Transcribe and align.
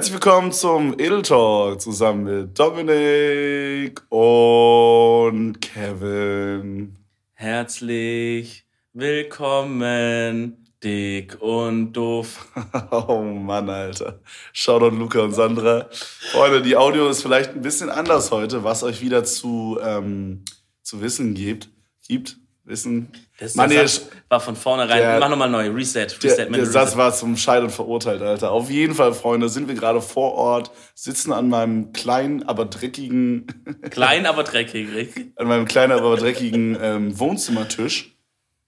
Herzlich 0.00 0.14
willkommen 0.14 0.50
zum 0.50 0.94
Edel 0.94 1.20
Talk 1.20 1.78
zusammen 1.78 2.24
mit 2.24 2.58
Dominik 2.58 4.00
und 4.08 5.60
Kevin. 5.60 6.96
Herzlich 7.34 8.64
willkommen, 8.94 10.64
dick 10.82 11.36
und 11.42 11.92
doof. 11.92 12.48
oh 12.92 13.20
Mann, 13.20 13.68
Alter. 13.68 14.20
Shoutout 14.54 14.96
Luca 14.96 15.20
und 15.20 15.34
Sandra. 15.34 15.86
Freunde, 15.90 16.62
die 16.62 16.78
Audio 16.78 17.10
ist 17.10 17.20
vielleicht 17.20 17.50
ein 17.50 17.60
bisschen 17.60 17.90
anders 17.90 18.30
heute, 18.30 18.64
was 18.64 18.82
euch 18.82 19.02
wieder 19.02 19.24
zu, 19.24 19.78
ähm, 19.84 20.46
zu 20.82 21.02
wissen 21.02 21.34
gibt. 21.34 21.68
gibt 22.08 22.39
wissen. 22.70 23.08
Das 23.38 23.54
Mann, 23.54 23.70
Satz 23.70 24.08
war 24.28 24.40
von 24.40 24.56
vornherein. 24.56 24.98
Der, 24.98 25.20
Mach 25.20 25.28
nochmal 25.28 25.50
neu. 25.50 25.68
Reset. 25.68 26.06
Reset 26.06 26.36
der, 26.36 26.46
der 26.46 26.66
Satz 26.66 26.96
war 26.96 27.12
zum 27.12 27.36
Scheitern 27.36 27.68
verurteilt, 27.68 28.22
Alter. 28.22 28.52
Auf 28.52 28.70
jeden 28.70 28.94
Fall, 28.94 29.12
Freunde, 29.12 29.48
sind 29.48 29.68
wir 29.68 29.74
gerade 29.74 30.00
vor 30.00 30.32
Ort, 30.32 30.70
sitzen 30.94 31.32
an 31.32 31.48
meinem 31.48 31.92
kleinen, 31.92 32.42
aber 32.44 32.64
dreckigen. 32.64 33.46
Klein, 33.90 34.24
aber 34.24 34.44
dreckig? 34.44 35.32
An 35.36 35.48
meinem 35.48 35.66
kleinen, 35.66 35.92
aber 35.92 36.16
dreckigen 36.16 36.78
ähm, 36.80 37.18
Wohnzimmertisch. 37.18 38.16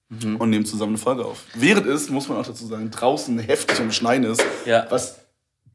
Mhm. 0.08 0.36
Und 0.36 0.50
nehmen 0.50 0.66
zusammen 0.66 0.92
eine 0.92 0.98
Folge 0.98 1.24
auf. 1.24 1.44
Während 1.54 1.86
es, 1.86 2.10
muss 2.10 2.28
man 2.28 2.36
auch 2.36 2.46
dazu 2.46 2.66
sagen, 2.66 2.90
draußen 2.90 3.38
heftig 3.38 3.80
am 3.80 3.90
Schneien 3.92 4.24
ist. 4.24 4.44
Ja. 4.66 4.86
Was 4.90 5.21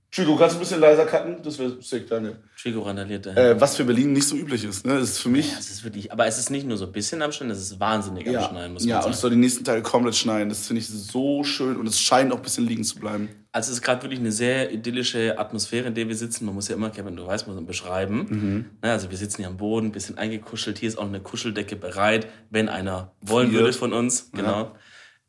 Chico, 0.10 0.36
kannst 0.38 0.56
du 0.56 0.60
ein 0.60 0.62
bisschen 0.62 0.80
leiser 0.80 1.06
cutten? 1.06 1.38
Das 1.44 1.60
wäre 1.60 1.82
sick, 1.82 2.08
danke. 2.08 2.38
Chico 2.56 2.82
randaliert 2.82 3.26
da. 3.26 3.36
Äh, 3.36 3.60
was 3.60 3.76
für 3.76 3.84
Berlin 3.84 4.14
nicht 4.14 4.28
so 4.28 4.36
üblich 4.36 4.64
ist. 4.64 4.86
Ne? 4.86 4.94
Das 5.00 5.10
ist 5.10 5.20
für 5.20 5.30
mich. 5.30 5.52
Ja, 5.52 5.60
es 5.60 5.70
ist 5.70 5.84
wirklich, 5.84 6.12
aber 6.12 6.26
es 6.26 6.38
ist 6.38 6.50
nicht 6.50 6.66
nur 6.66 6.78
so 6.78 6.86
ein 6.86 6.92
bisschen 6.94 7.22
am 7.22 7.32
Schneien, 7.34 7.52
es 7.52 7.60
ist 7.60 7.80
wahnsinnig 7.80 8.26
ja. 8.26 8.40
am 8.40 8.50
Schneien, 8.50 8.74
muss 8.74 8.84
man 8.84 8.90
ja, 8.90 8.96
sagen. 8.96 9.04
Ja, 9.04 9.08
und 9.08 9.14
es 9.14 9.22
soll 9.22 9.30
die 9.32 9.36
nächsten 9.36 9.66
Tage 9.66 9.82
komplett 9.82 10.16
schneien. 10.16 10.48
Das 10.48 10.66
finde 10.66 10.82
ich 10.82 10.88
so 10.88 11.44
schön 11.44 11.76
und 11.76 11.88
es 11.88 12.00
scheint 12.00 12.32
auch 12.32 12.38
ein 12.38 12.42
bisschen 12.42 12.66
liegen 12.66 12.86
zu 12.86 13.00
bleiben. 13.00 13.30
Also 13.52 13.72
es 13.72 13.78
ist 13.78 13.84
gerade 13.84 14.02
wirklich 14.04 14.20
eine 14.20 14.32
sehr 14.32 14.72
idyllische 14.72 15.38
Atmosphäre, 15.38 15.88
in 15.88 15.94
der 15.94 16.08
wir 16.08 16.16
sitzen. 16.16 16.46
Man 16.46 16.56
muss 16.56 16.68
ja 16.70 16.76
immer, 16.76 16.90
Kevin, 16.90 17.16
du 17.16 17.26
weißt, 17.26 17.46
muss 17.48 17.56
man 17.56 17.66
beschreiben. 17.66 18.26
Mhm. 18.30 18.66
Na, 18.82 18.94
also 18.94 19.10
wir 19.12 19.18
sitzen 19.18 19.38
hier 19.38 19.48
am 19.48 19.58
Boden, 19.58 19.88
ein 19.88 19.92
bisschen 19.92 20.18
eingekuschelt. 20.18 20.78
Hier 20.78 20.90
ist 20.90 20.98
auch 20.98 21.08
eine 21.08 21.20
Kuscheldecke 21.20 21.76
bereit, 21.76 22.28
wenn 22.50 22.70
einer 22.70 23.12
wollen 23.22 23.52
würde 23.52 23.74
von 23.74 23.94
uns. 23.94 24.32
Genau. 24.32 24.62
Ja. 24.62 24.72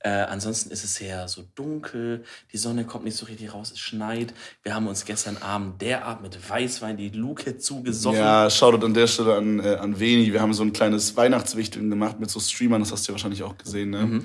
Äh, 0.00 0.10
ansonsten 0.10 0.70
ist 0.70 0.84
es 0.84 0.94
sehr 0.94 1.26
so 1.26 1.42
dunkel, 1.56 2.22
die 2.52 2.56
Sonne 2.56 2.84
kommt 2.84 3.04
nicht 3.04 3.16
so 3.16 3.26
richtig 3.26 3.52
raus, 3.52 3.72
es 3.72 3.80
schneit. 3.80 4.32
Wir 4.62 4.74
haben 4.74 4.86
uns 4.86 5.04
gestern 5.04 5.38
Abend 5.38 5.82
derart 5.82 6.22
mit 6.22 6.38
Weißwein 6.48 6.96
die 6.96 7.08
Luke 7.08 7.58
zugesoffen. 7.58 8.20
Ja, 8.20 8.48
schaut 8.48 8.82
an 8.84 8.94
der 8.94 9.08
Stelle 9.08 9.34
an, 9.34 9.58
äh, 9.58 9.74
an 9.74 9.98
Veni. 9.98 10.32
Wir 10.32 10.40
haben 10.40 10.54
so 10.54 10.62
ein 10.62 10.72
kleines 10.72 11.16
Weihnachtswichteln 11.16 11.90
gemacht 11.90 12.20
mit 12.20 12.30
so 12.30 12.38
Streamern, 12.38 12.80
das 12.80 12.92
hast 12.92 13.08
du 13.08 13.12
ja 13.12 13.14
wahrscheinlich 13.14 13.42
auch 13.42 13.58
gesehen, 13.58 13.90
ne? 13.90 14.02
Mhm. 14.06 14.24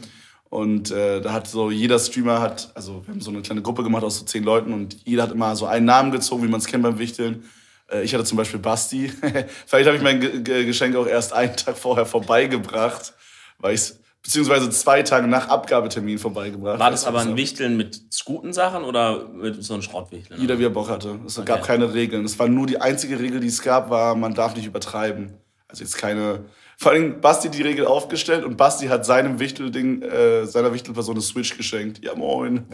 Und 0.53 0.91
äh, 0.91 1.19
da 1.19 1.33
hat 1.33 1.47
so 1.47 1.71
jeder 1.71 1.97
Streamer 1.97 2.39
hat, 2.39 2.71
also 2.75 3.01
wir 3.07 3.11
haben 3.11 3.21
so 3.21 3.31
eine 3.31 3.41
kleine 3.41 3.63
Gruppe 3.63 3.81
gemacht 3.81 4.03
aus 4.03 4.19
so 4.19 4.25
zehn 4.25 4.44
Leuten 4.44 4.71
und 4.71 4.97
jeder 5.03 5.23
hat 5.23 5.31
immer 5.31 5.55
so 5.55 5.66
einen 5.66 5.88
Namen 5.88 6.11
gezogen, 6.11 6.44
wie 6.44 6.47
man 6.47 6.59
es 6.59 6.67
kennt 6.67 6.83
beim 6.83 6.99
Wichteln. 6.99 7.44
Äh, 7.91 8.03
ich 8.03 8.13
hatte 8.13 8.25
zum 8.25 8.38
Beispiel 8.38 8.59
Basti. 8.59 9.07
Vielleicht 9.66 9.88
habe 9.88 9.97
ich 9.97 10.03
mein 10.03 10.19
G 10.44 10.66
Geschenk 10.66 10.95
auch 10.95 11.07
erst 11.07 11.33
einen 11.33 11.55
Tag 11.55 11.75
vorher 11.75 12.05
vorbeigebracht, 12.05 13.16
weil 13.57 13.73
ich 13.73 13.81
es 13.81 14.03
beziehungsweise 14.23 14.69
zwei 14.69 15.03
Tage 15.03 15.27
nach 15.27 15.49
Abgabetermin 15.49 16.17
vorbeigebracht. 16.17 16.79
War 16.79 16.91
das 16.91 17.05
aber 17.05 17.19
ein 17.19 17.35
Wichteln 17.35 17.75
mit 17.75 18.02
guten 18.25 18.53
Sachen 18.53 18.85
oder 18.85 19.27
mit 19.27 19.63
so 19.63 19.73
einem 19.73 19.83
Schrottwichteln? 19.83 20.39
Jeder 20.39 20.57
wie 20.57 20.63
er 20.63 20.69
Bock 20.69 20.89
hatte. 20.89 21.19
Es 21.27 21.38
okay. 21.38 21.45
gab 21.45 21.63
keine 21.63 21.93
Regeln. 21.93 22.23
Es 22.23 22.39
war 22.39 22.47
nur 22.47 22.66
die 22.66 22.79
einzige 22.79 23.19
Regel, 23.19 23.41
die 23.41 23.47
es 23.47 23.61
gab, 23.61 23.89
war, 23.89 24.16
man 24.16 24.33
darf 24.33 24.55
nicht 24.55 24.66
übertreiben. 24.66 25.33
Also 25.67 25.83
jetzt 25.83 25.97
keine. 25.97 26.45
Vor 26.77 26.91
allem 26.91 27.19
Basti 27.21 27.49
die 27.49 27.61
Regel 27.61 27.85
aufgestellt 27.85 28.45
und 28.45 28.57
Basti 28.57 28.88
hat 28.88 29.05
seinem 29.05 29.39
Wichtelding, 29.39 30.01
äh, 30.01 30.45
seiner 30.45 30.73
Wichtelperson 30.73 31.16
eine 31.16 31.21
Switch 31.21 31.55
geschenkt. 31.57 32.03
Ja, 32.03 32.16
moin. 32.16 32.66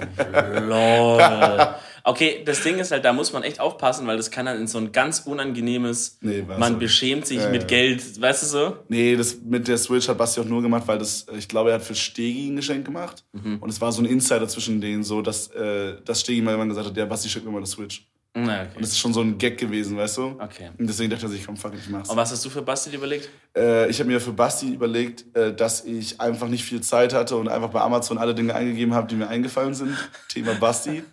Lol. 0.67 1.19
Okay, 2.03 2.41
das 2.45 2.63
Ding 2.63 2.77
ist 2.79 2.91
halt, 2.91 3.05
da 3.05 3.13
muss 3.13 3.33
man 3.33 3.43
echt 3.43 3.59
aufpassen, 3.59 4.07
weil 4.07 4.17
das 4.17 4.31
kann 4.31 4.45
dann 4.45 4.57
in 4.57 4.67
so 4.67 4.77
ein 4.77 4.91
ganz 4.91 5.19
unangenehmes, 5.19 6.17
nee, 6.21 6.43
man 6.43 6.79
beschämt 6.79 7.25
sich 7.25 7.39
ja, 7.39 7.49
mit 7.49 7.63
ja. 7.63 7.67
Geld, 7.67 8.21
weißt 8.21 8.43
du 8.43 8.47
so? 8.47 8.77
Nee, 8.87 9.15
das 9.15 9.37
mit 9.43 9.67
der 9.67 9.77
Switch 9.77 10.07
hat 10.07 10.17
Basti 10.17 10.41
auch 10.41 10.45
nur 10.45 10.61
gemacht, 10.61 10.83
weil 10.87 10.97
das, 10.97 11.25
ich 11.37 11.47
glaube, 11.47 11.69
er 11.69 11.75
hat 11.75 11.83
für 11.83 11.95
Stegi 11.95 12.49
ein 12.49 12.55
Geschenk 12.55 12.85
gemacht. 12.85 13.23
Mhm. 13.33 13.57
Und 13.57 13.69
es 13.69 13.79
war 13.81 13.91
so 13.91 14.01
ein 14.01 14.05
Insider 14.05 14.47
zwischen 14.47 14.81
denen, 14.81 15.03
so, 15.03 15.21
dass, 15.21 15.47
äh, 15.49 15.95
dass 16.03 16.21
Stegi 16.21 16.41
mal 16.41 16.57
gesagt 16.67 16.87
hat, 16.87 16.97
ja, 16.97 17.05
Basti 17.05 17.29
schickt 17.29 17.45
mir 17.45 17.51
mal 17.51 17.57
eine 17.57 17.67
Switch. 17.67 18.07
Na, 18.45 18.61
okay. 18.61 18.69
Und 18.75 18.81
das 18.81 18.91
ist 18.91 18.99
schon 18.99 19.13
so 19.13 19.21
ein 19.21 19.37
Gag 19.37 19.57
gewesen, 19.57 19.97
weißt 19.97 20.17
du? 20.17 20.23
Okay. 20.39 20.69
Und 20.77 20.87
deswegen 20.87 21.09
dachte 21.09 21.25
er 21.25 21.29
sich, 21.29 21.45
komm, 21.45 21.57
fuck, 21.57 21.73
ich 21.73 21.89
mach's. 21.89 22.09
Und 22.09 22.17
was 22.17 22.31
hast 22.31 22.45
du 22.45 22.49
für 22.49 22.61
Basti 22.61 22.95
überlegt? 22.95 23.29
Äh, 23.55 23.89
ich 23.89 23.99
habe 23.99 24.09
mir 24.09 24.21
für 24.21 24.31
Basti 24.31 24.73
überlegt, 24.73 25.25
äh, 25.35 25.53
dass 25.53 25.83
ich 25.85 26.19
einfach 26.19 26.47
nicht 26.47 26.63
viel 26.63 26.81
Zeit 26.81 27.13
hatte 27.13 27.35
und 27.35 27.47
einfach 27.47 27.69
bei 27.69 27.81
Amazon 27.81 28.17
alle 28.17 28.35
Dinge 28.35 28.55
eingegeben 28.55 28.93
habe, 28.93 29.07
die 29.07 29.15
mir 29.15 29.27
eingefallen 29.27 29.73
sind. 29.73 29.95
Thema 30.27 30.53
Basti. 30.55 31.03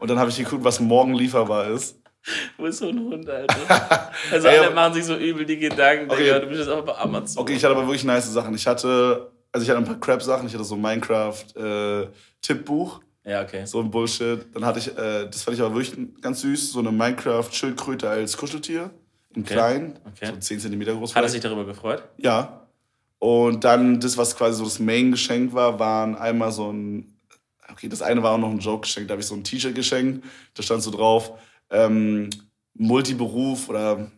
Und 0.00 0.10
dann 0.10 0.18
habe 0.18 0.30
ich 0.30 0.36
geguckt, 0.36 0.64
was 0.64 0.80
morgen 0.80 1.14
lieferbar 1.14 1.68
ist. 1.68 1.96
Wo 2.56 2.64
ist 2.66 2.78
so 2.78 2.88
ein 2.88 2.98
Hund, 2.98 3.28
Alter? 3.28 4.10
Also 4.32 4.48
Ey, 4.48 4.58
alle 4.58 4.74
machen 4.74 4.94
sich 4.94 5.04
so 5.04 5.14
übel 5.16 5.44
die 5.44 5.58
Gedanken, 5.58 6.10
okay. 6.10 6.24
Digga, 6.24 6.38
du 6.38 6.46
bist 6.46 6.60
jetzt 6.60 6.70
auch 6.70 6.82
bei 6.84 6.94
Amazon. 6.94 7.42
Okay, 7.42 7.52
ich 7.54 7.62
hatte 7.62 7.74
aber 7.74 7.86
wirklich 7.86 8.04
nice 8.04 8.32
Sachen. 8.32 8.54
Ich 8.54 8.66
hatte, 8.66 9.30
also 9.52 9.62
ich 9.62 9.68
hatte 9.70 9.78
ein 9.78 9.84
paar 9.84 10.00
Crap-Sachen. 10.00 10.46
Ich 10.46 10.54
hatte 10.54 10.64
so 10.64 10.76
Minecraft-Tippbuch. 10.76 13.00
Äh, 13.00 13.04
ja, 13.24 13.42
okay. 13.42 13.64
So 13.64 13.80
ein 13.80 13.90
Bullshit. 13.90 14.46
Dann 14.54 14.64
hatte 14.64 14.78
ich, 14.78 14.88
äh, 14.88 15.26
das 15.26 15.42
fand 15.42 15.56
ich 15.56 15.62
aber 15.62 15.74
wirklich 15.74 15.96
ganz 16.20 16.42
süß, 16.42 16.72
so 16.72 16.80
eine 16.80 16.92
Minecraft-Schildkröte 16.92 18.08
als 18.08 18.36
Kuscheltier. 18.36 18.90
In 19.34 19.42
okay. 19.42 19.54
klein, 19.54 19.98
okay. 20.04 20.26
so 20.26 20.36
10 20.36 20.60
cm 20.60 20.80
groß. 20.84 21.14
Hat 21.14 21.22
er 21.22 21.28
sich 21.28 21.40
darüber 21.40 21.64
gefreut? 21.64 22.04
Ja. 22.18 22.68
Und 23.18 23.64
dann 23.64 23.98
das, 23.98 24.16
was 24.16 24.36
quasi 24.36 24.58
so 24.58 24.64
das 24.64 24.78
Main-Geschenk 24.78 25.54
war, 25.54 25.78
waren 25.78 26.14
einmal 26.14 26.52
so 26.52 26.70
ein, 26.70 27.16
okay, 27.70 27.88
das 27.88 28.02
eine 28.02 28.22
war 28.22 28.32
auch 28.32 28.38
noch 28.38 28.50
ein 28.50 28.58
Joke-Geschenk, 28.58 29.08
da 29.08 29.12
habe 29.12 29.22
ich 29.22 29.26
so 29.26 29.34
ein 29.34 29.42
T-Shirt 29.42 29.74
geschenkt, 29.74 30.24
da 30.52 30.62
stand 30.62 30.82
so 30.82 30.90
drauf, 30.90 31.32
ähm, 31.70 32.28
Multiberuf 32.74 33.68
oder 33.68 34.10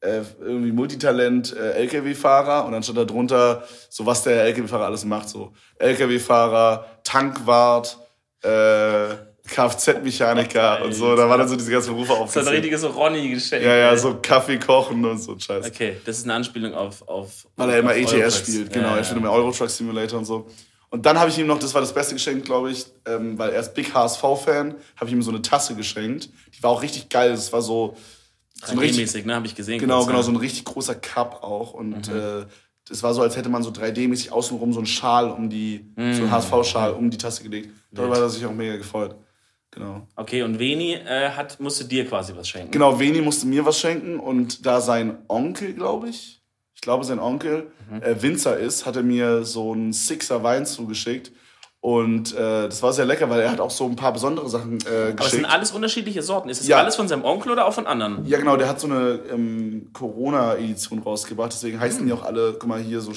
äh, 0.00 0.22
irgendwie 0.40 0.72
Multitalent 0.72 1.54
äh, 1.56 1.72
LKW-Fahrer 1.72 2.64
und 2.64 2.72
dann 2.72 2.82
stand 2.82 2.98
da 2.98 3.04
drunter, 3.04 3.64
so 3.88 4.06
was 4.06 4.22
der 4.22 4.44
LKW-Fahrer 4.44 4.86
alles 4.86 5.04
macht, 5.04 5.28
so 5.28 5.52
LKW-Fahrer, 5.78 6.86
Tankwart, 7.02 7.98
äh, 8.42 9.16
Kfz-Mechaniker 9.48 10.84
und 10.84 10.92
so. 10.92 11.16
Da 11.16 11.28
waren 11.28 11.40
dann 11.40 11.48
so 11.48 11.56
diese 11.56 11.70
ganzen 11.70 11.94
Berufe 11.94 12.12
aufgezählt. 12.12 12.44
So 12.44 12.50
ein 12.50 12.56
richtiges 12.56 12.84
Ronny-Geschenk. 12.84 13.64
Ja, 13.64 13.76
ja, 13.76 13.96
so 13.96 14.18
Kaffee 14.20 14.58
kochen 14.58 15.04
und 15.04 15.18
so 15.18 15.38
Scheiß. 15.38 15.66
Okay, 15.66 15.96
das 16.04 16.18
ist 16.18 16.24
eine 16.24 16.34
Anspielung 16.34 16.74
auf. 16.74 17.06
auf 17.08 17.46
Weil 17.56 17.70
er 17.70 17.78
immer 17.78 17.96
ETS 17.96 18.38
spielt, 18.38 18.72
genau. 18.72 18.90
Ja, 18.90 18.98
er 18.98 19.04
spielt 19.04 19.20
immer 19.20 19.32
Euro 19.32 19.50
Truck 19.50 19.70
Simulator 19.70 20.18
und 20.18 20.26
so. 20.26 20.46
Und 20.90 21.04
dann 21.04 21.18
habe 21.18 21.30
ich 21.30 21.38
ihm 21.38 21.46
noch, 21.46 21.58
das 21.58 21.74
war 21.74 21.80
das 21.80 21.92
beste 21.92 22.14
Geschenk, 22.14 22.44
glaube 22.44 22.70
ich, 22.70 22.86
ähm, 23.04 23.38
weil 23.38 23.50
er 23.50 23.60
ist 23.60 23.74
Big 23.74 23.92
HSV-Fan, 23.92 24.74
habe 24.96 25.06
ich 25.06 25.12
ihm 25.12 25.22
so 25.22 25.30
eine 25.30 25.42
Tasse 25.42 25.74
geschenkt. 25.74 26.30
Die 26.56 26.62
war 26.62 26.70
auch 26.70 26.82
richtig 26.82 27.08
geil. 27.10 27.30
Das 27.30 27.52
war 27.52 27.60
so, 27.60 27.94
so 28.64 28.78
richtig, 28.78 29.24
ne, 29.24 29.34
habe 29.34 29.46
ich 29.46 29.54
gesehen. 29.54 29.78
Genau, 29.78 30.04
genau, 30.06 30.22
so 30.22 30.30
ein 30.30 30.36
richtig 30.36 30.64
großer 30.64 30.94
Cup 30.94 31.42
auch. 31.42 31.74
Und 31.74 32.08
mhm. 32.08 32.16
äh, 32.16 32.46
das 32.88 33.02
war 33.02 33.14
so, 33.14 33.22
als 33.22 33.36
hätte 33.36 33.48
man 33.48 33.62
so 33.62 33.70
3D-mäßig 33.70 34.30
außenrum 34.30 34.72
so 34.72 34.80
einen 34.80 34.86
Schal 34.86 35.30
um 35.30 35.50
die, 35.50 35.92
mhm. 35.96 36.14
so 36.14 36.22
einen 36.22 36.30
HSV-Schal 36.30 36.92
um 36.92 37.10
die 37.10 37.18
Tasse 37.18 37.42
gelegt. 37.42 37.70
Darüber 37.90 38.14
hat 38.14 38.22
er 38.22 38.28
sich 38.28 38.44
auch 38.44 38.52
mega 38.52 38.76
gefreut. 38.76 39.16
Genau. 39.70 40.06
Okay, 40.16 40.42
und 40.42 40.58
Veni 40.58 40.94
äh, 40.94 41.30
hat, 41.30 41.60
musste 41.60 41.84
dir 41.84 42.06
quasi 42.06 42.34
was 42.34 42.48
schenken. 42.48 42.70
Genau, 42.70 42.98
Veni 42.98 43.20
musste 43.20 43.46
mir 43.46 43.64
was 43.66 43.78
schenken 43.78 44.18
und 44.18 44.64
da 44.64 44.80
sein 44.80 45.18
Onkel, 45.28 45.74
glaube 45.74 46.08
ich, 46.08 46.42
ich 46.74 46.80
glaube 46.80 47.04
sein 47.04 47.18
Onkel, 47.18 47.70
mhm. 47.90 48.02
äh, 48.02 48.22
Winzer 48.22 48.58
ist, 48.58 48.86
hat 48.86 48.96
er 48.96 49.02
mir 49.02 49.44
so 49.44 49.72
einen 49.72 49.92
Sixer 49.92 50.42
Wein 50.42 50.64
zugeschickt. 50.64 51.32
Und 51.80 52.34
äh, 52.34 52.66
das 52.66 52.82
war 52.82 52.92
sehr 52.92 53.04
lecker, 53.04 53.30
weil 53.30 53.40
er 53.40 53.52
hat 53.52 53.60
auch 53.60 53.70
so 53.70 53.84
ein 53.84 53.94
paar 53.94 54.12
besondere 54.12 54.48
Sachen 54.48 54.74
äh, 54.74 54.78
geschickt. 54.78 55.20
Aber 55.20 55.26
es 55.26 55.30
sind 55.30 55.44
alles 55.44 55.70
unterschiedliche 55.70 56.22
Sorten. 56.22 56.48
Ist 56.48 56.60
das 56.60 56.66
ja. 56.66 56.78
alles 56.78 56.96
von 56.96 57.06
seinem 57.06 57.24
Onkel 57.24 57.52
oder 57.52 57.66
auch 57.66 57.72
von 57.72 57.86
anderen? 57.86 58.26
Ja, 58.26 58.38
genau. 58.38 58.56
Der 58.56 58.68
hat 58.68 58.80
so 58.80 58.88
eine 58.88 59.20
ähm, 59.30 59.90
Corona-Edition 59.92 60.98
rausgebracht. 60.98 61.52
Deswegen 61.52 61.78
heißen 61.78 62.04
die 62.04 62.12
auch 62.12 62.24
alle, 62.24 62.54
guck 62.58 62.68
mal 62.68 62.80
hier 62.80 63.00
so, 63.00 63.12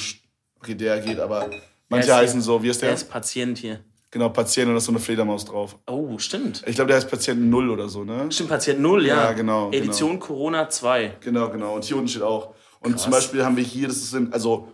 okay, 0.59 0.75
der 0.75 0.99
geht, 0.99 1.19
aber 1.19 1.49
manche 1.89 2.15
heißen 2.15 2.39
so, 2.41 2.61
wie 2.61 2.69
ist 2.69 2.81
der? 2.81 2.89
Der 2.89 2.95
ist 2.95 3.09
Patient 3.09 3.57
hier. 3.57 3.79
Genau, 4.11 4.27
Patient 4.27 4.67
und 4.67 4.73
da 4.73 4.77
ist 4.77 4.85
so 4.85 4.91
eine 4.91 4.99
Fledermaus 4.99 5.45
drauf. 5.45 5.77
Oh, 5.87 6.17
stimmt. 6.17 6.63
Ich 6.67 6.75
glaube, 6.75 6.89
der 6.89 6.97
heißt 6.97 7.09
Patient 7.09 7.41
0 7.49 7.69
oder 7.69 7.87
so, 7.87 8.03
ne? 8.03 8.29
Stimmt, 8.29 8.49
Patient 8.49 8.81
0, 8.81 9.05
ja. 9.05 9.15
Ja, 9.15 9.31
genau. 9.31 9.69
genau. 9.69 9.83
Edition 9.83 10.11
genau. 10.11 10.25
Corona 10.25 10.69
2. 10.69 11.17
Genau, 11.21 11.49
genau. 11.49 11.75
Und 11.75 11.85
hier 11.85 11.95
unten 11.95 12.09
steht 12.09 12.21
auch. 12.21 12.53
Und 12.81 12.91
Krass. 12.91 13.03
zum 13.03 13.11
Beispiel 13.11 13.45
haben 13.45 13.55
wir 13.55 13.63
hier, 13.63 13.87
das 13.87 14.09
sind, 14.11 14.33
also, 14.33 14.67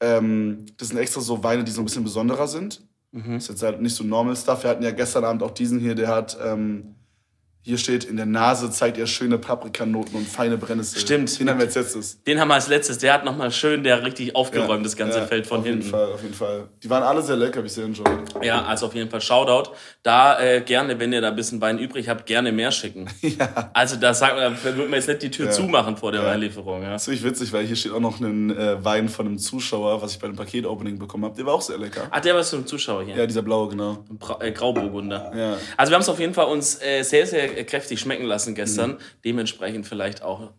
ähm, 0.00 0.66
das 0.76 0.88
sind 0.88 0.98
extra 0.98 1.22
so 1.22 1.42
Weine, 1.42 1.64
die 1.64 1.72
so 1.72 1.80
ein 1.80 1.86
bisschen 1.86 2.04
besonderer 2.04 2.46
sind. 2.46 2.82
Mhm. 3.14 3.36
Ist 3.36 3.48
jetzt 3.48 3.62
halt 3.62 3.80
nicht 3.80 3.94
so 3.94 4.02
normal 4.02 4.34
Stuff. 4.34 4.64
Wir 4.64 4.70
hatten 4.70 4.82
ja 4.82 4.90
gestern 4.90 5.24
Abend 5.24 5.42
auch 5.44 5.52
diesen 5.52 5.78
hier, 5.78 5.94
der 5.94 6.08
hat 6.08 6.36
ähm, 6.44 6.96
hier 7.66 7.78
steht, 7.78 8.04
in 8.04 8.16
der 8.16 8.26
Nase 8.26 8.70
zeigt 8.70 8.98
er 8.98 9.06
schöne 9.06 9.38
Paprikanoten 9.38 10.14
und 10.16 10.28
feine 10.28 10.58
Brennnessel. 10.58 11.00
Stimmt. 11.00 11.40
Den 11.40 11.48
haben 11.48 11.58
wir 11.58 11.64
als 11.64 11.74
letztes. 11.74 12.22
Den 12.24 12.38
haben 12.38 12.48
wir 12.48 12.54
als 12.56 12.68
letztes. 12.68 12.98
Der 12.98 13.14
hat 13.14 13.24
nochmal 13.24 13.50
schön, 13.50 13.82
der 13.82 14.04
richtig 14.04 14.36
aufgeräumt, 14.36 14.80
ja, 14.80 14.82
das 14.82 14.96
ganze 14.96 15.20
ja, 15.20 15.26
Feld 15.26 15.46
von 15.46 15.60
auf 15.60 15.66
hinten. 15.66 15.80
Auf 15.80 15.84
jeden 15.84 15.94
Fall, 15.94 16.12
auf 16.12 16.22
jeden 16.22 16.34
Fall. 16.34 16.68
Die 16.82 16.90
waren 16.90 17.02
alle 17.02 17.22
sehr 17.22 17.36
lecker, 17.36 17.56
habe 17.56 17.66
ich 17.66 17.72
sehr 17.72 17.86
enjoyed. 17.86 18.08
Ja, 18.42 18.64
also 18.64 18.86
auf 18.86 18.94
jeden 18.94 19.08
Fall 19.08 19.22
Shoutout. 19.22 19.70
Da 20.02 20.38
äh, 20.40 20.60
gerne, 20.60 21.00
wenn 21.00 21.12
ihr 21.14 21.22
da 21.22 21.28
ein 21.28 21.36
bisschen 21.36 21.58
Wein 21.62 21.78
übrig 21.78 22.08
habt, 22.08 22.26
gerne 22.26 22.52
mehr 22.52 22.70
schicken. 22.70 23.08
ja. 23.22 23.70
Also 23.72 23.96
da 23.96 24.12
sagt 24.12 24.36
man, 24.36 24.58
da 24.62 24.76
wird 24.76 24.90
man 24.90 24.98
jetzt 24.98 25.08
nicht 25.08 25.22
die 25.22 25.30
Tür 25.30 25.46
ja. 25.46 25.52
zumachen 25.52 25.96
vor 25.96 26.12
der. 26.12 26.24
Weinlieferung. 26.24 26.82
Ja. 26.82 26.92
Das 26.92 27.02
ist 27.02 27.08
wirklich 27.08 27.24
witzig, 27.24 27.52
weil 27.52 27.64
hier 27.66 27.76
steht 27.76 27.92
auch 27.92 28.00
noch 28.00 28.20
ein 28.20 28.56
äh, 28.56 28.82
Wein 28.84 29.08
von 29.08 29.26
einem 29.26 29.38
Zuschauer, 29.38 30.02
was 30.02 30.12
ich 30.12 30.18
bei 30.18 30.26
dem 30.26 30.36
Paketopening 30.36 30.98
bekommen 30.98 31.24
habe. 31.24 31.36
Der 31.36 31.46
war 31.46 31.54
auch 31.54 31.62
sehr 31.62 31.78
lecker. 31.78 32.08
Ach, 32.10 32.20
der 32.20 32.34
war 32.34 32.42
so 32.42 32.58
ein 32.58 32.66
Zuschauer 32.66 33.04
hier? 33.04 33.16
Ja, 33.16 33.26
dieser 33.26 33.42
blaue, 33.42 33.68
genau. 33.68 34.04
Bra 34.18 34.38
äh, 34.40 34.52
Grauburgunder. 34.52 35.32
Ja. 35.34 35.56
Also 35.78 35.90
wir 35.90 35.94
haben 35.94 36.02
es 36.02 36.08
auf 36.08 36.20
jeden 36.20 36.34
Fall 36.34 36.46
uns 36.46 36.82
äh, 36.82 37.02
sehr, 37.02 37.26
sehr 37.26 37.53
sehr 37.53 37.53
kräftig 37.62 38.00
schmecken 38.00 38.24
lassen 38.24 38.54
gestern. 38.54 38.92
Mhm. 38.92 38.98
Dementsprechend 39.24 39.86
vielleicht 39.86 40.22
auch 40.22 40.52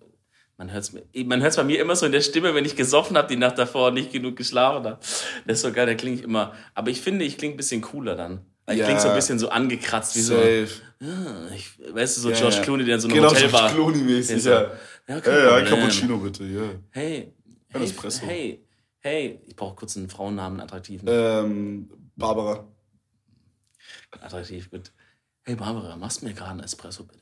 man 0.58 0.72
hört 0.72 0.84
es 0.84 0.94
man 1.26 1.42
hört's 1.42 1.58
bei 1.58 1.64
mir 1.64 1.82
immer 1.82 1.96
so 1.96 2.06
in 2.06 2.14
der 2.14 2.22
Stimme, 2.22 2.56
wenn 2.56 2.64
ich 2.64 2.76
gesoffen 2.76 3.18
habe, 3.18 3.28
die 3.28 3.36
Nacht 3.36 3.58
davor 3.58 3.92
nicht 3.92 4.14
genug 4.14 4.38
geschlafen 4.38 4.86
habe. 4.86 5.00
Das 5.46 5.58
ist 5.58 5.62
so 5.62 5.72
geil, 5.74 5.86
da 5.86 5.96
klinge 5.96 6.16
ich 6.16 6.24
immer. 6.24 6.54
Aber 6.74 6.90
ich 6.90 7.02
finde, 7.02 7.26
ich 7.26 7.38
klinge 7.38 7.56
ein 7.56 7.58
bisschen 7.58 7.82
cooler 7.82 8.16
dann. 8.16 8.46
Ich 8.70 8.78
ja. 8.78 8.86
klinge 8.86 9.00
so 9.00 9.10
ein 9.10 9.16
bisschen 9.16 9.38
so 9.38 9.50
angekratzt, 9.50 10.16
wie 10.16 10.22
Safe. 10.22 10.68
so. 10.68 11.06
Ja, 11.06 11.50
ich, 11.56 11.78
weißt 11.94 12.18
du, 12.18 12.22
so 12.22 12.30
ja, 12.32 12.38
George 12.38 12.62
Clooney, 12.62 12.86
der 12.86 12.96
in 12.96 13.02
so 13.02 13.08
einem 13.08 13.18
genau, 13.18 13.30
Hotel 13.30 13.52
war. 13.52 13.72
George 13.72 14.00
Clooney-mäßig, 14.00 14.40
so, 14.40 14.50
ja. 14.50 14.72
Ja, 15.08 15.18
okay, 15.18 15.32
hey, 15.32 15.62
ein 15.62 15.66
Cappuccino 15.66 16.18
bitte, 16.18 16.46
ja. 16.46 16.62
Hey, 16.90 17.34
hey, 17.68 17.84
Espresso. 17.84 18.26
hey, 18.26 18.66
hey, 19.02 19.40
ich 19.46 19.56
brauche 19.56 19.76
kurz 19.76 19.98
einen 19.98 20.10
Frauennamen, 20.10 20.60
attraktiven. 20.62 21.08
Ähm, 21.08 21.90
Barbara. 22.16 22.66
Attraktiv, 24.20 24.72
gut. 24.72 24.92
Hey 25.48 25.54
Barbara, 25.56 25.96
machst 25.96 26.24
mir 26.24 26.34
gerade 26.34 26.52
einen 26.52 26.62
Espresso 26.62 27.04
bitte? 27.04 27.20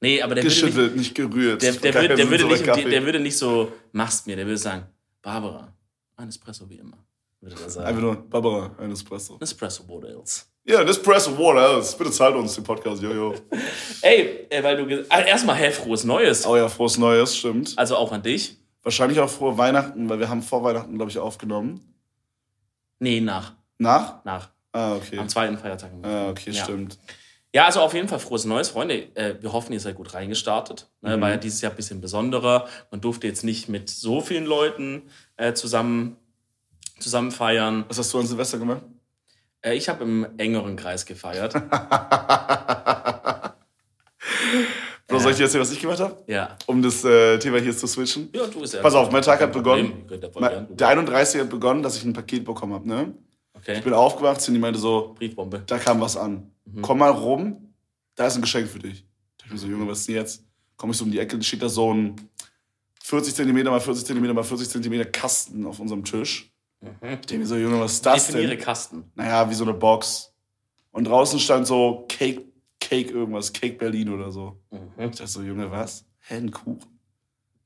Nee, 0.00 0.22
aber 0.22 0.36
der 0.36 0.44
Geschüttelt, 0.44 0.76
würde 0.76 0.90
nicht, 0.90 0.98
nicht 0.98 1.14
gerührt. 1.16 1.60
Der, 1.60 1.72
der, 1.72 1.92
würde, 1.92 2.14
der, 2.14 2.30
würde 2.30 2.46
nicht, 2.46 2.66
der, 2.66 3.04
würde 3.04 3.18
nicht 3.18 3.36
so, 3.36 3.72
machst 3.90 4.28
mir, 4.28 4.36
der 4.36 4.46
würde 4.46 4.58
sagen, 4.58 4.86
Barbara, 5.22 5.74
ein 6.16 6.28
Espresso 6.28 6.70
wie 6.70 6.76
immer. 6.76 6.98
Würde 7.40 7.56
er 7.60 7.68
sagen. 7.68 7.86
Einfach 7.88 8.00
nur, 8.00 8.14
Barbara, 8.14 8.76
ein 8.78 8.92
Espresso. 8.92 9.38
Espresso, 9.40 9.88
what 9.88 10.04
else? 10.04 10.44
Ja, 10.64 10.78
ein 10.78 10.86
Espresso, 10.86 11.36
what 11.36 11.56
else? 11.56 11.96
Bitte 11.98 12.12
zahlt 12.12 12.36
uns 12.36 12.54
den 12.54 12.62
Podcast, 12.62 13.02
jojo. 13.02 13.34
Ey, 14.02 14.46
äh, 14.50 14.62
weil 14.62 14.76
du, 14.76 15.04
also 15.08 15.28
erstmal, 15.28 15.56
hä, 15.56 15.72
frohes 15.72 16.04
Neues. 16.04 16.46
Oh 16.46 16.56
ja, 16.56 16.68
frohes 16.68 16.96
Neues, 16.96 17.36
stimmt. 17.36 17.74
Also 17.76 17.96
auch 17.96 18.12
an 18.12 18.22
dich. 18.22 18.56
Wahrscheinlich 18.84 19.18
auch 19.18 19.28
frohe 19.28 19.58
Weihnachten, 19.58 20.08
weil 20.08 20.20
wir 20.20 20.28
haben 20.28 20.42
vor 20.42 20.62
Weihnachten, 20.62 20.94
glaube 20.94 21.10
ich, 21.10 21.18
aufgenommen. 21.18 21.92
Nee, 23.00 23.20
nach. 23.20 23.54
Nach? 23.78 24.24
Nach. 24.24 24.48
Ah, 24.70 24.94
okay. 24.94 25.18
Am 25.18 25.28
zweiten 25.28 25.58
Feiertag. 25.58 25.90
Ah, 26.02 26.28
okay, 26.28 26.52
ja. 26.52 26.62
stimmt. 26.62 26.98
Ja, 27.58 27.66
also 27.66 27.80
auf 27.80 27.92
jeden 27.92 28.06
Fall 28.06 28.20
frohes 28.20 28.44
Neues, 28.44 28.68
Freunde. 28.68 29.08
Äh, 29.16 29.34
wir 29.40 29.52
hoffen, 29.52 29.72
ihr 29.72 29.80
seid 29.80 29.96
gut 29.96 30.14
reingestartet. 30.14 30.86
Ne? 31.00 31.16
Mhm. 31.16 31.20
War 31.20 31.30
ja 31.30 31.36
dieses 31.36 31.60
Jahr 31.60 31.72
ein 31.72 31.76
bisschen 31.76 32.00
besonderer. 32.00 32.68
Man 32.92 33.00
durfte 33.00 33.26
jetzt 33.26 33.42
nicht 33.42 33.68
mit 33.68 33.90
so 33.90 34.20
vielen 34.20 34.46
Leuten 34.46 35.02
äh, 35.36 35.54
zusammen, 35.54 36.18
zusammen 37.00 37.32
feiern. 37.32 37.84
Was 37.88 37.98
hast 37.98 38.14
du 38.14 38.20
an 38.20 38.28
Silvester 38.28 38.58
gemacht? 38.58 38.82
Äh, 39.60 39.74
ich 39.74 39.88
habe 39.88 40.04
im 40.04 40.24
engeren 40.38 40.76
Kreis 40.76 41.04
gefeiert. 41.04 41.52
Bro, 45.08 45.18
soll 45.18 45.32
ich 45.32 45.38
dir 45.38 45.42
erzählen, 45.42 45.62
was 45.62 45.72
ich 45.72 45.80
gemacht 45.80 45.98
habe? 45.98 46.16
Ja. 46.28 46.56
Um 46.66 46.80
das 46.80 47.04
äh, 47.04 47.40
Thema 47.40 47.58
hier 47.58 47.76
zu 47.76 47.88
switchen? 47.88 48.28
Ja, 48.36 48.46
du 48.46 48.60
bist 48.60 48.74
ja. 48.74 48.82
Pass 48.82 48.94
auf, 48.94 49.10
mein 49.10 49.22
Tag 49.22 49.40
hat 49.40 49.52
begonnen. 49.52 50.04
Der 50.70 50.88
31. 50.90 51.40
hat 51.40 51.50
begonnen, 51.50 51.82
dass 51.82 51.96
ich 51.96 52.04
ein 52.04 52.12
Paket 52.12 52.44
bekommen 52.44 52.74
habe, 52.74 52.86
ne? 52.86 53.14
Okay. 53.58 53.78
Ich 53.78 53.84
bin 53.84 53.92
aufgewacht 53.92 54.46
und 54.46 54.54
die 54.54 54.60
meinte 54.60 54.78
so, 54.78 55.14
Briefbombe. 55.18 55.62
Da 55.66 55.78
kam 55.78 56.00
was 56.00 56.16
an. 56.16 56.50
Mhm. 56.64 56.82
Komm 56.82 56.98
mal 56.98 57.10
rum, 57.10 57.74
da 58.14 58.26
ist 58.26 58.36
ein 58.36 58.42
Geschenk 58.42 58.68
für 58.68 58.78
dich. 58.78 59.04
Da 59.38 59.46
ich 59.46 59.52
mir 59.52 59.58
so, 59.58 59.66
Junge, 59.66 59.86
was 59.88 60.00
ist 60.00 60.08
denn 60.08 60.16
jetzt? 60.16 60.44
Komm 60.76 60.90
ich 60.90 60.96
so 60.96 61.04
um 61.04 61.10
die 61.10 61.18
Ecke, 61.18 61.32
dann 61.32 61.42
steht 61.42 61.62
da 61.62 61.68
so 61.68 61.92
ein 61.92 62.16
40 63.02 63.34
cm 63.34 63.64
mal 63.64 63.80
40 63.80 64.04
cm 64.06 64.34
mal 64.34 64.44
40 64.44 64.68
cm 64.68 65.12
Kasten 65.12 65.66
auf 65.66 65.80
unserem 65.80 66.04
Tisch. 66.04 66.52
Mhm. 66.80 66.90
Ich 67.02 67.26
denke 67.26 67.38
mir 67.38 67.46
so, 67.46 67.56
Junge, 67.56 67.80
was 67.80 67.94
ist 67.94 68.06
das 68.06 68.26
Definiere 68.26 68.56
denn? 68.56 68.64
Kasten. 68.64 69.04
Naja, 69.14 69.48
wie 69.50 69.54
so 69.54 69.64
eine 69.64 69.74
Box. 69.74 70.32
Und 70.92 71.04
draußen 71.04 71.38
stand 71.38 71.66
so 71.66 72.06
Cake, 72.08 72.44
Cake 72.80 73.10
irgendwas, 73.10 73.52
Cake 73.52 73.76
Berlin 73.78 74.10
oder 74.10 74.30
so. 74.30 74.60
Mhm. 74.70 75.10
Ich 75.10 75.10
dachte 75.16 75.26
so, 75.26 75.42
Junge, 75.42 75.70
was? 75.70 76.04
Hä, 76.20 76.36
ein 76.36 76.50
Kuchen? 76.50 76.84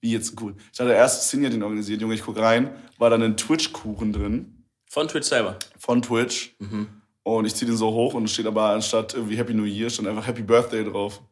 Wie 0.01 0.13
jetzt 0.13 0.33
ein 0.33 0.37
Kuchen? 0.37 0.57
Ich 0.59 0.79
dachte, 0.79 0.89
der 0.91 0.97
erste 0.97 1.25
Senior 1.25 1.51
den 1.51 1.63
organisiert, 1.63 2.01
Junge, 2.01 2.15
ich 2.15 2.23
guck 2.23 2.39
rein, 2.39 2.71
war 2.99 3.11
dann 3.11 3.23
ein 3.23 3.37
Twitch-Kuchen 3.37 4.13
drin. 4.13 4.62
Von 4.93 5.09
Twitch 5.09 5.27
selber? 5.27 5.57
Von 5.79 6.03
Twitch. 6.03 6.55
Mhm. 6.59 6.87
Und 7.23 7.47
ich 7.47 7.55
ziehe 7.55 7.67
den 7.67 7.79
so 7.79 7.91
hoch 7.95 8.13
und 8.13 8.25
es 8.25 8.33
steht 8.33 8.47
aber 8.47 8.65
anstatt 8.75 9.15
irgendwie 9.15 9.39
Happy 9.39 9.55
New 9.55 9.65
Year, 9.65 9.89
stand 9.89 10.07
einfach 10.07 10.27
Happy 10.27 10.43
Birthday 10.43 10.85
drauf. 10.85 11.23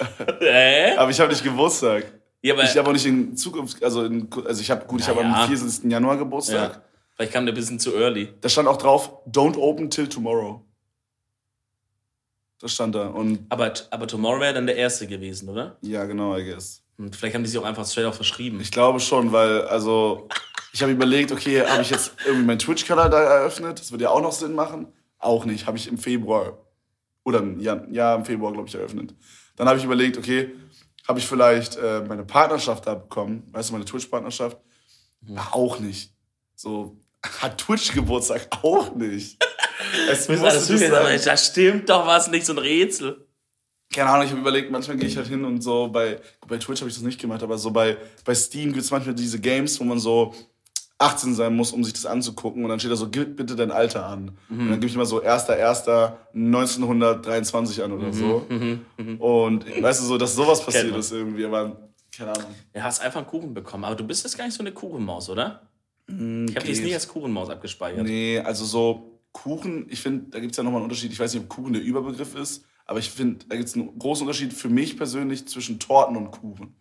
Äh? 0.40 0.96
aber 0.96 1.10
ich 1.10 1.20
habe 1.20 1.30
nicht 1.30 1.44
Geburtstag. 1.44 2.10
Ja, 2.42 2.54
aber 2.54 2.64
ich 2.64 2.76
habe 2.76 2.88
auch 2.88 2.92
nicht 2.92 3.04
in 3.04 3.36
Zukunft, 3.36 3.84
also, 3.84 4.04
in, 4.04 4.28
also 4.46 4.62
ich 4.62 4.70
habe, 4.70 4.86
gut, 4.86 5.00
ich 5.00 5.08
habe 5.08 5.20
ja. 5.20 5.26
am 5.26 5.46
24. 5.46 5.92
Januar 5.92 6.16
Geburtstag. 6.16 6.72
Ja. 6.72 6.82
Vielleicht 7.14 7.32
kam 7.32 7.44
der 7.44 7.52
ein 7.52 7.54
bisschen 7.54 7.78
zu 7.78 7.94
early. 7.94 8.32
Da 8.40 8.48
stand 8.48 8.66
auch 8.66 8.78
drauf, 8.78 9.12
don't 9.26 9.56
open 9.56 9.90
till 9.90 10.08
tomorrow. 10.08 10.64
Das 12.58 12.72
stand 12.72 12.96
da. 12.96 13.08
Und 13.08 13.46
aber, 13.48 13.74
aber 13.90 14.08
Tomorrow 14.08 14.40
wäre 14.40 14.54
dann 14.54 14.66
der 14.66 14.76
erste 14.76 15.06
gewesen, 15.06 15.50
oder? 15.50 15.76
Ja, 15.82 16.04
genau, 16.04 16.36
I 16.36 16.44
guess. 16.44 16.82
Und 16.98 17.14
vielleicht 17.14 17.34
haben 17.34 17.44
die 17.44 17.50
sich 17.50 17.58
auch 17.58 17.64
einfach 17.64 17.86
straight 17.86 18.06
auf 18.06 18.16
verschrieben. 18.16 18.60
Ich 18.60 18.72
glaube 18.72 18.98
schon, 18.98 19.30
weil, 19.30 19.62
also, 19.68 20.28
ich 20.72 20.82
habe 20.82 20.92
überlegt, 20.92 21.32
okay, 21.32 21.66
habe 21.66 21.82
ich 21.82 21.90
jetzt 21.90 22.12
irgendwie 22.24 22.46
meinen 22.46 22.58
Twitch-Kanal 22.58 23.10
da 23.10 23.20
eröffnet? 23.20 23.80
Das 23.80 23.90
würde 23.90 24.04
ja 24.04 24.10
auch 24.10 24.22
noch 24.22 24.32
Sinn 24.32 24.54
machen. 24.54 24.88
Auch 25.18 25.44
nicht, 25.44 25.66
habe 25.66 25.76
ich 25.76 25.88
im 25.88 25.98
Februar 25.98 26.58
oder 27.24 27.42
ja, 27.58 27.84
ja 27.90 28.14
im 28.14 28.24
Februar, 28.24 28.52
glaube 28.52 28.68
ich, 28.68 28.74
eröffnet. 28.74 29.14
Dann 29.56 29.68
habe 29.68 29.78
ich 29.78 29.84
überlegt, 29.84 30.16
okay, 30.16 30.52
habe 31.06 31.18
ich 31.18 31.26
vielleicht 31.26 31.76
äh, 31.76 32.02
meine 32.06 32.24
Partnerschaft 32.24 32.86
da 32.86 32.94
bekommen? 32.94 33.48
Weißt 33.52 33.68
du, 33.68 33.72
meine 33.74 33.84
Twitch-Partnerschaft? 33.84 34.56
Mhm. 35.20 35.38
Auch 35.50 35.78
nicht. 35.80 36.12
So, 36.54 36.96
hat 37.40 37.58
Twitch 37.58 37.92
Geburtstag 37.92 38.48
auch 38.62 38.94
nicht. 38.94 39.42
es 40.10 40.28
muss 40.28 40.40
das 40.40 40.66
sein. 40.66 41.20
Da 41.24 41.36
stimmt 41.36 41.90
doch 41.90 42.06
was 42.06 42.30
nicht, 42.30 42.46
so 42.46 42.52
ein 42.54 42.58
Rätsel 42.58 43.26
keine 43.92 44.08
Ahnung, 44.08 44.24
ich 44.24 44.30
habe 44.30 44.40
überlegt, 44.40 44.70
manchmal 44.70 44.96
gehe 44.96 45.08
ich 45.08 45.16
halt 45.16 45.26
hin 45.26 45.44
und 45.44 45.62
so 45.62 45.88
bei, 45.88 46.20
bei 46.46 46.58
Twitch 46.58 46.80
habe 46.80 46.88
ich 46.88 46.94
das 46.94 47.02
nicht 47.02 47.20
gemacht, 47.20 47.42
aber 47.42 47.58
so 47.58 47.70
bei, 47.70 47.96
bei 48.24 48.34
Steam 48.34 48.72
gibt 48.72 48.84
es 48.84 48.90
manchmal 48.90 49.14
diese 49.14 49.40
Games, 49.40 49.80
wo 49.80 49.84
man 49.84 49.98
so 49.98 50.32
18 51.00 51.34
sein 51.34 51.56
muss, 51.56 51.72
um 51.72 51.82
sich 51.82 51.94
das 51.94 52.06
anzugucken. 52.06 52.62
Und 52.62 52.70
dann 52.70 52.78
steht 52.78 52.92
da 52.92 52.96
so, 52.96 53.08
gib 53.08 53.36
bitte 53.36 53.56
dein 53.56 53.70
Alter 53.70 54.04
an. 54.06 54.32
Mhm. 54.48 54.60
Und 54.60 54.70
dann 54.70 54.80
gebe 54.80 54.86
ich 54.86 54.96
mal 54.96 55.06
so 55.06 55.22
1.1.1923 55.22 57.82
an 57.82 57.92
oder 57.92 58.08
mhm. 58.08 58.12
so. 58.12 58.44
Mhm. 58.48 58.80
mhm. 58.98 59.16
Und 59.20 59.82
weißt 59.82 60.02
du, 60.02 60.04
so, 60.04 60.18
dass 60.18 60.34
sowas 60.34 60.62
passiert 60.64 60.94
ist 60.96 61.12
irgendwie, 61.12 61.46
aber 61.46 61.90
keine 62.16 62.32
Ahnung. 62.32 62.46
Du 62.72 62.82
hast 62.82 63.00
einfach 63.00 63.20
einen 63.20 63.28
Kuchen 63.28 63.54
bekommen, 63.54 63.84
aber 63.84 63.96
du 63.96 64.04
bist 64.04 64.24
jetzt 64.24 64.36
gar 64.36 64.44
nicht 64.44 64.54
so 64.54 64.62
eine 64.62 64.72
Kuchenmaus, 64.72 65.30
oder? 65.30 65.62
Mhm, 66.06 66.46
ich 66.48 66.56
habe 66.56 66.66
dich 66.66 66.82
nie 66.82 66.92
als 66.92 67.08
Kuchenmaus 67.08 67.48
abgespeichert. 67.48 68.04
Nee, 68.04 68.40
also 68.40 68.64
so 68.64 69.20
Kuchen, 69.32 69.86
ich 69.88 70.00
finde, 70.00 70.26
da 70.30 70.40
gibt 70.40 70.50
es 70.52 70.56
ja 70.56 70.64
nochmal 70.64 70.80
einen 70.80 70.90
Unterschied. 70.90 71.12
Ich 71.12 71.20
weiß 71.20 71.32
nicht, 71.32 71.44
ob 71.44 71.48
Kuchen 71.48 71.72
der 71.72 71.82
Überbegriff 71.82 72.34
ist, 72.34 72.64
aber 72.84 72.98
ich 72.98 73.10
finde, 73.10 73.46
da 73.48 73.56
gibt 73.56 73.68
es 73.68 73.74
einen 73.74 73.96
großen 73.98 74.26
Unterschied 74.26 74.52
für 74.52 74.68
mich 74.68 74.96
persönlich 74.96 75.46
zwischen 75.46 75.78
Torten 75.78 76.16
und 76.16 76.32
Kuchen. 76.32 76.74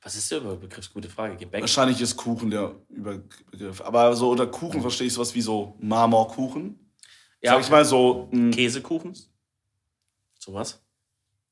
Hm. 0.00 0.06
Was 0.06 0.16
ist 0.16 0.30
der 0.30 0.38
Überbegriff? 0.38 0.92
Gute 0.92 1.08
Frage. 1.08 1.36
Gebäck? 1.36 1.60
Wahrscheinlich 1.60 2.00
ist 2.00 2.16
Kuchen 2.16 2.50
der 2.50 2.74
Überbegriff. 2.88 3.80
Aber 3.82 4.14
so 4.14 4.30
unter 4.30 4.46
Kuchen 4.46 4.74
hm. 4.74 4.82
verstehe 4.82 5.06
ich 5.06 5.12
sowas 5.12 5.34
wie 5.34 5.42
so 5.42 5.76
Marmorkuchen. 5.80 6.78
Ja, 7.42 7.52
Sag 7.52 7.62
ich 7.62 7.70
mal 7.70 7.84
so. 7.84 8.28
Käsekuchen? 8.52 9.16
Sowas? 10.38 10.82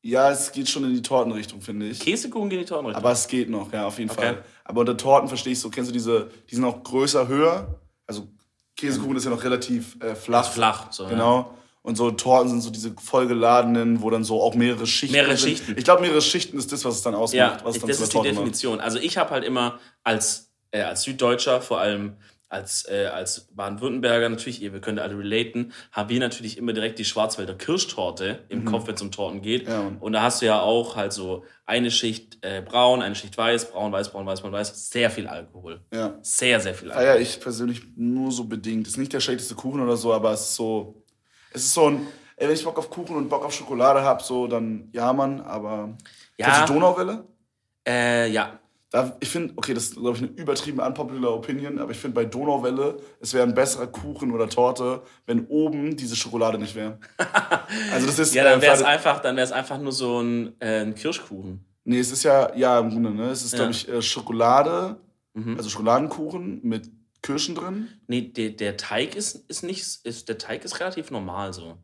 Ja, 0.02 0.30
es 0.30 0.52
geht 0.52 0.68
schon 0.68 0.84
in 0.84 0.94
die 0.94 1.02
Tortenrichtung, 1.02 1.60
finde 1.60 1.88
ich. 1.88 2.00
Käsekuchen 2.00 2.48
geht 2.48 2.60
in 2.60 2.64
die 2.64 2.68
Tortenrichtung. 2.68 3.02
Aber 3.02 3.12
es 3.12 3.26
geht 3.26 3.50
noch, 3.50 3.72
ja, 3.72 3.86
auf 3.86 3.98
jeden 3.98 4.10
okay. 4.10 4.20
Fall. 4.20 4.44
Aber 4.64 4.80
unter 4.80 4.96
Torten 4.96 5.28
verstehe 5.28 5.52
ich 5.52 5.60
so, 5.60 5.70
kennst 5.70 5.90
du 5.90 5.92
diese, 5.92 6.30
die 6.48 6.54
sind 6.54 6.64
auch 6.64 6.82
größer, 6.82 7.26
höher. 7.26 7.80
Also 8.06 8.28
Käsekuchen 8.76 9.16
ist 9.16 9.24
ja 9.24 9.30
noch 9.30 9.42
relativ 9.42 10.00
äh, 10.00 10.14
flach. 10.14 10.50
flach, 10.50 10.92
so. 10.92 11.06
Genau. 11.06 11.38
Ja. 11.38 11.57
Und 11.82 11.96
so 11.96 12.10
Torten 12.10 12.50
sind 12.50 12.60
so 12.60 12.70
diese 12.70 12.94
vollgeladenen, 12.94 14.02
wo 14.02 14.10
dann 14.10 14.24
so 14.24 14.42
auch 14.42 14.54
mehrere 14.54 14.86
Schichten 14.86 15.14
Mehrere 15.14 15.36
sind. 15.36 15.50
Schichten. 15.50 15.74
Ich 15.76 15.84
glaube, 15.84 16.02
mehrere 16.02 16.20
Schichten 16.20 16.58
ist 16.58 16.72
das, 16.72 16.84
was 16.84 16.96
es 16.96 17.02
dann 17.02 17.14
ausmacht. 17.14 17.60
Ja, 17.60 17.64
was 17.64 17.78
dann 17.78 17.88
das 17.88 18.00
ist 18.00 18.12
die 18.12 18.22
Definition. 18.22 18.76
Macht. 18.76 18.84
Also 18.84 18.98
ich 18.98 19.16
habe 19.16 19.30
halt 19.30 19.44
immer 19.44 19.78
als, 20.04 20.52
äh, 20.70 20.82
als 20.82 21.02
Süddeutscher, 21.02 21.60
vor 21.60 21.80
allem 21.80 22.16
als, 22.48 22.88
äh, 22.88 23.06
als 23.06 23.48
Baden-Württemberger 23.52 24.28
natürlich, 24.28 24.62
ihr 24.62 24.70
könnt 24.80 24.98
alle 25.00 25.18
relaten, 25.18 25.72
haben 25.92 26.08
wir 26.08 26.18
natürlich 26.18 26.56
immer 26.56 26.72
direkt 26.72 26.98
die 26.98 27.04
Schwarzwälder 27.04 27.54
Kirschtorte 27.54 28.44
im 28.48 28.60
mhm. 28.60 28.64
Kopf, 28.64 28.86
wenn 28.86 28.94
es 28.94 29.02
um 29.02 29.10
Torten 29.10 29.42
geht. 29.42 29.68
Ja. 29.68 29.92
Und 30.00 30.12
da 30.14 30.22
hast 30.22 30.40
du 30.40 30.46
ja 30.46 30.60
auch 30.60 30.96
halt 30.96 31.12
so 31.12 31.44
eine 31.66 31.90
Schicht 31.90 32.38
äh, 32.40 32.62
braun, 32.62 33.02
eine 33.02 33.14
Schicht 33.14 33.36
weiß, 33.36 33.70
braun, 33.70 33.92
weiß, 33.92 34.10
braun, 34.10 34.24
weiß, 34.24 34.40
braun, 34.40 34.52
weiß. 34.52 34.90
Sehr 34.90 35.10
viel 35.10 35.26
Alkohol. 35.26 35.80
Ja. 35.92 36.18
Sehr, 36.22 36.60
sehr 36.60 36.74
viel 36.74 36.90
Alkohol. 36.90 37.06
Feier 37.06 37.20
ich 37.20 37.40
persönlich 37.40 37.82
nur 37.96 38.32
so 38.32 38.44
bedingt. 38.44 38.86
Ist 38.86 38.96
nicht 38.96 39.12
der 39.12 39.20
schlechteste 39.20 39.54
Kuchen 39.54 39.80
oder 39.80 39.96
so, 39.96 40.12
aber 40.12 40.32
es 40.32 40.40
ist 40.40 40.54
so. 40.54 41.04
Es 41.52 41.62
ist 41.64 41.74
so 41.74 41.90
ein 41.90 42.06
ey, 42.38 42.48
wenn 42.48 42.54
ich 42.54 42.64
Bock 42.64 42.78
auf 42.78 42.90
Kuchen 42.90 43.16
und 43.16 43.28
Bock 43.28 43.44
auf 43.44 43.52
Schokolade 43.52 44.02
habe, 44.02 44.22
so, 44.22 44.46
dann 44.46 44.88
ja, 44.92 45.12
Mann, 45.12 45.40
aber. 45.40 45.90
Ja. 46.38 46.46
Kennst 46.46 46.68
du 46.68 46.74
Donauwelle? 46.74 47.24
Äh, 47.86 48.30
ja. 48.30 48.58
Da, 48.90 49.14
ich 49.20 49.28
finde, 49.28 49.52
okay, 49.54 49.74
das 49.74 49.84
ist, 49.84 49.96
glaube 49.96 50.16
ich, 50.16 50.22
eine 50.22 50.32
übertrieben 50.32 50.80
unpopular 50.80 51.34
Opinion, 51.34 51.78
aber 51.78 51.90
ich 51.90 51.98
finde 51.98 52.14
bei 52.14 52.24
Donauwelle, 52.24 52.96
es 53.20 53.34
wäre 53.34 53.46
ein 53.46 53.52
besserer 53.52 53.86
Kuchen 53.86 54.32
oder 54.32 54.48
Torte, 54.48 55.02
wenn 55.26 55.46
oben 55.48 55.94
diese 55.94 56.16
Schokolade 56.16 56.58
nicht 56.58 56.74
wäre. 56.74 56.98
also 57.92 58.06
das 58.06 58.18
ist. 58.18 58.34
ja, 58.34 58.44
dann 58.44 58.62
wäre 58.62 58.74
es 58.74 58.80
äh, 58.80 58.84
einfach, 58.84 59.22
einfach 59.22 59.78
nur 59.78 59.92
so 59.92 60.20
ein, 60.20 60.54
äh, 60.60 60.80
ein 60.80 60.94
Kirschkuchen. 60.94 61.64
Nee, 61.84 61.98
es 61.98 62.12
ist 62.12 62.22
ja, 62.22 62.54
ja, 62.54 62.78
im 62.78 62.88
Grunde, 62.88 63.10
ne? 63.10 63.30
Es 63.30 63.44
ist, 63.44 63.52
ja. 63.52 63.58
glaube 63.58 63.72
ich, 63.72 63.88
äh, 63.88 64.00
Schokolade, 64.00 64.96
mhm. 65.34 65.56
also 65.58 65.68
Schokoladenkuchen 65.68 66.60
mit 66.62 66.90
Kirschen 67.22 67.54
drin. 67.54 67.88
Nee, 68.06 68.22
der, 68.22 68.50
der 68.50 68.76
Teig 68.76 69.14
ist, 69.14 69.48
ist 69.48 69.62
nicht, 69.62 69.84
ist, 70.04 70.28
der 70.28 70.38
Teig 70.38 70.64
ist 70.64 70.80
relativ 70.80 71.10
normal 71.10 71.52
so. 71.52 71.78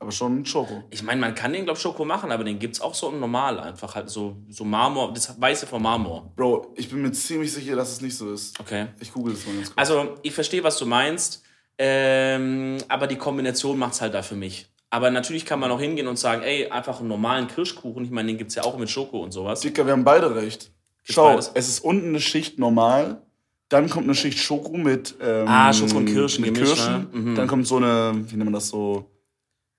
Aber 0.00 0.12
schon 0.12 0.46
Schoko. 0.46 0.82
Ich 0.88 1.02
meine, 1.02 1.20
man 1.20 1.34
kann 1.34 1.52
den, 1.52 1.64
glaube 1.64 1.76
ich, 1.76 1.82
Schoko 1.82 2.06
machen, 2.06 2.32
aber 2.32 2.42
den 2.42 2.58
gibt 2.58 2.74
es 2.74 2.80
auch 2.80 2.94
so 2.94 3.10
Normal 3.10 3.60
einfach. 3.60 3.94
Halt 3.94 4.08
so, 4.08 4.38
so 4.48 4.64
Marmor, 4.64 5.12
das 5.12 5.38
Weiße 5.38 5.66
von 5.66 5.82
Marmor. 5.82 6.32
Bro, 6.36 6.72
ich 6.74 6.88
bin 6.88 7.02
mir 7.02 7.12
ziemlich 7.12 7.52
sicher, 7.52 7.76
dass 7.76 7.92
es 7.92 8.00
nicht 8.00 8.16
so 8.16 8.32
ist. 8.32 8.58
Okay. 8.58 8.86
Ich 8.98 9.12
google 9.12 9.34
das 9.34 9.44
mal 9.44 9.54
ganz 9.56 9.66
kurz. 9.66 9.78
Also, 9.78 10.14
ich 10.22 10.32
verstehe, 10.32 10.64
was 10.64 10.78
du 10.78 10.86
meinst, 10.86 11.42
ähm, 11.76 12.78
aber 12.88 13.06
die 13.06 13.16
Kombination 13.16 13.78
macht 13.78 13.92
es 13.92 14.00
halt 14.00 14.14
da 14.14 14.22
für 14.22 14.36
mich. 14.36 14.70
Aber 14.88 15.10
natürlich 15.10 15.44
kann 15.44 15.60
man 15.60 15.70
auch 15.70 15.80
hingehen 15.80 16.08
und 16.08 16.18
sagen, 16.18 16.42
ey, 16.42 16.70
einfach 16.70 17.00
einen 17.00 17.08
normalen 17.08 17.46
Kirschkuchen. 17.46 18.02
Ich 18.02 18.10
meine, 18.10 18.28
den 18.28 18.38
gibt 18.38 18.50
es 18.50 18.54
ja 18.54 18.64
auch 18.64 18.78
mit 18.78 18.88
Schoko 18.88 19.22
und 19.22 19.32
sowas. 19.32 19.60
Dicker, 19.60 19.84
wir 19.84 19.92
haben 19.92 20.04
beide 20.04 20.34
recht. 20.34 20.72
Schau, 21.02 21.28
beides? 21.28 21.50
es 21.54 21.68
ist 21.68 21.80
unten 21.80 22.08
eine 22.08 22.20
Schicht 22.20 22.58
normal, 22.58 23.22
dann 23.70 23.88
kommt 23.88 24.04
eine 24.04 24.14
Schicht 24.14 24.38
Schoko 24.38 24.76
mit, 24.76 25.14
ähm, 25.22 25.46
ah, 25.48 25.72
Schoko 25.72 25.98
und 25.98 26.06
Kirschen. 26.06 26.44
Mit 26.44 26.56
Kirschen. 26.56 27.08
Ne? 27.12 27.18
Mhm. 27.18 27.34
Dann 27.36 27.46
kommt 27.46 27.66
so 27.66 27.76
eine, 27.76 28.12
wie 28.26 28.36
nennt 28.36 28.44
man 28.44 28.52
das 28.52 28.68
so? 28.68 29.06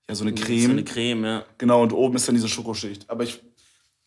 Ja, 0.08 0.14
so 0.14 0.24
eine 0.24 0.34
Creme. 0.34 0.62
So 0.62 0.70
eine 0.70 0.84
Creme, 0.84 1.24
ja. 1.24 1.44
Genau, 1.58 1.82
und 1.82 1.92
oben 1.92 2.16
ist 2.16 2.26
dann 2.26 2.34
diese 2.34 2.48
Schokoschicht. 2.48 3.08
Aber 3.08 3.22
ich, 3.22 3.40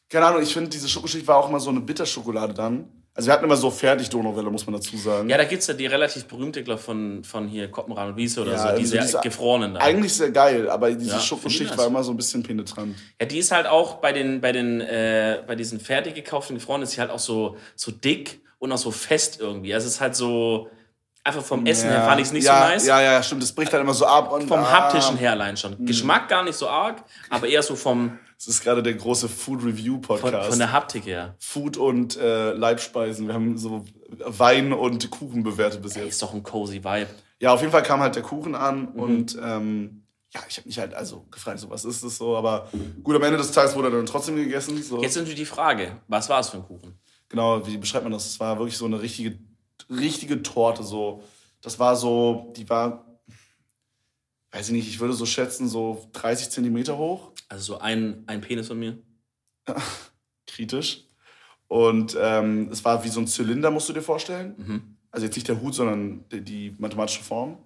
keine 0.10 0.26
Ahnung, 0.26 0.42
ich 0.42 0.52
finde, 0.52 0.72
diese 0.72 0.90
Schokoschicht 0.90 1.26
war 1.28 1.38
auch 1.38 1.50
immer 1.50 1.60
so 1.60 1.70
eine 1.70 1.80
Bitterschokolade 1.80 2.54
dann. 2.54 2.90
Also 3.14 3.28
wir 3.28 3.34
hatten 3.34 3.46
immer 3.46 3.56
so 3.56 3.72
fertig 3.72 4.10
Donauwelle, 4.10 4.50
muss 4.50 4.66
man 4.66 4.74
dazu 4.74 4.98
sagen. 4.98 5.30
Ja, 5.30 5.38
da 5.38 5.46
gibt 5.46 5.62
es 5.62 5.68
ja 5.68 5.74
die 5.74 5.86
relativ 5.86 6.26
berühmte, 6.26 6.64
glaube 6.64 6.82
von, 6.82 7.24
von 7.24 7.48
hier 7.48 7.70
Koppenrad 7.70 8.10
und 8.10 8.18
Wiese 8.18 8.42
oder 8.42 8.54
ja, 8.54 8.58
so, 8.58 8.68
also 8.68 8.80
die 8.82 8.86
sehr 8.88 9.04
diese, 9.04 9.20
gefrorenen. 9.22 9.76
Da. 9.76 9.80
Eigentlich 9.82 10.14
sehr 10.14 10.32
geil, 10.32 10.70
aber 10.70 10.92
diese 10.92 11.12
ja, 11.12 11.20
Schokoschicht 11.20 11.78
war 11.78 11.88
immer 11.88 12.04
so 12.04 12.12
ein 12.12 12.18
bisschen 12.18 12.44
penetrant. 12.44 12.96
Ja, 13.22 13.26
die 13.26 13.38
ist 13.38 13.52
halt 13.52 13.68
auch 13.68 13.96
bei 13.96 14.12
den, 14.12 14.42
bei 14.42 14.52
den, 14.52 14.82
äh, 14.82 15.44
bei 15.48 15.56
diesen 15.56 15.80
fertig 15.80 16.16
gekauften 16.16 16.56
gefrorenen 16.56 16.84
ist 16.84 16.92
sie 16.92 17.00
halt 17.00 17.12
auch 17.12 17.20
so, 17.20 17.56
so 17.76 17.92
dick 17.92 18.42
und 18.66 18.72
auch 18.72 18.78
so 18.78 18.92
fest 18.92 19.40
irgendwie. 19.40 19.74
Also 19.74 19.88
es 19.88 19.96
ist 19.96 20.02
halt 20.02 20.16
so, 20.16 20.70
einfach 21.24 21.44
vom 21.44 21.66
Essen 21.66 21.90
ja, 21.90 21.98
her 21.98 22.06
fand 22.06 22.22
ich 22.22 22.28
es 22.28 22.34
nicht 22.34 22.46
ja, 22.46 22.62
so 22.62 22.70
nice. 22.70 22.86
Ja, 22.86 23.02
ja, 23.02 23.24
stimmt, 23.24 23.44
das 23.44 23.52
bricht 23.52 23.74
halt 23.74 23.82
immer 23.82 23.94
so 23.94 24.06
ab. 24.06 24.32
Und, 24.32 24.48
vom 24.48 24.60
ah. 24.60 24.72
haptischen 24.72 25.18
her 25.18 25.32
allein 25.32 25.58
schon. 25.58 25.76
Mhm. 25.78 25.86
Geschmack 25.86 26.30
gar 26.30 26.44
nicht 26.44 26.56
so 26.56 26.70
arg, 26.70 27.04
aber 27.30 27.48
eher 27.48 27.64
so 27.64 27.76
vom 27.76 28.20
das 28.38 28.48
ist 28.48 28.64
gerade 28.64 28.84
der 28.84 28.96
große 28.96 29.30
Food 29.30 29.64
Review 29.64 29.98
Podcast. 30.00 30.34
Von, 30.34 30.50
von 30.50 30.60
der 30.60 30.72
Haptik 30.74 31.06
her. 31.06 31.36
Food 31.40 31.78
und 31.78 32.18
äh, 32.18 32.52
Leibspeisen. 32.52 33.28
Wir 33.28 33.34
haben 33.34 33.58
so 33.58 33.86
Wein 34.10 34.74
und 34.74 35.10
Kuchen 35.10 35.44
bewertet 35.44 35.82
bis 35.82 35.96
jetzt. 35.96 36.10
Ist 36.10 36.22
doch 36.22 36.34
ein 36.34 36.44
cozy 36.44 36.84
Vibe. 36.84 37.08
Ja, 37.40 37.54
auf 37.54 37.62
jeden 37.62 37.72
Fall 37.72 37.84
kam 37.84 38.02
halt 38.02 38.16
der 38.16 38.24
Kuchen 38.24 38.54
an 38.54 38.90
mhm. 38.94 39.00
und 39.00 39.38
ähm, 39.42 40.06
ja, 40.34 40.42
ich 40.50 40.58
habe 40.58 40.68
mich 40.68 40.78
halt 40.78 40.94
also 40.94 41.26
gefragt, 41.32 41.60
so 41.60 41.70
was 41.70 41.86
ist 41.86 42.04
das 42.04 42.18
so, 42.18 42.36
aber 42.36 42.68
gut, 43.04 43.16
am 43.16 43.24
Ende 43.24 43.38
des 43.38 43.52
Tages 43.52 43.74
wurde 43.74 43.88
er 43.88 43.92
dann 43.92 44.06
trotzdem 44.06 44.36
gegessen. 44.36 44.82
So. 44.84 45.02
Jetzt 45.02 45.16
natürlich 45.16 45.40
die 45.40 45.46
Frage, 45.46 46.02
was 46.10 46.28
war 46.28 46.42
es 46.42 46.50
für 46.50 46.58
ein 46.58 46.64
Kuchen? 46.64 47.00
Genau, 47.30 47.66
wie 47.66 47.78
beschreibt 47.78 48.04
man 48.04 48.14
das? 48.14 48.26
Es 48.26 48.40
war 48.40 48.58
wirklich 48.58 48.78
so 48.78 48.86
eine 48.86 49.02
richtige, 49.02 49.40
richtige 49.90 50.44
Torte, 50.44 50.84
so. 50.84 51.24
Das 51.62 51.80
war 51.80 51.96
so, 51.96 52.54
die 52.56 52.70
war, 52.70 53.06
weiß 54.52 54.68
ich 54.68 54.74
nicht, 54.74 54.88
ich 54.88 55.00
würde 55.00 55.14
so 55.14 55.26
schätzen, 55.26 55.68
so 55.68 56.10
30 56.14 56.50
Zentimeter 56.50 56.98
hoch. 56.98 57.32
Also 57.50 57.74
so 57.74 57.80
ein, 57.80 58.24
ein 58.28 58.42
Penis 58.42 58.68
von 58.68 58.80
mir. 58.80 58.98
Kritisch. 60.48 61.06
Und 61.68 62.16
ähm, 62.20 62.70
es 62.72 62.86
war 62.86 63.04
wie 63.04 63.10
so 63.10 63.20
ein 63.20 63.28
Zylinder, 63.28 63.72
musst 63.72 63.90
du 63.90 63.94
dir 63.94 64.02
vorstellen. 64.02 64.56
Mhm. 64.58 64.98
Also 65.12 65.26
jetzt 65.26 65.36
nicht 65.36 65.48
der 65.48 65.60
Hut, 65.62 65.74
sondern 65.74 66.26
die, 66.30 66.42
die 66.42 66.76
mathematische 66.78 67.24
Form. 67.24 67.58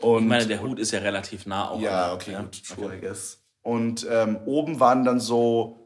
Und, 0.00 0.24
ich 0.24 0.28
meine, 0.28 0.46
der 0.46 0.62
Hut 0.62 0.78
ist 0.78 0.90
ja 0.90 1.00
relativ 1.00 1.46
nah 1.46 1.70
auch. 1.70 1.80
Ja, 1.80 2.14
okay, 2.14 2.32
ja? 2.32 2.42
gut, 2.42 2.62
sure, 2.64 2.96
I 2.96 3.00
guess. 3.00 3.42
Und 3.62 4.06
ähm, 4.10 4.38
oben 4.44 4.80
waren 4.80 5.04
dann 5.04 5.20
so, 5.20 5.83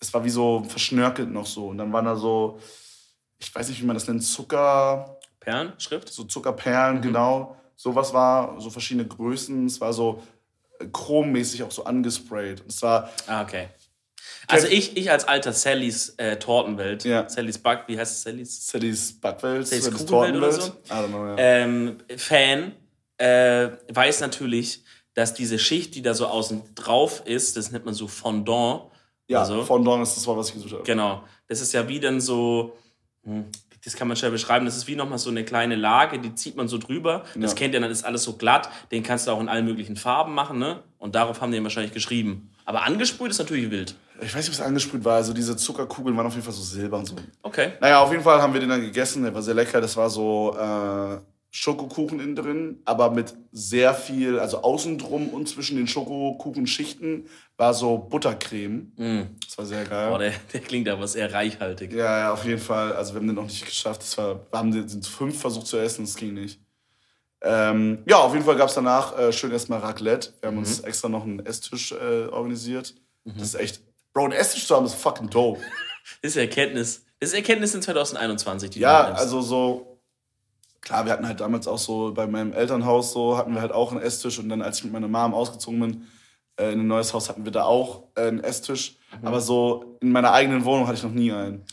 es 0.00 0.12
war 0.12 0.24
wie 0.24 0.30
so 0.30 0.64
verschnörkelt 0.68 1.30
noch 1.30 1.46
so. 1.46 1.68
Und 1.68 1.78
dann 1.78 1.92
waren 1.92 2.04
da 2.04 2.16
so, 2.16 2.58
ich 3.38 3.54
weiß 3.54 3.68
nicht, 3.68 3.80
wie 3.80 3.86
man 3.86 3.94
das 3.94 4.06
nennt, 4.08 4.22
Zucker... 4.22 5.18
Perlen, 5.40 5.72
Schrift? 5.78 6.08
So 6.12 6.24
Zuckerperlen, 6.24 6.96
mhm. 6.96 7.02
genau. 7.02 7.56
Sowas 7.76 8.12
war, 8.12 8.60
so 8.60 8.68
verschiedene 8.68 9.06
Größen. 9.06 9.66
Es 9.66 9.80
war 9.80 9.92
so 9.92 10.22
chrommäßig 10.92 11.62
auch 11.62 11.70
so 11.70 11.84
angesprayt. 11.84 12.62
Und 12.62 12.72
zwar. 12.72 13.10
Ah, 13.26 13.42
okay. 13.42 13.68
Also 14.48 14.66
ich, 14.68 14.96
ich 14.96 15.10
als 15.10 15.26
alter 15.26 15.52
Sallys 15.52 16.10
äh, 16.16 16.36
Tortenwelt, 16.36 17.04
ja. 17.04 17.28
Sallys 17.28 17.58
Back, 17.58 17.84
wie 17.86 17.98
heißt 17.98 18.12
es 18.12 18.22
Sallys? 18.22 18.66
Sallys 18.66 19.20
Backwelt, 19.20 19.66
Sallys, 19.66 19.84
Sallys 19.84 20.06
Tortenwelt 20.06 20.42
oder 20.42 20.52
so. 20.52 20.68
I 20.68 20.90
don't 20.90 21.08
know, 21.08 21.26
ja. 21.26 21.36
ähm, 21.38 21.98
Fan 22.16 22.72
äh, 23.18 23.70
weiß 23.92 24.20
natürlich, 24.20 24.82
dass 25.14 25.34
diese 25.34 25.58
Schicht, 25.58 25.94
die 25.94 26.02
da 26.02 26.14
so 26.14 26.26
außen 26.26 26.74
drauf 26.74 27.22
ist, 27.24 27.56
das 27.56 27.70
nennt 27.70 27.84
man 27.84 27.94
so 27.94 28.08
Fondant. 28.08 28.90
Ja, 29.28 29.40
also, 29.40 29.62
Fondant 29.64 30.02
ist 30.02 30.16
das 30.16 30.26
Wort, 30.26 30.38
was 30.38 30.48
ich 30.48 30.54
gesucht 30.54 30.72
habe. 30.72 30.82
Genau. 30.84 31.22
Das 31.48 31.60
ist 31.60 31.72
ja 31.72 31.88
wie 31.88 32.00
dann 32.00 32.20
so, 32.20 32.76
hm, 33.24 33.46
das 33.84 33.94
kann 33.94 34.08
man 34.08 34.16
schnell 34.16 34.30
beschreiben, 34.30 34.66
das 34.66 34.76
ist 34.76 34.88
wie 34.88 34.96
nochmal 34.96 35.18
so 35.18 35.30
eine 35.30 35.44
kleine 35.44 35.76
Lage, 35.76 36.18
die 36.18 36.34
zieht 36.34 36.56
man 36.56 36.68
so 36.68 36.78
drüber. 36.78 37.24
Das 37.36 37.52
ja. 37.52 37.58
kennt 37.58 37.74
ihr, 37.74 37.80
dann 37.80 37.90
ist 37.90 38.04
alles 38.04 38.24
so 38.24 38.34
glatt. 38.34 38.68
Den 38.90 39.02
kannst 39.02 39.26
du 39.26 39.30
auch 39.30 39.40
in 39.40 39.48
allen 39.48 39.64
möglichen 39.64 39.96
Farben 39.96 40.34
machen, 40.34 40.58
ne? 40.58 40.82
Und 40.98 41.14
darauf 41.14 41.40
haben 41.40 41.52
die 41.52 41.62
wahrscheinlich 41.62 41.92
geschrieben. 41.92 42.50
Aber 42.64 42.82
angesprüht 42.82 43.30
ist 43.30 43.38
natürlich 43.38 43.70
wild. 43.70 43.94
Ich 44.20 44.34
weiß 44.34 44.36
nicht, 44.36 44.48
ob 44.48 44.54
es 44.54 44.60
angesprüht 44.60 45.04
war. 45.04 45.16
Also 45.16 45.32
diese 45.32 45.56
Zuckerkugeln 45.56 46.16
waren 46.16 46.26
auf 46.26 46.32
jeden 46.32 46.44
Fall 46.44 46.54
so 46.54 46.62
silber 46.62 46.98
und 46.98 47.06
so. 47.06 47.14
Okay. 47.42 47.72
Naja, 47.80 48.00
auf 48.00 48.10
jeden 48.10 48.24
Fall 48.24 48.42
haben 48.42 48.52
wir 48.52 48.60
den 48.60 48.70
dann 48.70 48.80
gegessen. 48.80 49.22
Der 49.22 49.32
war 49.32 49.42
sehr 49.42 49.54
lecker. 49.54 49.80
Das 49.80 49.96
war 49.96 50.10
so 50.10 50.56
äh, 50.58 51.18
Schokokuchen 51.58 52.20
innen 52.20 52.36
drin, 52.36 52.82
aber 52.84 53.10
mit 53.10 53.32
sehr 53.50 53.94
viel, 53.94 54.38
also 54.38 54.62
außen 54.62 54.98
drum 54.98 55.30
und 55.30 55.48
zwischen 55.48 55.78
den 55.78 55.86
Schokokuchenschichten 55.86 57.28
war 57.56 57.72
so 57.72 57.96
Buttercreme. 57.96 58.92
Mm. 58.94 59.22
Das 59.42 59.56
war 59.56 59.64
sehr 59.64 59.84
geil. 59.86 60.12
Oh, 60.14 60.18
der, 60.18 60.34
der 60.52 60.60
klingt 60.60 60.86
aber 60.86 61.08
sehr 61.08 61.32
reichhaltig. 61.32 61.94
Ja, 61.94 62.18
ja, 62.18 62.32
auf 62.34 62.44
jeden 62.44 62.60
Fall. 62.60 62.92
Also 62.92 63.14
wir 63.14 63.20
haben 63.20 63.26
den 63.26 63.36
noch 63.36 63.44
nicht 63.44 63.64
geschafft. 63.64 64.02
Das 64.02 64.18
war, 64.18 64.34
wir 64.50 64.58
haben 64.58 64.70
den 64.70 65.02
fünf 65.02 65.40
versucht 65.40 65.66
zu 65.66 65.78
essen, 65.78 66.04
das 66.04 66.16
ging 66.16 66.34
nicht. 66.34 66.60
Ähm, 67.40 68.02
ja, 68.06 68.18
auf 68.18 68.34
jeden 68.34 68.44
Fall 68.44 68.56
gab 68.56 68.68
es 68.68 68.74
danach 68.74 69.18
äh, 69.18 69.32
schön 69.32 69.50
erstmal 69.50 69.78
Raclette. 69.78 70.34
Wir 70.40 70.48
haben 70.48 70.56
mhm. 70.56 70.60
uns 70.60 70.80
extra 70.80 71.08
noch 71.08 71.22
einen 71.22 71.40
Esstisch 71.46 71.92
äh, 71.92 72.26
organisiert. 72.26 72.94
Mhm. 73.24 73.38
Das 73.38 73.48
ist 73.48 73.54
echt. 73.54 73.80
Bro, 74.12 74.24
einen 74.24 74.32
Esstisch 74.32 74.66
zu 74.66 74.76
haben 74.76 74.84
ist 74.84 74.94
fucking 74.94 75.30
dope. 75.30 75.62
das 76.20 76.32
ist 76.32 76.36
Erkenntnis. 76.36 77.06
Das 77.18 77.30
ist 77.30 77.34
Erkenntnis 77.34 77.74
in 77.74 77.80
2021. 77.80 78.68
Die 78.68 78.80
ja, 78.80 79.04
also 79.12 79.40
so 79.40 79.95
klar, 80.86 81.04
wir 81.04 81.12
hatten 81.12 81.26
halt 81.26 81.40
damals 81.40 81.66
auch 81.66 81.78
so 81.78 82.14
bei 82.14 82.28
meinem 82.28 82.52
Elternhaus 82.52 83.12
so, 83.12 83.36
hatten 83.36 83.54
wir 83.54 83.60
halt 83.60 83.72
auch 83.72 83.90
einen 83.90 84.00
Esstisch 84.00 84.38
und 84.38 84.48
dann, 84.48 84.62
als 84.62 84.78
ich 84.78 84.84
mit 84.84 84.92
meiner 84.92 85.08
Mom 85.08 85.34
ausgezogen 85.34 85.80
bin, 85.80 86.06
äh, 86.58 86.72
in 86.72 86.80
ein 86.80 86.86
neues 86.86 87.12
Haus, 87.12 87.28
hatten 87.28 87.44
wir 87.44 87.50
da 87.50 87.64
auch 87.64 88.04
äh, 88.14 88.28
einen 88.28 88.38
Esstisch. 88.38 88.96
Mhm. 89.20 89.26
Aber 89.26 89.40
so 89.40 89.98
in 90.00 90.12
meiner 90.12 90.32
eigenen 90.32 90.64
Wohnung 90.64 90.86
hatte 90.86 90.98
ich 90.98 91.02
noch 91.02 91.10
nie 91.10 91.32
einen. 91.32 91.64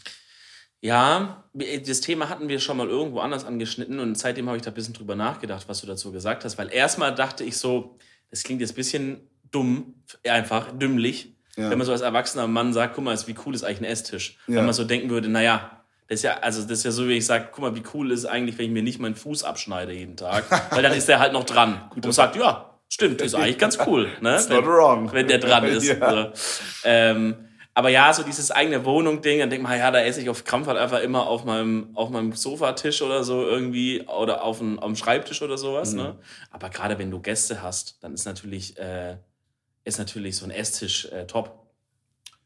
Ja, 0.81 1.45
das 1.53 2.01
Thema 2.01 2.27
hatten 2.27 2.49
wir 2.49 2.59
schon 2.59 2.75
mal 2.75 2.89
irgendwo 2.89 3.19
anders 3.19 3.45
angeschnitten 3.45 3.99
und 3.99 4.17
seitdem 4.17 4.47
habe 4.47 4.57
ich 4.57 4.63
da 4.63 4.71
ein 4.71 4.73
bisschen 4.73 4.95
drüber 4.95 5.15
nachgedacht, 5.15 5.69
was 5.69 5.79
du 5.81 5.87
dazu 5.87 6.11
gesagt 6.11 6.43
hast, 6.43 6.57
weil 6.57 6.73
erstmal 6.73 7.13
dachte 7.13 7.43
ich 7.43 7.57
so, 7.57 7.95
das 8.31 8.43
klingt 8.43 8.61
jetzt 8.61 8.71
ein 8.71 8.75
bisschen 8.75 9.29
dumm, 9.51 9.93
einfach 10.27 10.71
dümmlich, 10.71 11.35
ja. 11.55 11.69
wenn 11.69 11.77
man 11.77 11.85
so 11.85 11.93
als 11.93 12.01
erwachsener 12.01 12.47
Mann 12.47 12.73
sagt, 12.73 12.95
guck 12.95 13.03
mal, 13.03 13.15
wie 13.27 13.35
cool 13.45 13.53
ist 13.53 13.63
eigentlich 13.63 13.81
ein 13.81 13.85
Esstisch. 13.85 14.39
Ja. 14.47 14.57
Wenn 14.57 14.65
man 14.65 14.73
so 14.73 14.83
denken 14.83 15.11
würde, 15.11 15.29
naja, 15.29 15.82
das 16.07 16.19
ist 16.19 16.23
ja, 16.23 16.37
also 16.39 16.61
das 16.61 16.71
ist 16.79 16.83
ja 16.83 16.91
so, 16.91 17.07
wie 17.07 17.13
ich 17.13 17.25
sage, 17.25 17.49
guck 17.51 17.61
mal, 17.61 17.75
wie 17.75 17.83
cool 17.93 18.11
ist 18.11 18.19
es 18.19 18.25
eigentlich, 18.25 18.57
wenn 18.57 18.65
ich 18.65 18.71
mir 18.71 18.83
nicht 18.83 18.99
meinen 18.99 19.15
Fuß 19.15 19.43
abschneide 19.43 19.93
jeden 19.93 20.17
Tag. 20.17 20.45
Weil 20.71 20.83
dann 20.83 20.93
ist 20.93 21.07
der 21.07 21.19
halt 21.19 21.33
noch 21.33 21.45
dran. 21.45 21.81
Gut, 21.89 22.05
und 22.05 22.11
sagt, 22.11 22.35
ja, 22.35 22.77
stimmt, 22.89 23.21
ist 23.21 23.35
eigentlich 23.35 23.57
ganz 23.57 23.77
cool. 23.87 24.09
Ne? 24.21 24.35
It's 24.35 24.49
not 24.49 24.65
wrong. 24.65 25.11
Wenn 25.11 25.27
der 25.27 25.39
dran 25.39 25.63
ist. 25.65 25.87
ja. 25.99 26.31
ähm, 26.83 27.35
aber 27.75 27.89
ja, 27.89 28.13
so 28.13 28.21
dieses 28.21 28.51
eigene 28.51 28.85
Wohnung-Ding, 28.85 29.39
dann 29.39 29.49
denkt 29.49 29.67
man, 29.67 29.77
ja, 29.79 29.89
da 29.89 29.99
esse 29.99 30.21
ich 30.21 30.29
auf 30.29 30.43
Krampf 30.43 30.67
halt 30.67 30.77
einfach 30.77 31.01
immer 31.01 31.25
auf 31.25 31.43
meinem, 31.43 31.89
auf 31.95 32.09
meinem 32.09 32.33
Sofatisch 32.33 33.01
oder 33.01 33.23
so 33.23 33.47
irgendwie 33.47 34.01
oder 34.01 34.43
auf 34.43 34.59
dem, 34.59 34.77
auf 34.77 34.85
dem 34.85 34.95
Schreibtisch 34.95 35.41
oder 35.41 35.57
sowas. 35.57 35.93
Mhm. 35.93 35.97
Ne? 35.97 36.15
Aber 36.51 36.69
gerade 36.69 36.99
wenn 36.99 37.09
du 37.09 37.19
Gäste 37.19 37.63
hast, 37.63 38.03
dann 38.03 38.13
ist 38.13 38.25
natürlich, 38.25 38.77
äh, 38.77 39.17
ist 39.85 39.97
natürlich 39.97 40.35
so 40.35 40.45
ein 40.45 40.51
Esstisch 40.51 41.05
äh, 41.05 41.25
top. 41.25 41.62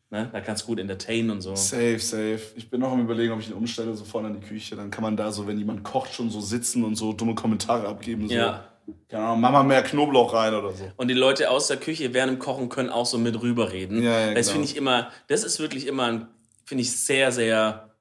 Ne? 0.10 0.30
Da 0.32 0.40
kannst 0.40 0.64
du 0.64 0.68
gut 0.68 0.80
entertainen 0.80 1.32
und 1.32 1.42
so. 1.42 1.54
Safe, 1.56 2.00
safe. 2.00 2.40
Ich 2.56 2.70
bin 2.70 2.80
noch 2.80 2.92
am 2.92 3.02
überlegen, 3.02 3.34
ob 3.34 3.42
ich 3.42 3.50
ihn 3.50 3.54
umstelle, 3.54 3.94
so 3.94 4.06
vorne 4.06 4.30
in 4.30 4.40
die 4.40 4.48
Küche. 4.48 4.76
Dann 4.78 4.90
kann 4.90 5.04
man 5.04 5.18
da 5.18 5.32
so, 5.32 5.48
wenn 5.48 5.58
jemand 5.58 5.84
kocht, 5.84 6.14
schon 6.14 6.30
so 6.30 6.40
sitzen 6.40 6.86
und 6.86 6.96
so 6.96 7.12
dumme 7.12 7.36
Kommentare 7.36 7.88
abgeben. 7.88 8.30
So. 8.30 8.36
Ja. 8.36 8.64
Keine 9.10 9.24
Ahnung, 9.24 9.42
mach 9.42 9.52
mal 9.52 9.64
mehr 9.64 9.84
Knoblauch 9.84 10.34
rein 10.34 10.54
oder 10.54 10.72
so. 10.72 10.90
Und 10.96 11.10
die 11.10 11.14
Leute 11.14 11.50
aus 11.50 11.68
der 11.68 11.76
Küche 11.76 12.14
während 12.14 12.34
dem 12.34 12.40
Kochen 12.40 12.70
können 12.70 12.90
auch 12.90 13.06
so 13.06 13.18
mit 13.18 13.42
rüberreden. 13.42 14.02
Ja, 14.02 14.28
ja, 14.28 14.34
das 14.34 14.48
genau. 14.48 14.54
finde 14.54 14.68
ich 14.70 14.78
immer, 14.78 15.12
das 15.28 15.44
ist 15.44 15.60
wirklich 15.60 15.88
immer, 15.88 16.30
finde 16.64 16.84
ich 16.84 16.98
sehr, 16.98 17.34
sehr, 17.34 17.94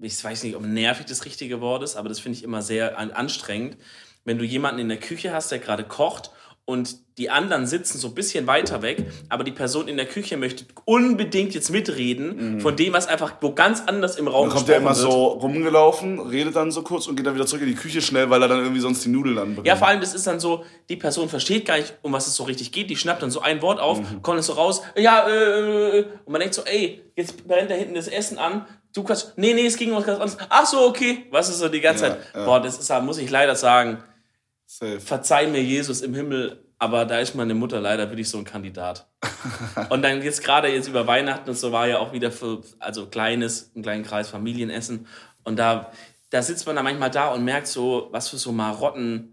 ich 0.00 0.22
weiß 0.22 0.42
nicht, 0.42 0.56
ob 0.56 0.62
nervig 0.62 1.06
das 1.06 1.24
richtige 1.24 1.60
Wort 1.60 1.84
ist, 1.84 1.94
aber 1.94 2.08
das 2.08 2.18
finde 2.18 2.36
ich 2.36 2.42
immer 2.42 2.62
sehr 2.62 2.98
anstrengend. 2.98 3.76
Wenn 4.24 4.38
du 4.38 4.44
jemanden 4.44 4.80
in 4.80 4.88
der 4.88 4.98
Küche 4.98 5.32
hast, 5.32 5.52
der 5.52 5.60
gerade 5.60 5.84
kocht 5.84 6.32
und 6.68 6.96
die 7.16 7.30
anderen 7.30 7.66
sitzen 7.66 7.96
so 7.96 8.08
ein 8.08 8.14
bisschen 8.14 8.46
weiter 8.46 8.82
weg, 8.82 9.02
aber 9.30 9.42
die 9.42 9.52
Person 9.52 9.88
in 9.88 9.96
der 9.96 10.04
Küche 10.04 10.36
möchte 10.36 10.66
unbedingt 10.84 11.54
jetzt 11.54 11.70
mitreden 11.70 12.56
mhm. 12.56 12.60
von 12.60 12.76
dem, 12.76 12.92
was 12.92 13.06
einfach 13.06 13.36
wo 13.40 13.52
ganz 13.52 13.84
anders 13.86 14.16
im 14.16 14.28
Raum 14.28 14.48
ist. 14.48 14.52
Dann 14.52 14.58
kommt 14.58 14.68
er 14.68 14.76
immer 14.76 14.90
wird. 14.90 14.98
so 14.98 15.28
rumgelaufen, 15.28 16.20
redet 16.20 16.56
dann 16.56 16.70
so 16.70 16.82
kurz 16.82 17.06
und 17.06 17.16
geht 17.16 17.24
dann 17.24 17.34
wieder 17.34 17.46
zurück 17.46 17.62
in 17.62 17.68
die 17.68 17.74
Küche 17.74 18.02
schnell, 18.02 18.28
weil 18.28 18.42
er 18.42 18.48
dann 18.48 18.60
irgendwie 18.60 18.82
sonst 18.82 19.02
die 19.02 19.08
Nudeln 19.08 19.38
anbringt. 19.38 19.66
Ja, 19.66 19.76
vor 19.76 19.88
allem, 19.88 20.02
das 20.02 20.12
ist 20.12 20.26
dann 20.26 20.40
so, 20.40 20.62
die 20.90 20.96
Person 20.96 21.30
versteht 21.30 21.64
gar 21.64 21.78
nicht, 21.78 21.94
um 22.02 22.12
was 22.12 22.26
es 22.26 22.36
so 22.36 22.44
richtig 22.44 22.70
geht, 22.70 22.90
die 22.90 22.96
schnappt 22.96 23.22
dann 23.22 23.30
so 23.30 23.40
ein 23.40 23.62
Wort 23.62 23.80
auf, 23.80 24.00
mhm. 24.00 24.20
kommt 24.20 24.36
dann 24.36 24.44
so 24.44 24.52
raus, 24.52 24.82
ja, 24.94 25.26
äh, 25.26 25.32
äh, 25.32 25.98
äh, 26.00 26.06
und 26.26 26.32
man 26.32 26.40
denkt 26.42 26.54
so, 26.54 26.64
ey, 26.66 27.02
jetzt 27.16 27.48
brennt 27.48 27.70
da 27.70 27.76
hinten 27.76 27.94
das 27.94 28.08
Essen 28.08 28.36
an, 28.36 28.66
du 28.92 29.04
kannst, 29.04 29.38
nee, 29.38 29.54
nee, 29.54 29.64
es 29.64 29.78
ging 29.78 29.90
um 29.90 29.96
was 29.96 30.04
ganz 30.04 30.20
anderes, 30.20 30.36
ach 30.50 30.66
so, 30.66 30.80
okay, 30.80 31.24
was 31.30 31.48
ist 31.48 31.60
so 31.60 31.70
die 31.70 31.80
ganze 31.80 32.04
ja, 32.04 32.10
Zeit, 32.10 32.20
ja. 32.34 32.44
boah, 32.44 32.60
das 32.60 32.78
ist, 32.78 33.02
muss 33.02 33.16
ich 33.16 33.30
leider 33.30 33.56
sagen, 33.56 34.04
Safe. 34.70 35.00
Verzeih 35.00 35.46
mir 35.46 35.62
Jesus 35.62 36.02
im 36.02 36.14
Himmel, 36.14 36.62
aber 36.78 37.06
da 37.06 37.18
ist 37.20 37.34
meine 37.34 37.54
Mutter 37.54 37.80
leider 37.80 38.10
wirklich 38.10 38.28
so 38.28 38.36
ein 38.36 38.44
Kandidat. 38.44 39.08
und 39.88 40.02
dann 40.02 40.22
jetzt 40.22 40.44
gerade 40.44 40.68
jetzt 40.68 40.88
über 40.88 41.06
Weihnachten 41.06 41.48
und 41.48 41.56
so 41.56 41.72
war 41.72 41.88
ja 41.88 41.98
auch 41.98 42.12
wieder 42.12 42.30
für, 42.30 42.60
also 42.78 43.06
kleines, 43.06 43.72
einen 43.74 43.82
kleinen 43.82 44.04
Kreis 44.04 44.28
Familienessen. 44.28 45.06
Und 45.42 45.58
da, 45.58 45.90
da 46.28 46.42
sitzt 46.42 46.66
man 46.66 46.76
dann 46.76 46.84
manchmal 46.84 47.10
da 47.10 47.28
und 47.28 47.46
merkt 47.46 47.66
so, 47.66 48.08
was 48.12 48.28
für 48.28 48.36
so 48.36 48.52
Marotten 48.52 49.32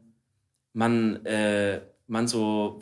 man, 0.72 1.25
äh, 1.25 1.82
man 2.08 2.30
so 2.30 2.82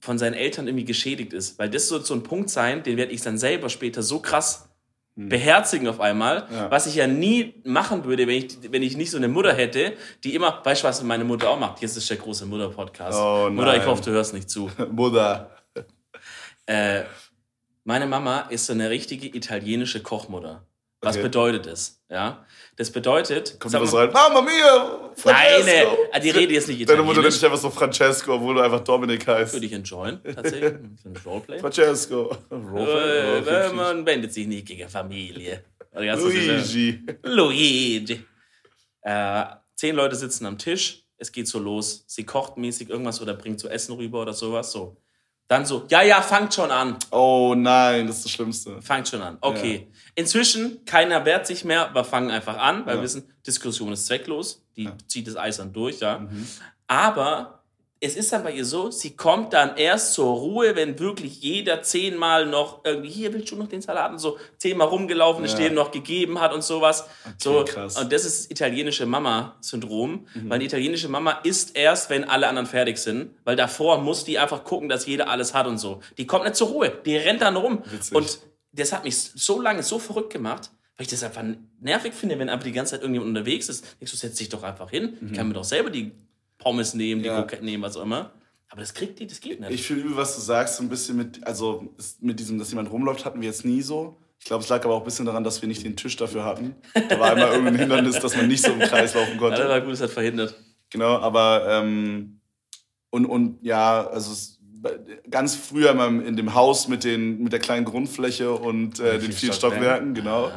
von 0.00 0.18
seinen 0.18 0.34
Eltern 0.34 0.66
irgendwie 0.66 0.84
geschädigt 0.84 1.32
ist. 1.32 1.58
Weil 1.58 1.70
das 1.70 1.90
wird 1.90 2.04
so 2.04 2.12
ein 2.12 2.22
Punkt 2.22 2.50
sein, 2.50 2.82
den 2.82 2.98
werde 2.98 3.12
ich 3.12 3.22
dann 3.22 3.38
selber 3.38 3.70
später 3.70 4.02
so 4.02 4.20
krass 4.20 4.68
beherzigen 5.16 5.86
auf 5.88 6.00
einmal, 6.00 6.46
Ja. 6.52 6.70
was 6.70 6.86
ich 6.86 6.96
ja 6.96 7.06
nie 7.06 7.60
machen 7.64 8.04
würde, 8.04 8.26
wenn 8.26 8.36
ich, 8.36 8.58
wenn 8.72 8.82
ich 8.82 8.96
nicht 8.96 9.10
so 9.10 9.16
eine 9.16 9.28
Mutter 9.28 9.54
hätte, 9.54 9.92
die 10.24 10.34
immer, 10.34 10.60
weißt 10.64 10.82
du, 10.82 10.88
was 10.88 11.02
meine 11.04 11.24
Mutter 11.24 11.50
auch 11.50 11.58
macht? 11.58 11.80
Jetzt 11.82 11.96
ist 11.96 12.10
der 12.10 12.16
große 12.16 12.46
Mutter-Podcast. 12.46 13.16
Oh, 13.20 13.48
Mutter, 13.50 13.76
ich 13.76 13.86
hoffe, 13.86 14.02
du 14.02 14.10
hörst 14.10 14.34
nicht 14.34 14.50
zu. 14.50 14.70
Mutter. 14.90 15.50
Äh, 16.66 17.02
meine 17.84 18.06
Mama 18.06 18.40
ist 18.50 18.66
so 18.66 18.72
eine 18.72 18.90
richtige 18.90 19.28
italienische 19.28 20.02
Kochmutter. 20.02 20.66
Was 21.04 21.16
Okay. 21.16 21.22
bedeutet 21.24 21.66
das? 21.66 22.00
Ja, 22.10 22.44
das 22.76 22.90
bedeutet. 22.90 23.58
Kommt 23.60 23.72
so 23.88 23.96
rein, 23.98 24.12
Mamma 24.12 24.40
mia, 24.42 24.52
Nein, 24.52 25.10
Francesco. 25.16 25.96
äh, 26.12 26.20
die 26.20 26.30
Rede 26.30 26.54
jetzt 26.54 26.68
nicht 26.68 26.88
Deine 26.88 27.02
Mutter 27.02 27.20
nennt 27.22 27.34
italienisch. 27.34 27.34
dich 27.36 27.44
einfach 27.44 27.58
so 27.58 27.70
Francesco, 27.70 28.34
obwohl 28.34 28.54
du 28.54 28.60
einfach 28.60 28.80
Dominik 28.80 29.26
heißt. 29.26 29.52
Würde 29.54 29.66
ich 29.66 29.72
enjoyen, 29.72 30.20
tatsächlich. 30.34 30.72
Ein 30.72 31.14
Roleplay. 31.24 31.58
Francesco. 31.60 32.36
Äh, 32.50 32.54
Roleplay. 32.54 33.72
man 33.72 34.06
wendet 34.06 34.32
sich 34.32 34.46
nicht 34.46 34.66
gegen 34.66 34.88
Familie. 34.88 35.64
Oder 35.92 36.06
ganz 36.06 36.22
so 36.22 36.28
diese- 36.30 36.52
Luigi. 36.56 37.02
Luigi. 37.22 38.24
Äh, 39.02 39.44
zehn 39.74 39.94
Leute 39.96 40.16
sitzen 40.16 40.46
am 40.46 40.58
Tisch. 40.58 41.02
Es 41.16 41.30
geht 41.30 41.46
so 41.48 41.58
los. 41.58 42.04
Sie 42.06 42.24
kocht 42.24 42.56
mäßig 42.56 42.90
irgendwas 42.90 43.20
oder 43.20 43.34
bringt 43.34 43.60
so 43.60 43.68
Essen 43.68 43.94
rüber 43.94 44.22
oder 44.22 44.32
sowas. 44.32 44.72
So. 44.72 44.96
Dann 45.48 45.66
so, 45.66 45.84
ja, 45.88 46.02
ja, 46.02 46.22
fangt 46.22 46.54
schon 46.54 46.70
an. 46.70 46.96
Oh 47.10 47.54
nein, 47.56 48.06
das 48.06 48.16
ist 48.18 48.24
das 48.26 48.32
Schlimmste. 48.32 48.80
Fangt 48.80 49.08
schon 49.08 49.20
an. 49.22 49.36
Okay. 49.42 49.88
Inzwischen, 50.14 50.84
keiner 50.86 51.24
wehrt 51.26 51.46
sich 51.46 51.64
mehr, 51.64 51.90
wir 51.92 52.04
fangen 52.04 52.30
einfach 52.30 52.56
an, 52.56 52.86
weil 52.86 52.94
Ja. 52.94 53.00
wir 53.00 53.04
wissen, 53.04 53.30
Diskussion 53.46 53.92
ist 53.92 54.06
zwecklos. 54.06 54.62
Die 54.76 54.88
zieht 55.06 55.26
das 55.26 55.36
Eis 55.36 55.58
dann 55.58 55.72
durch, 55.72 56.00
ja. 56.00 56.20
Mhm. 56.20 56.48
Aber 56.86 57.63
es 58.00 58.16
ist 58.16 58.32
dann 58.32 58.42
bei 58.42 58.52
ihr 58.52 58.64
so, 58.66 58.90
sie 58.90 59.16
kommt 59.16 59.52
dann 59.54 59.76
erst 59.76 60.12
zur 60.14 60.26
Ruhe, 60.34 60.76
wenn 60.76 60.98
wirklich 60.98 61.40
jeder 61.40 61.82
zehnmal 61.82 62.44
noch 62.44 62.84
irgendwie, 62.84 63.08
hier 63.08 63.32
willst 63.32 63.50
du 63.50 63.56
noch 63.56 63.68
den 63.68 63.80
Salat 63.80 64.12
und 64.12 64.18
so, 64.18 64.36
zehnmal 64.58 64.88
rumgelaufen 64.88 65.44
ist, 65.44 65.52
Ja. 65.58 65.60
dem 65.68 65.74
noch 65.74 65.90
gegeben 65.90 66.40
hat 66.40 66.52
und 66.52 66.62
sowas. 66.62 67.06
so, 67.42 67.64
krass. 67.64 67.96
Und 67.98 68.12
das 68.12 68.24
ist 68.26 68.40
das 68.44 68.50
italienische 68.50 69.06
Mama-Syndrom, 69.06 70.26
Mhm. 70.34 70.50
weil 70.50 70.58
die 70.58 70.66
italienische 70.66 71.08
Mama 71.08 71.40
isst 71.44 71.76
erst, 71.76 72.10
wenn 72.10 72.24
alle 72.24 72.48
anderen 72.48 72.66
fertig 72.66 72.98
sind, 72.98 73.30
weil 73.44 73.56
davor 73.56 73.98
muss 73.98 74.24
die 74.24 74.38
einfach 74.38 74.64
gucken, 74.64 74.88
dass 74.88 75.06
jeder 75.06 75.28
alles 75.28 75.54
hat 75.54 75.66
und 75.66 75.78
so. 75.78 76.00
Die 76.18 76.26
kommt 76.26 76.44
nicht 76.44 76.56
zur 76.56 76.68
Ruhe, 76.68 76.92
die 77.06 77.16
rennt 77.16 77.40
dann 77.42 77.56
rum. 77.56 77.82
Witzig. 77.90 78.14
Und 78.14 78.38
das 78.72 78.92
hat 78.92 79.04
mich 79.04 79.16
so 79.16 79.60
lange 79.60 79.82
so 79.82 79.98
verrückt 79.98 80.32
gemacht, 80.32 80.70
weil 80.96 81.04
ich 81.06 81.10
das 81.10 81.22
einfach 81.22 81.42
nervig 81.80 82.12
finde, 82.12 82.38
wenn 82.38 82.48
einfach 82.48 82.64
die 82.64 82.72
ganze 82.72 82.92
Zeit 82.92 83.00
irgendjemand 83.02 83.30
unterwegs 83.30 83.68
ist. 83.68 83.84
Denkst 84.00 84.12
du, 84.12 84.16
setz 84.18 84.36
dich 84.36 84.48
doch 84.48 84.62
einfach 84.62 84.90
hin. 84.90 85.16
Ich 85.26 85.32
kann 85.36 85.48
mir 85.48 85.54
doch 85.54 85.64
selber 85.64 85.90
die 85.90 86.12
Pommes 86.64 86.94
nehmen, 86.94 87.22
die. 87.22 87.28
Ja. 87.28 87.36
Kroketten 87.36 87.64
nehmen, 87.64 87.82
was 87.82 87.96
auch 87.96 88.02
immer. 88.02 88.32
Aber 88.68 88.80
das 88.80 88.92
kriegt 88.92 89.20
die, 89.20 89.26
das 89.28 89.40
geht 89.40 89.60
nicht. 89.60 89.70
Ich 89.70 89.86
fühle 89.86 90.00
übel, 90.00 90.16
was 90.16 90.34
du 90.34 90.40
sagst, 90.40 90.76
so 90.76 90.82
ein 90.82 90.88
bisschen 90.88 91.16
mit, 91.16 91.46
also 91.46 91.94
mit 92.20 92.40
diesem, 92.40 92.58
dass 92.58 92.70
jemand 92.70 92.90
rumläuft, 92.90 93.24
hatten 93.24 93.40
wir 93.40 93.48
jetzt 93.48 93.64
nie 93.64 93.82
so. 93.82 94.18
Ich 94.40 94.46
glaube, 94.46 94.64
es 94.64 94.68
lag 94.68 94.84
aber 94.84 94.94
auch 94.94 95.00
ein 95.00 95.04
bisschen 95.04 95.26
daran, 95.26 95.44
dass 95.44 95.62
wir 95.62 95.68
nicht 95.68 95.84
den 95.84 95.96
Tisch 95.96 96.16
dafür 96.16 96.44
hatten. 96.44 96.74
Da 97.08 97.20
war 97.20 97.32
immer 97.34 97.50
irgendein 97.50 97.76
Hindernis, 97.76 98.18
dass 98.18 98.36
man 98.36 98.48
nicht 98.48 98.64
so 98.64 98.72
im 98.72 98.80
Kreis 98.80 99.14
laufen 99.14 99.38
ja, 99.40 99.48
das 99.48 99.58
konnte. 99.58 99.68
war 99.68 99.80
gut, 99.80 99.92
das 99.92 100.00
hat 100.00 100.10
verhindert. 100.10 100.56
Genau, 100.90 101.18
aber 101.18 101.66
ähm, 101.68 102.40
und, 103.10 103.26
und 103.26 103.58
ja, 103.62 104.06
also 104.08 104.32
es, 104.32 104.60
ganz 105.30 105.54
früher 105.54 105.92
in, 105.92 105.96
meinem, 105.96 106.26
in 106.26 106.36
dem 106.36 106.54
Haus 106.54 106.88
mit, 106.88 107.04
den, 107.04 107.42
mit 107.42 107.52
der 107.52 107.60
kleinen 107.60 107.84
Grundfläche 107.84 108.52
und 108.52 109.00
äh, 109.00 109.18
den 109.18 109.32
vier 109.32 109.52
Stockwerken, 109.52 110.14
genau. 110.14 110.50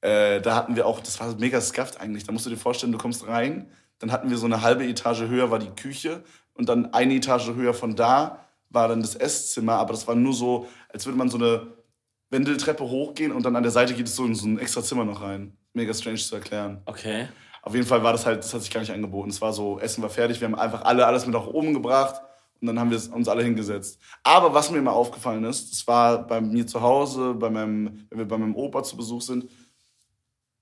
Äh, 0.00 0.40
da 0.40 0.54
hatten 0.54 0.76
wir 0.76 0.86
auch, 0.86 1.00
das 1.00 1.18
war 1.18 1.34
mega 1.38 1.60
scuffed 1.60 2.00
eigentlich. 2.00 2.24
Da 2.24 2.32
musst 2.32 2.46
du 2.46 2.50
dir 2.50 2.56
vorstellen, 2.56 2.92
du 2.92 2.98
kommst 2.98 3.26
rein, 3.26 3.70
dann 3.98 4.12
hatten 4.12 4.30
wir 4.30 4.38
so 4.38 4.46
eine 4.46 4.62
halbe 4.62 4.86
Etage 4.86 5.22
höher 5.22 5.50
war 5.50 5.58
die 5.58 5.70
Küche 5.70 6.22
und 6.54 6.68
dann 6.68 6.92
eine 6.92 7.14
Etage 7.14 7.48
höher 7.54 7.74
von 7.74 7.96
da 7.96 8.44
war 8.70 8.88
dann 8.88 9.00
das 9.00 9.14
Esszimmer, 9.14 9.74
aber 9.74 9.92
das 9.92 10.06
war 10.06 10.14
nur 10.14 10.34
so, 10.34 10.68
als 10.92 11.06
würde 11.06 11.18
man 11.18 11.30
so 11.30 11.38
eine 11.38 11.68
Wendeltreppe 12.30 12.84
hochgehen 12.84 13.32
und 13.32 13.44
dann 13.44 13.56
an 13.56 13.62
der 13.62 13.72
Seite 13.72 13.94
geht 13.94 14.06
es 14.06 14.16
so 14.16 14.24
in 14.24 14.34
so 14.34 14.46
ein 14.46 14.58
extra 14.58 14.82
Zimmer 14.82 15.04
noch 15.04 15.22
rein. 15.22 15.56
Mega 15.72 15.94
strange 15.94 16.18
zu 16.18 16.34
erklären. 16.34 16.82
Okay. 16.84 17.28
Auf 17.62 17.74
jeden 17.74 17.86
Fall 17.86 18.02
war 18.02 18.12
das 18.12 18.26
halt, 18.26 18.38
das 18.38 18.52
hat 18.52 18.62
sich 18.62 18.70
gar 18.70 18.80
nicht 18.80 18.92
angeboten. 18.92 19.30
Es 19.30 19.40
war 19.40 19.52
so, 19.52 19.78
Essen 19.78 20.02
war 20.02 20.10
fertig, 20.10 20.40
wir 20.40 20.48
haben 20.48 20.54
einfach 20.54 20.82
alle 20.82 21.06
alles 21.06 21.26
mit 21.26 21.34
nach 21.34 21.46
oben 21.46 21.72
gebracht 21.72 22.20
und 22.60 22.66
dann 22.66 22.78
haben 22.78 22.90
wir 22.90 23.00
uns 23.14 23.28
alle 23.28 23.42
hingesetzt. 23.42 23.98
Aber 24.22 24.52
was 24.52 24.70
mir 24.70 24.78
immer 24.78 24.92
aufgefallen 24.92 25.44
ist, 25.44 25.70
das 25.72 25.86
war 25.86 26.26
bei 26.26 26.40
mir 26.40 26.66
zu 26.66 26.80
Hause, 26.82 27.34
bei 27.34 27.50
meinem, 27.50 28.06
wenn 28.10 28.18
wir 28.18 28.28
bei 28.28 28.38
meinem 28.38 28.54
Opa 28.54 28.82
zu 28.82 28.96
Besuch 28.96 29.22
sind, 29.22 29.48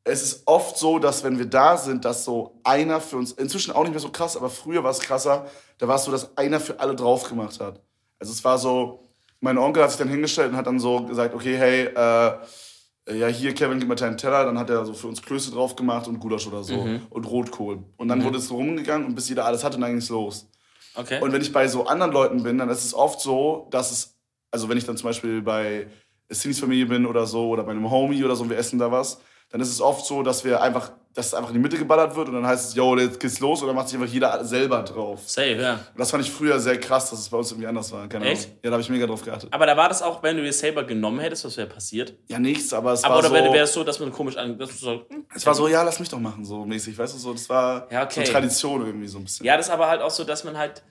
es 0.07 0.23
ist 0.23 0.43
oft 0.47 0.79
so, 0.79 1.01
dass 1.01 1.25
wenn 1.25 1.37
wir 1.39 1.47
da 1.47 1.77
sind, 1.77 2.05
dass 2.05 2.25
so 2.25 2.61
einer 2.63 3.01
für 3.01 3.17
uns, 3.17 3.33
inzwischen 3.33 3.73
auch 3.73 3.83
nicht 3.83 3.91
mehr 3.91 4.01
so 4.01 4.11
krass, 4.11 4.37
aber 4.37 4.51
früher 4.51 4.85
war 4.85 4.93
es 4.93 5.01
krasser, 5.01 5.47
da 5.79 5.89
war 5.89 5.97
es 5.97 6.05
so, 6.05 6.13
dass 6.13 6.37
einer 6.37 6.61
für 6.61 6.79
alle 6.79 6.95
drauf 6.95 7.29
gemacht 7.29 7.59
hat. 7.59 7.81
Also 8.21 8.33
es 8.33 8.45
war 8.45 8.57
so, 8.57 9.03
mein 9.41 9.59
Onkel 9.59 9.83
hat 9.83 9.91
sich 9.91 9.99
dann 9.99 10.09
hingestellt 10.09 10.51
und 10.51 10.57
hat 10.57 10.69
dann 10.69 10.79
so 10.79 11.03
gesagt, 11.03 11.35
okay, 11.35 11.57
hey, 11.57 11.87
äh, 11.87 13.19
ja, 13.19 13.27
hier, 13.27 13.53
Kevin, 13.55 13.81
gib 13.81 13.89
mir 13.89 13.97
deinen 13.97 14.17
Teller. 14.17 14.45
Dann 14.45 14.59
hat 14.59 14.71
er 14.71 14.85
so 14.85 14.95
für 14.95 15.09
uns 15.09 15.23
Klöße 15.23 15.51
drauf 15.51 15.77
gemacht 15.77 16.09
und 16.09 16.19
Gulasch 16.19 16.47
oder 16.47 16.63
so 16.63 16.75
und 17.11 17.25
Rotkohl. 17.25 17.85
Und 17.97 18.09
dann 18.09 18.23
wurde 18.25 18.39
es 18.39 18.49
so 18.49 18.57
rumgegangen 18.57 19.07
und 19.07 19.15
bis 19.15 19.29
jeder 19.29 19.45
alles 19.45 19.65
hatte, 19.65 19.79
dann 19.79 19.91
ging 19.91 19.99
es 19.99 20.09
los. 20.09 20.49
Okay. 20.95 21.21
Und 21.21 21.33
wenn 21.33 21.43
ich 21.43 21.53
bei 21.53 21.69
so 21.69 21.87
anderen 21.87 22.13
Leuten 22.13 22.43
bin, 22.43 22.59
dann 22.59 22.69
ist 22.69 22.85
es 22.85 22.95
oft 22.95 23.21
so, 23.21 23.69
dass 23.71 23.93
es, 23.93 24.17
also 24.51 24.69
wenn 24.69 24.79
ich 24.79 24.85
dann 24.85 24.97
zum 24.97 25.09
Beispiel 25.09 25.43
bei 25.43 25.89
Cindy's 26.33 26.59
Familie 26.59 26.87
bin 26.87 27.07
oder 27.07 27.27
so 27.27 27.49
oder 27.49 27.65
bei 27.65 27.73
einem 27.73 27.91
Homie 27.91 28.25
oder 28.25 28.35
so 28.35 28.45
und 28.45 28.51
wir 28.51 28.57
essen 28.57 28.79
da 28.79 28.91
was, 28.91 29.21
dann 29.57 29.63
ist 29.63 29.71
es 29.73 29.81
oft 29.81 30.05
so, 30.05 30.23
dass 30.23 30.45
wir 30.45 30.61
einfach, 30.61 30.93
dass 31.15 31.29
es 31.29 31.35
einfach 31.35 31.49
in 31.49 31.55
die 31.55 31.61
Mitte 31.61 31.79
geballert 31.79 32.15
wird 32.15 32.29
und 32.29 32.35
dann 32.35 32.47
heißt 32.47 32.69
es, 32.69 32.75
yo, 32.75 32.95
jetzt 32.99 33.19
geht's 33.19 33.41
los 33.41 33.63
und 33.63 33.69
dann 33.69 33.75
macht 33.77 33.89
sich 33.89 33.99
einfach 33.99 34.13
jeder 34.13 34.45
selber 34.45 34.83
drauf. 34.83 35.23
Safe, 35.25 35.53
ja. 35.55 35.73
Und 35.75 35.99
das 35.99 36.11
fand 36.11 36.23
ich 36.23 36.31
früher 36.31 36.61
sehr 36.61 36.79
krass, 36.79 37.09
dass 37.09 37.21
es 37.21 37.29
bei 37.31 37.39
uns 37.39 37.51
irgendwie 37.53 37.67
anders 37.69 37.91
war. 37.91 38.07
Keine 38.07 38.27
Echt? 38.27 38.45
Ahnung. 38.49 38.59
Ja, 38.63 38.71
da 38.71 38.73
habe 38.73 38.83
ich 38.83 38.89
mega 38.91 39.07
drauf 39.07 39.25
geachtet. 39.25 39.49
Aber 39.51 39.65
da 39.65 39.75
war 39.79 39.89
das 39.89 40.03
auch, 40.03 40.23
wenn 40.23 40.37
du 40.37 40.43
dir 40.43 40.53
selber 40.53 40.85
genommen 40.85 41.21
hättest, 41.21 41.47
was 41.47 41.57
wäre 41.57 41.69
passiert? 41.69 42.15
Ja, 42.29 42.39
nichts, 42.39 42.75
aber 42.75 42.93
es 42.93 43.03
Aber 43.03 43.15
war 43.15 43.21
oder 43.21 43.29
so... 43.31 43.35
wäre 43.55 43.65
es 43.65 43.73
so, 43.73 43.83
dass 43.83 43.99
man 43.99 44.13
komisch 44.13 44.37
an. 44.37 44.59
So, 44.79 45.07
hm, 45.09 45.25
Es 45.35 45.47
war 45.47 45.55
so, 45.55 45.69
ja, 45.69 45.83
lass 45.83 45.99
mich 46.01 46.11
doch 46.11 46.21
machen, 46.21 46.45
so 46.45 46.67
mäßig, 46.67 46.99
weißt 46.99 47.15
du, 47.15 47.19
so, 47.19 47.33
das 47.33 47.49
war 47.49 47.91
Ja, 47.91 48.05
okay. 48.05 48.27
so 48.27 48.33
Tradition 48.33 48.85
irgendwie 48.85 49.07
so 49.09 49.17
ein 49.17 49.25
bisschen. 49.25 49.47
Ja, 49.47 49.57
das 49.57 49.67
ist 49.69 49.73
aber 49.73 49.89
halt 49.89 50.03
auch 50.03 50.11
so, 50.11 50.23
dass 50.25 50.45
man 50.45 50.59
halt, 50.59 50.83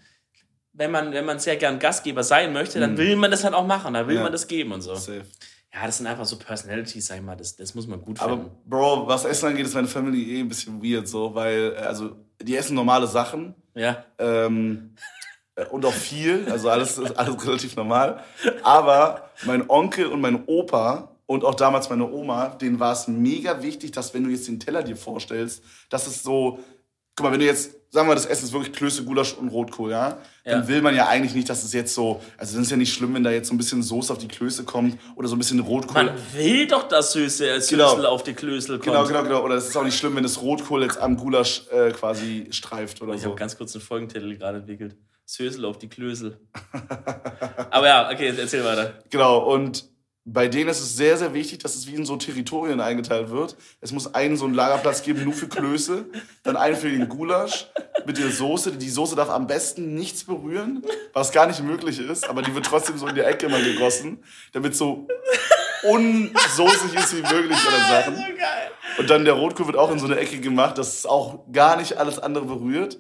wenn 0.74 0.90
man, 0.90 1.14
wenn 1.14 1.24
man 1.26 1.38
sehr 1.38 1.56
gern 1.58 1.78
Gastgeber 1.78 2.24
sein 2.24 2.52
möchte, 2.52 2.80
dann 2.80 2.98
will 2.98 3.16
man 3.16 3.30
das 3.30 3.44
halt 3.44 3.54
auch 3.54 3.66
machen, 3.68 3.94
dann 3.94 4.08
will 4.08 4.16
Mhm. 4.16 4.18
Ja. 4.18 4.24
man 4.24 4.32
das 4.32 4.48
geben 4.48 4.72
und 4.72 4.82
so. 4.82 4.96
Safe. 4.96 5.22
Ja, 5.76 5.86
das 5.86 5.98
sind 5.98 6.08
einfach 6.08 6.26
so 6.26 6.38
Personalities, 6.38 7.08
sag 7.08 7.18
ich 7.18 7.24
mal, 7.24 7.36
das, 7.36 7.56
das 7.58 7.76
muss 7.76 7.86
man 7.86 8.02
gut 8.02 8.22
Aber 8.22 8.38
finden. 8.38 8.52
Bro, 8.66 9.08
was 9.08 9.26
Essen 9.26 9.48
angeht, 9.50 9.66
ist 9.66 9.74
meine 9.74 9.88
Family 9.88 10.38
eh 10.38 10.40
ein 10.40 10.48
bisschen 10.48 10.82
weird 10.82 11.08
so, 11.08 11.36
weil, 11.36 11.76
also, 11.76 12.16
die 12.42 12.56
essen 12.56 12.76
normale 12.76 13.08
Sachen 13.08 13.54
Ja. 13.74 14.06
ähm, 14.18 14.96
äh, 15.56 15.66
und 15.66 15.86
auch 15.86 15.94
viel, 15.94 16.48
also 16.50 16.70
alles 16.70 16.98
ist 16.98 17.12
alles 17.18 17.46
relativ 17.46 17.76
normal. 17.76 18.24
Aber 18.64 19.30
mein 19.46 19.70
Onkel 19.70 20.06
und 20.08 20.22
mein 20.22 20.46
Opa 20.46 21.10
und 21.26 21.44
auch 21.44 21.56
damals 21.56 21.90
meine 21.90 22.10
Oma, 22.10 22.50
denen 22.50 22.80
war 22.80 22.94
es 22.94 23.08
mega 23.08 23.62
wichtig, 23.62 23.92
dass 23.92 24.14
wenn 24.14 24.24
du 24.24 24.30
jetzt 24.30 24.48
den 24.48 24.60
Teller 24.60 24.82
dir 24.84 24.96
vorstellst, 24.96 25.62
dass 25.90 26.08
es 26.08 26.24
so, 26.24 26.60
guck 27.16 27.26
mal, 27.26 27.32
wenn 27.32 27.40
du 27.40 27.46
jetzt, 27.46 27.72
sagen 27.92 28.08
wir, 28.10 28.16
das 28.16 28.26
Essen 28.26 28.46
ist 28.46 28.54
wirklich 28.54 28.74
Klöße, 28.76 29.04
Gulasch 29.06 29.34
und 29.34 29.48
Rotkohl, 29.50 29.92
ja? 29.92 30.18
Dann 30.44 30.62
Ja. 30.64 30.68
will 30.68 30.82
man 30.82 30.94
ja 30.96 31.08
eigentlich 31.08 31.34
nicht, 31.34 31.50
dass 31.50 31.64
es 31.64 31.72
jetzt 31.74 31.94
so, 31.94 32.22
also 32.38 32.54
dann 32.54 32.64
ist 32.64 32.72
ja 32.72 32.78
nicht 32.78 32.94
schlimm, 32.94 33.14
wenn 33.14 33.24
da 33.24 33.32
jetzt 33.32 33.48
so 33.48 33.54
ein 33.54 33.58
bisschen 33.58 33.82
Soße 33.82 34.12
auf 34.12 34.20
die 34.20 34.28
Klöße 34.28 34.64
kommt 34.66 34.98
oder 35.16 35.28
so 35.30 35.36
ein 35.36 35.40
bisschen 35.40 35.60
Rotkohl. 35.62 36.04
Man 36.04 36.14
will 36.34 36.68
doch, 36.68 36.88
dass 36.88 37.14
Süße 37.14 37.50
als 37.52 37.68
Genau. 37.70 37.90
Süßel 37.92 38.06
auf 38.06 38.24
die 38.24 38.34
Klösel 38.34 38.80
kommt. 38.80 38.86
Genau, 38.86 39.06
genau, 39.08 39.24
genau. 39.24 39.44
Oder 39.44 39.56
es 39.56 39.68
ist 39.70 39.78
auch 39.78 39.84
nicht 39.86 39.98
schlimm, 39.98 40.16
wenn 40.18 40.24
das 40.24 40.42
Rotkohl 40.42 40.84
jetzt 40.84 40.98
am 40.98 41.16
Gulasch 41.16 41.64
äh, 41.72 41.92
quasi 41.92 42.48
streift 42.52 43.02
oder 43.02 43.14
Ich 43.14 43.22
so. 43.22 43.28
habe 43.30 43.40
ganz 43.40 43.58
kurz 43.58 43.74
einen 43.76 43.82
Folgentitel 43.84 44.36
gerade 44.38 44.58
entwickelt. 44.60 44.96
Sösel 45.26 45.66
auf 45.66 45.80
die 45.80 45.88
Klösel. 45.90 46.38
Aber 47.72 47.88
ja, 47.88 48.10
okay, 48.12 48.34
erzähl 48.38 48.64
weiter. 48.64 49.00
Genau, 49.10 49.40
und 49.54 49.86
bei 50.28 50.48
denen 50.48 50.72
ist 50.72 50.80
es 50.80 50.96
sehr, 50.96 51.18
sehr 51.18 51.36
wichtig, 51.36 51.60
dass 51.60 51.76
es 51.76 51.86
wie 51.86 51.94
in 51.94 52.04
so 52.04 52.18
Territorien 52.18 52.82
eingeteilt 52.82 53.30
wird. 53.30 53.56
Es 53.80 53.92
muss 53.92 54.16
einen 54.16 54.38
so 54.38 54.46
einen 54.46 54.56
Lagerplatz 54.56 55.04
geben, 55.04 55.24
nur 55.24 55.34
für 55.34 55.48
Klöße, 55.48 56.06
dann 56.42 56.58
einen 56.58 56.76
für 56.76 56.90
den 56.90 57.08
Gulasch 57.08 57.68
mit 58.08 58.18
der 58.18 58.32
Soße. 58.32 58.72
Die 58.72 58.90
Soße 58.90 59.16
darf 59.16 59.30
am 59.30 59.46
besten 59.46 59.94
nichts 59.94 60.24
berühren, 60.24 60.84
was 61.14 61.32
gar 61.32 61.46
nicht 61.46 61.62
möglich 61.62 62.00
ist, 62.00 62.28
aber 62.28 62.42
die 62.42 62.56
wird 62.56 62.66
trotzdem 62.66 62.98
so 62.98 63.06
in 63.06 63.14
die 63.14 63.22
Ecke 63.22 63.48
mal 63.50 63.64
gegossen, 63.64 64.24
damit 64.52 64.76
so 64.76 65.08
unsoßig 65.84 66.96
ist 66.96 67.16
wie 67.16 67.22
möglich 67.22 67.60
oder 67.68 67.88
Sachen. 67.88 68.18
Und 68.98 69.10
dann 69.12 69.26
der 69.26 69.36
Rotkohl 69.36 69.68
wird 69.68 69.78
auch 69.78 69.92
in 69.92 70.00
so 70.00 70.08
eine 70.08 70.18
Ecke 70.18 70.40
gemacht, 70.40 70.80
dass 70.80 70.98
es 70.98 71.06
auch 71.06 71.52
gar 71.52 71.78
nicht 71.78 71.98
alles 71.98 72.18
andere 72.18 72.46
berührt. 72.46 72.98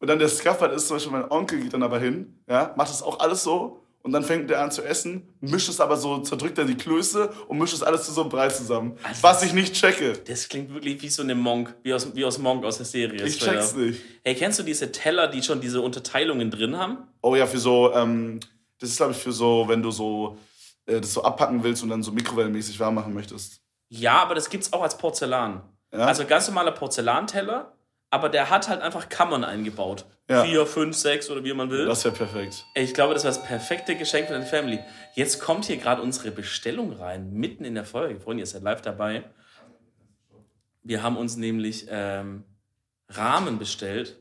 Und 0.00 0.08
dann 0.08 0.18
der 0.18 0.28
Skaffert 0.28 0.72
ist 0.74 0.88
zum 0.88 0.96
Beispiel, 0.96 1.12
mein 1.12 1.30
Onkel 1.30 1.60
geht 1.60 1.74
dann 1.74 1.84
aber 1.84 2.00
hin, 2.00 2.42
ja, 2.48 2.74
macht 2.76 2.90
das 2.90 3.04
auch 3.04 3.20
alles 3.20 3.44
so. 3.44 3.85
Und 4.06 4.12
dann 4.12 4.22
fängt 4.22 4.48
er 4.52 4.62
an 4.62 4.70
zu 4.70 4.84
essen, 4.84 5.34
mischt 5.40 5.68
es 5.68 5.80
aber 5.80 5.96
so, 5.96 6.18
zerdrückt 6.18 6.56
er 6.58 6.64
die 6.64 6.76
Klöße 6.76 7.28
und 7.48 7.58
mischt 7.58 7.74
es 7.74 7.82
alles 7.82 8.06
zu 8.06 8.12
so 8.12 8.20
einem 8.20 8.30
Brei 8.30 8.48
zusammen. 8.50 8.96
Also 9.02 9.20
was 9.24 9.42
ich 9.42 9.52
nicht 9.52 9.74
checke. 9.74 10.12
Das 10.12 10.48
klingt 10.48 10.72
wirklich 10.72 11.02
wie 11.02 11.08
so 11.08 11.22
eine 11.22 11.34
Monk, 11.34 11.74
wie 11.82 11.92
aus, 11.92 12.14
wie 12.14 12.24
aus 12.24 12.38
Monk 12.38 12.64
aus 12.64 12.76
der 12.76 12.86
Serie. 12.86 13.20
Ich 13.26 13.36
check's 13.40 13.74
ja- 13.76 13.82
nicht. 13.82 14.00
Hey, 14.22 14.36
kennst 14.36 14.60
du 14.60 14.62
diese 14.62 14.92
Teller, 14.92 15.26
die 15.26 15.42
schon 15.42 15.60
diese 15.60 15.80
Unterteilungen 15.80 16.52
drin 16.52 16.76
haben? 16.78 16.98
Oh 17.20 17.34
ja, 17.34 17.46
für 17.48 17.58
so, 17.58 17.92
ähm, 17.94 18.38
das 18.78 18.90
ist 18.90 18.98
glaube 18.98 19.10
ich 19.10 19.18
für 19.18 19.32
so, 19.32 19.64
wenn 19.66 19.82
du 19.82 19.90
so 19.90 20.38
äh, 20.86 21.00
das 21.00 21.12
so 21.12 21.24
abpacken 21.24 21.64
willst 21.64 21.82
und 21.82 21.88
dann 21.88 22.04
so 22.04 22.12
mikrowellenmäßig 22.12 22.78
warm 22.78 22.94
machen 22.94 23.12
möchtest. 23.12 23.60
Ja, 23.88 24.22
aber 24.22 24.36
das 24.36 24.48
gibt's 24.48 24.72
auch 24.72 24.82
als 24.82 24.96
Porzellan. 24.96 25.62
Ja? 25.92 26.06
Also 26.06 26.24
ganz 26.26 26.46
normaler 26.46 26.70
Porzellanteller, 26.70 27.75
aber 28.16 28.30
der 28.30 28.48
hat 28.48 28.68
halt 28.70 28.80
einfach 28.80 29.10
Kammern 29.10 29.44
eingebaut. 29.44 30.06
Ja. 30.30 30.42
Vier, 30.42 30.64
fünf, 30.64 30.96
sechs 30.96 31.28
oder 31.28 31.44
wie 31.44 31.52
man 31.52 31.70
will. 31.70 31.84
Das 31.84 32.02
wäre 32.06 32.14
perfekt. 32.14 32.64
Ich 32.74 32.94
glaube, 32.94 33.12
das 33.12 33.24
war 33.24 33.30
das 33.30 33.44
perfekte 33.44 33.94
Geschenk 33.94 34.26
für 34.26 34.32
deine 34.32 34.46
Family. 34.46 34.78
Jetzt 35.14 35.38
kommt 35.38 35.66
hier 35.66 35.76
gerade 35.76 36.00
unsere 36.00 36.30
Bestellung 36.30 36.92
rein, 36.94 37.30
mitten 37.34 37.66
in 37.66 37.74
der 37.74 37.84
Folge. 37.84 38.18
Freunde, 38.18 38.42
ihr 38.42 38.46
seid 38.46 38.62
live 38.62 38.80
dabei. 38.80 39.24
Wir 40.82 41.02
haben 41.02 41.18
uns 41.18 41.36
nämlich 41.36 41.86
ähm, 41.90 42.44
Rahmen 43.10 43.58
bestellt. 43.58 44.16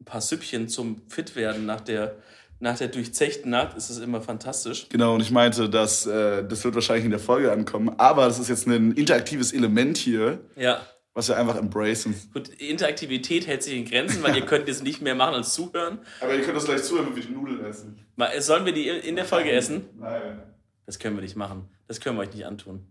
Ein 0.00 0.06
paar 0.06 0.22
Süppchen 0.22 0.68
zum 0.68 1.02
Fitwerden 1.08 1.66
nach 1.66 1.82
der, 1.82 2.16
nach 2.60 2.78
der 2.78 2.88
durchzechten 2.88 3.50
Nacht. 3.50 3.76
Ist 3.76 3.90
es 3.90 3.98
immer 3.98 4.22
fantastisch. 4.22 4.88
Genau, 4.88 5.14
und 5.14 5.20
ich 5.20 5.30
meinte, 5.30 5.68
dass, 5.68 6.06
äh, 6.06 6.42
das 6.48 6.64
wird 6.64 6.74
wahrscheinlich 6.74 7.04
in 7.04 7.10
der 7.10 7.20
Folge 7.20 7.52
ankommen, 7.52 7.94
aber 7.98 8.24
das 8.24 8.38
ist 8.38 8.48
jetzt 8.48 8.66
ein 8.66 8.92
interaktives 8.92 9.52
Element 9.52 9.98
hier, 9.98 10.40
Ja. 10.56 10.80
Was 11.16 11.28
wir 11.28 11.38
einfach 11.38 11.56
embracen. 11.56 12.14
Gut, 12.34 12.48
Interaktivität 12.48 13.46
hält 13.46 13.62
sich 13.62 13.74
in 13.74 13.86
Grenzen, 13.86 14.22
weil 14.22 14.36
ihr 14.36 14.44
könnt 14.46 14.68
jetzt 14.68 14.82
nicht 14.82 15.00
mehr 15.00 15.14
machen 15.14 15.34
als 15.34 15.54
zuhören. 15.54 16.00
Aber 16.20 16.34
ihr 16.34 16.42
könnt 16.42 16.58
das 16.58 16.66
gleich 16.66 16.82
zuhören, 16.82 17.06
wenn 17.08 17.16
wir 17.16 17.22
die 17.22 17.32
Nudeln 17.32 17.64
essen. 17.64 18.06
Mal, 18.16 18.38
Sollen 18.42 18.66
wir 18.66 18.74
die 18.74 18.86
in 18.86 19.16
der 19.16 19.24
Folge 19.24 19.50
essen? 19.50 19.88
Nein. 19.98 20.42
Das 20.84 20.98
können 20.98 21.16
wir 21.16 21.22
nicht 21.22 21.34
machen. 21.34 21.70
Das 21.88 22.00
können 22.00 22.18
wir 22.18 22.22
euch 22.22 22.34
nicht 22.34 22.44
antun. 22.44 22.86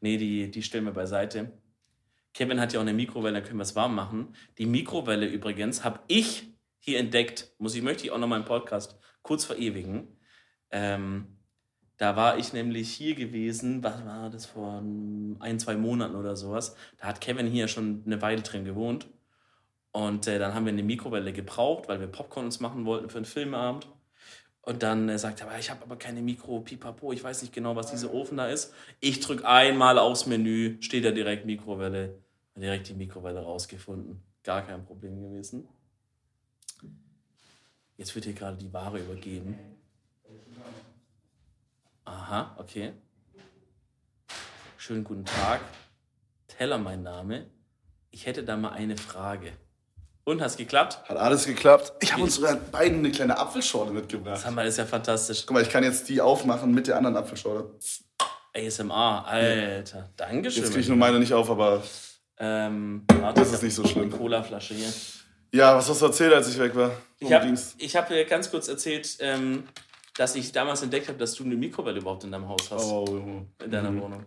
Nee, 0.00 0.16
die, 0.16 0.50
die 0.50 0.62
stellen 0.62 0.86
wir 0.86 0.92
beiseite. 0.92 1.52
Kevin 2.32 2.62
hat 2.62 2.72
ja 2.72 2.80
auch 2.80 2.84
eine 2.84 2.94
Mikrowelle, 2.94 3.42
da 3.42 3.46
können 3.46 3.58
wir 3.58 3.64
es 3.64 3.76
warm 3.76 3.94
machen. 3.94 4.34
Die 4.56 4.64
Mikrowelle 4.64 5.26
übrigens 5.26 5.84
habe 5.84 6.00
ich 6.08 6.54
hier 6.78 6.98
entdeckt. 6.98 7.52
Muss 7.58 7.74
ich, 7.74 7.82
möchte 7.82 8.04
ich 8.04 8.10
auch 8.10 8.18
noch 8.18 8.26
mal 8.26 8.38
im 8.38 8.46
Podcast 8.46 8.98
kurz 9.20 9.44
verewigen. 9.44 10.16
Ähm, 10.70 11.36
da 12.00 12.16
war 12.16 12.38
ich 12.38 12.54
nämlich 12.54 12.90
hier 12.90 13.14
gewesen, 13.14 13.84
was 13.84 14.06
war 14.06 14.30
das, 14.30 14.46
vor 14.46 14.78
ein, 14.78 15.58
zwei 15.58 15.76
Monaten 15.76 16.14
oder 16.14 16.34
sowas. 16.34 16.74
Da 16.96 17.08
hat 17.08 17.20
Kevin 17.20 17.46
hier 17.46 17.68
schon 17.68 18.02
eine 18.06 18.22
Weile 18.22 18.40
drin 18.40 18.64
gewohnt. 18.64 19.06
Und 19.92 20.26
äh, 20.26 20.38
dann 20.38 20.54
haben 20.54 20.64
wir 20.64 20.72
eine 20.72 20.82
Mikrowelle 20.82 21.34
gebraucht, 21.34 21.88
weil 21.88 22.00
wir 22.00 22.06
Popcorn 22.06 22.46
uns 22.46 22.58
machen 22.58 22.86
wollten 22.86 23.10
für 23.10 23.18
einen 23.18 23.26
Filmabend. 23.26 23.86
Und 24.62 24.82
dann 24.82 25.10
äh, 25.10 25.18
sagt 25.18 25.40
er, 25.42 25.48
aber 25.48 25.58
ich 25.58 25.70
habe 25.70 25.82
aber 25.82 25.96
keine 25.96 26.22
Mikro, 26.22 26.60
pipapo, 26.60 27.12
ich 27.12 27.22
weiß 27.22 27.42
nicht 27.42 27.52
genau, 27.52 27.76
was 27.76 27.90
dieser 27.90 28.14
Ofen 28.14 28.38
da 28.38 28.46
ist. 28.46 28.72
Ich 29.00 29.20
drücke 29.20 29.46
einmal 29.46 29.98
aufs 29.98 30.24
Menü, 30.24 30.78
steht 30.80 31.04
da 31.04 31.10
direkt 31.10 31.44
Mikrowelle. 31.44 32.18
Direkt 32.56 32.88
die 32.88 32.94
Mikrowelle 32.94 33.40
rausgefunden. 33.42 34.22
Gar 34.42 34.62
kein 34.62 34.86
Problem 34.86 35.20
gewesen. 35.20 35.68
Jetzt 37.98 38.14
wird 38.14 38.24
hier 38.24 38.32
gerade 38.32 38.56
die 38.56 38.72
Ware 38.72 38.98
übergeben. 38.98 39.58
Aha, 42.04 42.54
okay. 42.58 42.92
Schönen 44.76 45.04
guten 45.04 45.24
Tag. 45.24 45.60
Teller 46.48 46.78
mein 46.78 47.02
Name. 47.02 47.46
Ich 48.10 48.26
hätte 48.26 48.42
da 48.42 48.56
mal 48.56 48.70
eine 48.72 48.96
Frage. 48.96 49.52
Und, 50.24 50.40
hat's 50.42 50.56
geklappt? 50.56 50.98
Hat 51.08 51.16
alles 51.16 51.46
geklappt. 51.46 51.92
Ich 52.00 52.12
habe 52.12 52.22
uns 52.22 52.36
sogar 52.36 52.54
beiden 52.56 52.98
eine 52.98 53.10
kleine 53.10 53.38
Apfelschorle 53.38 53.92
mitgebracht. 53.92 54.40
Sag 54.42 54.54
mal, 54.54 54.66
ist 54.66 54.78
ja 54.78 54.84
fantastisch. 54.86 55.44
Guck 55.46 55.54
mal, 55.54 55.62
ich 55.62 55.70
kann 55.70 55.82
jetzt 55.82 56.08
die 56.08 56.20
aufmachen 56.20 56.72
mit 56.72 56.86
der 56.86 56.96
anderen 56.96 57.16
Apfelschorle. 57.16 57.70
ASMR, 58.54 59.24
Alter. 59.26 60.10
Dankeschön. 60.16 60.62
Jetzt 60.62 60.70
kriege 60.70 60.80
ich 60.82 60.88
nur 60.88 60.96
meine 60.96 61.18
nicht 61.18 61.32
auf, 61.32 61.50
aber 61.50 61.82
Ähm, 62.38 63.04
warte, 63.20 63.40
Das 63.40 63.52
ist 63.52 63.62
nicht 63.62 63.74
so 63.74 63.86
schlimm. 63.86 64.04
Eine 64.04 64.16
Colaflasche 64.16 64.74
hier. 64.74 64.92
ja, 65.52 65.76
was 65.76 65.88
hast 65.88 66.00
du 66.00 66.06
erzählt, 66.06 66.32
als 66.32 66.48
ich 66.48 66.58
weg 66.58 66.74
war? 66.74 66.90
Ich 67.18 67.32
habe 67.32 67.54
hab 67.54 68.08
dir 68.08 68.24
ganz 68.24 68.50
kurz 68.50 68.68
erzählt, 68.68 69.16
ähm, 69.20 69.64
dass 70.16 70.34
ich 70.34 70.52
damals 70.52 70.82
entdeckt 70.82 71.08
habe, 71.08 71.18
dass 71.18 71.34
du 71.34 71.44
eine 71.44 71.54
Mikrowelle 71.56 71.98
überhaupt 72.00 72.24
in 72.24 72.32
deinem 72.32 72.48
Haus 72.48 72.70
hast. 72.70 72.84
Oh, 72.86 73.44
In 73.64 73.70
deiner 73.70 73.88
Wohnung. 74.00 74.24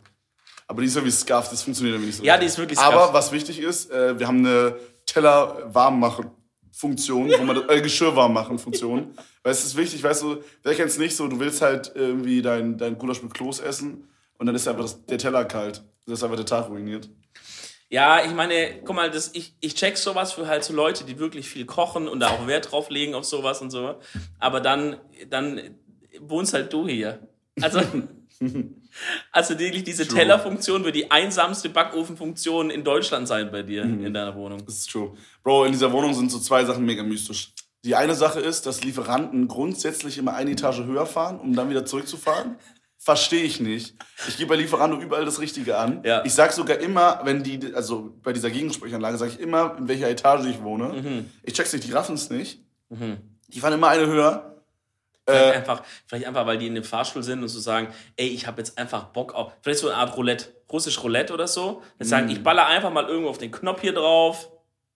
aber 0.67 0.82
die 0.82 0.88
ist 0.88 0.96
ja 0.96 1.04
wie 1.06 1.12
Scuff, 1.12 1.50
das 1.50 1.62
funktioniert 1.63 1.96
irgendwie 1.96 2.08
nicht 2.08 2.17
so. 2.17 2.24
Ja, 2.24 2.38
die 2.38 2.46
ist 2.46 2.58
wirklich 2.58 2.80
Aber 2.80 3.04
Scuff. 3.06 3.13
was 3.13 3.32
wichtig 3.32 3.60
ist, 3.60 3.91
äh, 3.91 4.17
wir 4.17 4.28
haben 4.28 4.39
eine 4.46 4.76
Teller 5.06 5.74
warm 5.74 6.00
machen 6.00 6.32
Funktion, 6.72 7.30
wo 7.38 7.43
man 7.43 7.56
das, 7.56 7.69
äh, 7.78 7.82
Geschirr 7.82 8.15
warm 8.15 8.34
machen 8.34 8.58
Funktion. 8.58 9.13
Weil 9.43 9.52
es 9.52 9.63
ist 9.63 9.76
wichtig, 9.78 10.02
weißt 10.02 10.24
du, 10.24 10.38
wer 10.63 10.74
kennt 10.74 10.89
es 10.89 10.98
nicht 10.98 11.15
so, 11.15 11.28
du 11.28 11.39
willst 11.39 11.62
halt 11.62 11.91
irgendwie 11.93 12.41
dein, 12.41 12.78
dein 12.78 12.98
Gulasch 12.98 13.22
mit 13.22 13.34
Kloß 13.34 13.60
essen 13.60 14.08
und 14.39 14.46
dann 14.48 14.56
ist 14.56 14.67
einfach 14.67 14.82
das, 14.84 15.06
der 15.06 15.17
Teller 15.19 15.46
kalt. 15.46 15.84
Das 16.08 16.19
ist 16.19 16.24
einfach 16.24 16.38
der 16.38 16.46
Tag 16.46 16.69
ruiniert. 16.69 17.10
Ja, 17.93 18.25
ich 18.25 18.34
meine, 18.34 18.82
guck 18.84 18.95
mal, 18.95 19.12
das, 19.12 19.29
ich, 19.36 19.53
ich 19.60 19.75
check 19.75 19.97
sowas 19.99 20.34
für 20.34 20.47
halt 20.47 20.63
so 20.63 20.73
Leute, 20.73 21.03
die 21.03 21.19
wirklich 21.19 21.47
viel 21.47 21.65
kochen 21.65 22.08
und 22.08 22.19
da 22.21 22.29
auch 22.29 22.47
Wert 22.47 22.71
drauf 22.71 22.89
legen 22.89 23.13
auf 23.13 23.23
sowas 23.23 23.62
und 23.62 23.69
so. 23.69 23.99
Aber 24.39 24.62
dann, 24.62 24.97
dann 25.29 25.62
wohnst 26.19 26.56
halt 26.56 26.73
du 26.73 26.88
hier. 26.88 27.19
Also, 27.62 27.82
also 29.32 29.60
wirklich 29.60 29.84
diese 29.84 30.08
True. 30.08 30.17
Tellerfunktion 30.17 30.84
wird 30.84 30.95
die 30.95 31.12
einsamste 31.12 31.69
Backofenfunktion 31.69 32.71
in 32.71 32.84
Deutschland 32.84 33.27
sein 33.27 33.51
bei 33.51 33.62
dir 33.62 33.86
Mhm. 33.86 34.06
in 34.08 34.13
deiner 34.15 34.36
Wohnung. 34.36 34.65
Das 34.65 34.75
ist 34.79 34.89
true. 34.89 35.13
Bro, 35.43 35.65
in 35.65 35.71
dieser 35.73 35.91
Wohnung 35.91 36.15
sind 36.15 36.32
so 36.32 36.39
zwei 36.39 36.65
Sachen 36.65 36.86
mega 36.86 37.03
mystisch. 37.03 37.53
Die 37.86 37.95
eine 37.95 38.15
Sache 38.15 38.39
ist, 38.39 38.65
dass 38.65 38.84
Lieferanten 38.84 39.47
grundsätzlich 39.47 40.17
immer 40.17 40.34
eine 40.34 40.51
Etage 40.51 40.79
höher 40.86 41.06
fahren, 41.06 41.39
um 41.39 41.56
dann 41.56 41.69
wieder 41.69 41.86
zurückzufahren. 41.86 42.56
Verstehe 43.04 43.44
ich 43.44 43.60
nicht. 43.60 43.96
Ich 44.30 44.38
gebe 44.38 44.50
bei 44.50 44.56
Lieferando 44.56 44.98
überall 44.98 45.26
das 45.26 45.39
Richtige 45.42 45.78
an. 45.78 46.02
Ja. 46.06 46.24
Ich 46.24 46.34
sage 46.34 46.54
sogar 46.54 46.78
immer, 46.78 47.20
wenn 47.26 47.44
die, 47.44 47.74
also 47.76 48.13
bei 48.24 48.32
dieser 48.32 48.50
Gegensprechanlage 48.50 49.18
sage 49.18 49.32
ich 49.32 49.39
immer, 49.42 49.76
in 49.78 49.89
welcher 49.89 50.10
Etage 50.10 50.46
ich 50.46 50.63
wohne. 50.63 50.86
Mhm. 51.02 51.30
Ich 51.44 51.54
check's 51.54 51.74
nicht, 51.74 51.86
die 51.86 51.92
raffen 51.92 52.16
es 52.16 52.30
nicht. 52.30 52.62
Die 52.89 53.60
fahren 53.60 53.74
immer 53.74 53.89
eine 53.89 54.08
höher. 54.08 54.62
Vielleicht, 55.28 55.46
Äh, 55.54 55.58
einfach, 55.58 55.84
vielleicht 56.06 56.26
einfach, 56.28 56.46
weil 56.46 56.58
die 56.58 56.68
in 56.68 56.76
dem 56.76 56.84
Fahrstuhl 56.84 57.24
sind 57.24 57.42
und 57.42 57.48
so 57.50 57.60
sagen, 57.60 57.88
ey, 58.18 58.28
ich 58.28 58.46
habe 58.48 58.60
jetzt 58.62 58.78
einfach 58.78 59.06
Bock 59.06 59.34
auf, 59.34 59.52
vielleicht 59.62 59.80
so 59.80 59.88
eine 59.89 59.98
Art 59.98 60.16
Roulette, 60.18 60.48
russisch 60.72 61.02
Roulette 61.04 61.34
oder 61.34 61.48
so. 61.48 61.82
Dann 61.98 62.08
sagen, 62.08 62.28
Mm. 62.28 62.32
ich 62.32 62.44
baller 62.44 62.66
einfach 62.68 62.92
mal 62.92 63.06
irgendwo 63.08 63.30
auf 63.30 63.38
den 63.38 63.52
Knopf 63.52 63.82
hier 63.82 63.94
drauf. 63.94 64.50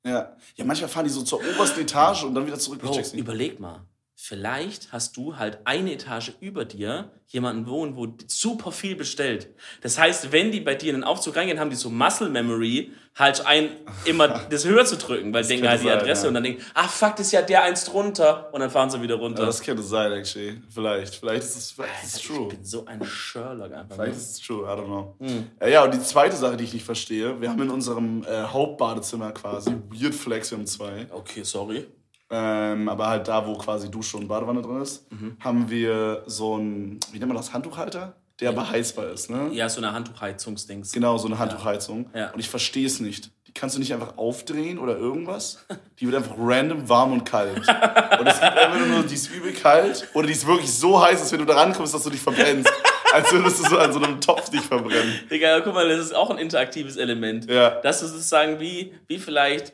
ja. 0.06 0.36
ja, 0.56 0.66
manchmal 0.66 0.90
fahren 0.90 1.04
die 1.06 1.10
so 1.12 1.22
zur 1.24 1.40
obersten 1.40 1.82
Etage 1.82 2.24
und 2.24 2.36
dann 2.36 2.46
wieder 2.46 2.60
zurück. 2.60 2.80
Bro, 2.82 3.00
überleg 3.14 3.60
mal. 3.60 3.82
Vielleicht 4.20 4.92
hast 4.92 5.16
du 5.16 5.38
halt 5.38 5.60
eine 5.66 5.94
Etage 5.94 6.32
über 6.40 6.66
dir 6.66 7.12
jemanden 7.28 7.68
wohnen, 7.68 7.96
wo 7.96 8.08
super 8.26 8.72
viel 8.72 8.96
bestellt. 8.96 9.54
Das 9.84 10.00
heißt, 10.00 10.32
wenn 10.32 10.52
die 10.52 10.60
bei 10.60 10.74
dir 10.74 10.90
in 10.90 10.96
den 10.96 11.04
Aufzug 11.04 11.36
reingehen, 11.36 11.60
haben 11.60 11.70
die 11.70 11.76
so 11.76 11.92
Muscle 11.92 12.28
Memory, 12.28 12.94
halt 13.16 13.46
ein, 13.46 13.70
immer 14.06 14.28
das 14.50 14.66
höher 14.66 14.86
zu 14.86 14.98
drücken, 14.98 15.32
weil 15.36 15.44
die 15.44 15.50
denken 15.50 15.70
halt 15.70 15.82
die 15.82 15.86
sein, 15.86 16.00
Adresse 16.00 16.24
ja. 16.24 16.28
und 16.30 16.34
dann 16.34 16.44
denken, 16.44 16.64
ah 16.74 16.88
fuck, 16.88 17.16
das 17.16 17.28
ist 17.28 17.34
ja 17.34 17.44
der 17.44 17.62
eins 17.62 17.86
drunter 17.86 18.52
und 18.56 18.60
dann 18.62 18.72
fahren 18.72 18.90
sie 18.90 19.00
wieder 19.04 19.16
runter. 19.16 19.42
Ja, 19.42 19.46
das 19.46 19.62
könnte 19.62 19.84
sein, 19.84 20.12
actually. 20.12 20.64
Vielleicht. 20.68 21.14
Vielleicht 21.14 21.44
ist 21.44 21.56
es, 21.56 21.72
vielleicht 21.74 22.04
ist 22.04 22.16
es 22.16 22.22
ich 22.22 22.28
true. 22.28 22.48
bin 22.48 22.66
so 22.66 22.86
ein 22.88 23.06
Sherlock 23.06 23.72
einfach. 23.72 23.98
Vielleicht 23.98 24.14
Ne? 24.14 24.18
ist 24.18 24.32
es 24.32 24.40
true, 24.42 24.64
I 24.64 24.80
don't 24.80 24.86
know. 24.86 25.16
Äh, 25.60 25.72
ja, 25.74 25.84
und 25.84 25.94
die 25.94 26.02
zweite 26.02 26.36
Sache, 26.36 26.58
die 26.58 26.64
ich 26.64 26.74
nicht 26.74 26.86
verstehe, 26.86 27.40
wir 27.40 27.52
haben 27.52 27.62
in 27.62 27.70
unserem 27.70 28.24
äh, 28.24 28.46
Hauptbadezimmer 28.46 29.32
quasi, 29.34 29.76
Weird 29.92 30.16
Flex, 30.16 30.50
wir 30.50 30.58
haben 30.58 30.66
zwei, 30.66 31.06
Okay, 31.12 31.44
sorry. 31.44 31.86
Ähm, 32.30 32.90
aber 32.90 33.08
halt 33.08 33.28
da, 33.28 33.46
wo 33.48 33.54
quasi 33.56 33.90
Dusche 33.90 34.18
und 34.18 34.28
Badewanne 34.28 34.62
drin 34.62 34.82
ist, 34.82 35.10
Mhm. 35.12 35.38
haben 35.40 35.70
wir 35.70 36.24
so 36.26 36.58
ein, 36.58 37.00
wie 37.12 37.20
nennt 37.20 37.30
man 37.30 37.38
das, 37.38 37.54
Handtuchhalter? 37.54 38.16
Der 38.40 38.50
aber 38.50 38.70
heizbar 38.70 39.08
ist, 39.10 39.30
ne? 39.32 39.50
Ja, 39.52 39.68
so 39.68 39.80
eine 39.82 39.94
Handtuchheizungsdings. 39.94 40.92
Genau, 40.92 41.18
so 41.18 41.28
eine 41.28 41.40
Handtuchheizung. 41.40 42.10
Ja. 42.14 42.30
Und 42.32 42.40
ich 42.40 42.48
verstehe 42.50 42.86
es 42.86 43.00
nicht. 43.00 43.32
Die 43.48 43.52
kannst 43.52 43.76
du 43.76 43.80
nicht 43.80 43.92
einfach 43.94 44.16
aufdrehen 44.18 44.78
oder 44.78 44.96
irgendwas. 44.96 45.66
Die 46.00 46.06
wird 46.06 46.16
einfach 46.18 46.36
random 46.38 46.88
warm 46.88 47.14
und 47.14 47.24
kalt. 47.26 47.56
Und 47.58 48.28
es 48.28 48.40
gibt 48.40 48.54
einfach 48.58 48.86
nur, 48.86 49.02
die 49.04 49.16
ist 49.16 49.32
übel 49.32 49.54
kalt 49.54 50.08
oder 50.14 50.28
die 50.28 50.34
ist 50.34 50.46
wirklich 50.46 50.72
so 50.72 51.02
heiß, 51.02 51.20
dass 51.20 51.32
wenn 51.32 51.40
du 51.40 51.46
da 51.46 51.56
rankommst, 51.56 51.96
dass 51.96 52.04
du 52.04 52.12
dich 52.12 52.22
verbrennst. 52.22 52.72
Als 53.12 53.32
würdest 53.32 53.64
du 53.66 53.70
so 53.70 53.78
an 53.80 53.92
so 53.94 54.00
einem 54.02 54.20
Topf 54.22 54.50
dich 54.50 54.62
verbrennen. 54.62 55.14
Digga, 55.32 55.62
guck 55.62 55.74
mal, 55.74 55.88
das 55.90 56.02
ist 56.08 56.14
auch 56.14 56.30
ein 56.30 56.38
interaktives 56.38 56.98
Element. 56.98 57.50
Ja. 57.50 57.82
Dass 57.82 58.02
du 58.02 58.06
sozusagen 58.06 58.60
wie, 58.60 58.94
wie 59.08 59.18
vielleicht, 59.18 59.74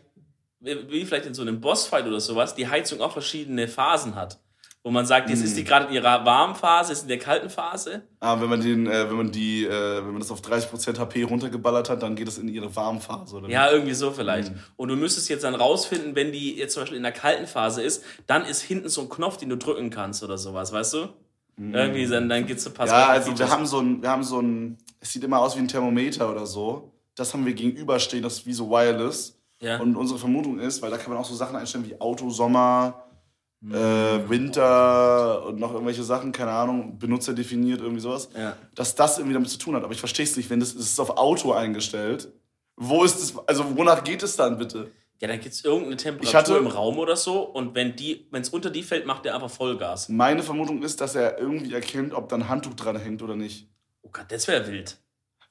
wie 0.63 1.05
vielleicht 1.05 1.25
in 1.25 1.33
so 1.33 1.41
einem 1.41 1.59
Bossfight 1.59 2.07
oder 2.07 2.19
sowas, 2.19 2.55
die 2.55 2.67
Heizung 2.67 3.01
auch 3.01 3.11
verschiedene 3.11 3.67
Phasen 3.67 4.15
hat. 4.15 4.39
Wo 4.85 4.91
man 4.91 5.05
sagt, 5.05 5.29
jetzt 5.29 5.41
ist 5.41 5.55
die 5.55 5.63
gerade 5.63 5.87
in 5.87 5.93
ihrer 5.93 6.25
warmen 6.25 6.55
Phase, 6.55 6.91
ist 6.91 7.03
in 7.03 7.07
der 7.07 7.17
kalten 7.17 7.49
Phase. 7.49 8.01
Aber 8.19 8.41
wenn 8.41 8.49
man 8.49 8.59
den, 8.59 8.85
äh, 8.85 9.09
wenn 9.09 9.15
man 9.15 9.31
die, 9.31 9.63
äh, 9.63 9.97
wenn 9.97 10.11
man 10.11 10.19
das 10.19 10.29
auf 10.29 10.41
30% 10.41 10.99
HP 10.99 11.23
runtergeballert 11.23 11.89
hat, 11.89 12.03
dann 12.03 12.17
geht 12.17 12.27
es 12.27 12.37
in 12.37 12.49
ihre 12.49 12.75
Warmphase, 12.75 13.37
oder? 13.37 13.47
Ja, 13.47 13.71
irgendwie 13.71 13.93
so 13.93 14.11
vielleicht. 14.11 14.51
Mm. 14.51 14.57
Und 14.75 14.89
du 14.89 14.97
müsstest 14.97 15.29
jetzt 15.29 15.45
dann 15.45 15.55
rausfinden, 15.55 16.17
wenn 16.17 16.33
die 16.33 16.57
jetzt 16.57 16.73
zum 16.73 16.81
Beispiel 16.81 16.97
in 16.97 17.03
der 17.03 17.13
kalten 17.13 17.47
Phase 17.47 17.81
ist, 17.81 18.03
dann 18.27 18.45
ist 18.45 18.61
hinten 18.61 18.89
so 18.89 19.03
ein 19.03 19.09
Knopf, 19.09 19.37
den 19.37 19.47
du 19.47 19.55
drücken 19.55 19.89
kannst 19.89 20.21
oder 20.21 20.37
sowas, 20.37 20.73
weißt 20.73 20.95
du? 20.95 21.09
Irgendwie, 21.55 22.07
dann, 22.07 22.27
dann 22.27 22.45
geht's 22.45 22.65
so 22.65 22.71
Mm. 22.71 22.87
Ja, 22.87 23.07
also 23.07 23.39
wir 23.39 23.49
haben 23.49 23.65
so 23.65 23.79
ein, 23.79 24.01
wir 24.01 24.09
haben 24.09 24.23
so 24.23 24.41
ein, 24.41 24.77
es 24.99 25.13
sieht 25.13 25.23
immer 25.23 25.39
aus 25.39 25.55
wie 25.55 25.59
ein 25.59 25.67
Thermometer 25.69 26.29
oder 26.29 26.45
so. 26.45 26.91
Das 27.15 27.33
haben 27.33 27.45
wir 27.45 27.53
gegenüberstehen, 27.53 28.21
das 28.23 28.39
ist 28.39 28.45
wie 28.45 28.53
so 28.53 28.69
wireless. 28.69 29.39
Ja. 29.63 29.79
Und 29.79 29.95
unsere 29.95 30.19
Vermutung 30.19 30.59
ist, 30.59 30.81
weil 30.81 30.91
da 30.91 30.97
kann 30.97 31.09
man 31.11 31.19
auch 31.21 31.25
so 31.25 31.33
Sachen 31.35 31.55
einstellen 31.55 31.85
wie 31.87 31.99
Auto, 32.01 32.29
Sommer, 32.29 33.05
äh, 33.63 34.29
Winter 34.29 35.45
und 35.45 35.59
noch 35.59 35.71
irgendwelche 35.73 36.03
Sachen, 36.03 36.31
keine 36.31 36.51
Ahnung, 36.51 36.97
Benutzer 36.99 37.33
definiert, 37.33 37.79
irgendwie 37.81 38.01
sowas, 38.01 38.29
Ja. 38.37 38.55
dass 38.75 38.93
das 38.95 39.17
irgendwie 39.17 39.33
damit 39.33 39.49
zu 39.49 39.57
tun 39.57 39.75
hat. 39.75 39.83
Aber 39.83 39.93
ich 39.93 39.99
verstehe 39.99 40.25
es 40.25 40.35
nicht, 40.35 40.49
wenn 40.49 40.59
das, 40.59 40.73
das 40.75 40.83
ist 40.83 40.99
auf 40.99 41.11
Auto 41.17 41.53
eingestellt. 41.53 42.27
Wo 42.75 43.03
ist 43.03 43.21
das, 43.21 43.47
also 43.47 43.77
wonach 43.77 44.03
geht 44.03 44.21
es 44.23 44.35
dann 44.35 44.57
bitte? 44.57 44.91
Ja, 45.21 45.29
dann 45.29 45.39
gibt's 45.39 45.63
irgendeine 45.63 45.95
Temperatur 45.95 46.33
hatte- 46.37 46.57
im 46.57 46.67
Raum 46.67 46.97
oder 46.97 47.15
so 47.15 47.41
und 47.43 47.73
wenn 47.75 47.95
die, 47.95 48.27
es 48.33 48.49
unter 48.49 48.69
die 48.69 48.83
fällt, 48.83 49.05
macht 49.05 49.23
der 49.23 49.35
einfach 49.35 49.49
Vollgas. 49.49 50.09
Meine 50.09 50.43
Vermutung 50.43 50.83
ist, 50.83 50.99
dass 50.99 51.15
er 51.15 51.37
irgendwie 51.39 51.73
erkennt, 51.73 52.13
ob 52.13 52.27
da 52.27 52.35
ein 52.35 52.49
Handtuch 52.49 52.73
dran 52.73 52.97
hängt 52.97 53.21
oder 53.23 53.37
nicht. 53.37 53.69
Oh 54.01 54.09
Gott, 54.11 54.25
das 54.29 54.47
wäre 54.49 54.67
wild. 54.67 54.97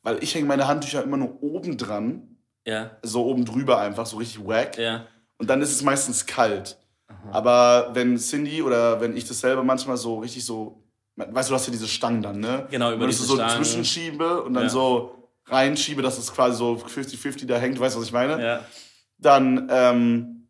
Weil 0.03 0.23
ich 0.23 0.35
hänge 0.35 0.47
meine 0.47 0.67
Handtücher 0.69 1.03
immer 1.03 1.17
nur 1.17 1.43
oben 1.43 1.79
dran 1.79 2.32
Ja. 2.67 2.97
So 3.03 3.25
oben 3.27 3.45
drüber 3.45 3.79
einfach, 3.81 4.07
so 4.07 4.17
richtig 4.19 4.45
wack. 4.47 4.79
Ja. 4.79 5.07
Und 5.39 5.51
dann 5.51 5.61
ist 5.63 5.73
es 5.73 5.83
meistens 5.83 6.27
kalt. 6.27 6.79
Aber 7.31 7.91
wenn 7.95 8.17
Cindy 8.19 8.63
oder 8.63 9.01
wenn 9.01 9.17
ich 9.17 9.27
das 9.27 9.41
selber 9.41 9.63
manchmal 9.63 9.97
so 9.97 10.19
richtig 10.19 10.45
so, 10.45 10.83
weißt 11.17 11.49
du, 11.49 11.53
du 11.53 11.57
hast 11.57 11.67
ja 11.67 11.73
diese 11.73 11.87
Stangen 11.89 12.23
dann, 12.23 12.41
ne? 12.41 12.67
Genau, 12.71 12.91
über 12.93 13.03
Wenn 13.03 13.11
ich 13.11 13.17
diese 13.17 13.29
so 13.29 13.35
Stangen. 13.37 13.63
zwischenschiebe 13.63 14.43
und 14.43 14.55
dann 14.55 14.65
Ja. 14.65 14.69
so 14.69 15.29
reinschiebe, 15.47 16.03
dass 16.03 16.19
es 16.19 16.33
quasi 16.33 16.57
so 16.57 16.75
50-50 16.77 17.47
da 17.47 17.59
hängt, 17.59 17.79
weißt 17.79 17.95
du, 17.97 18.01
was 18.01 18.07
ich 18.07 18.13
meine? 18.13 18.43
Ja. 18.43 18.65
Dann, 19.19 19.69
ähm, 19.71 20.49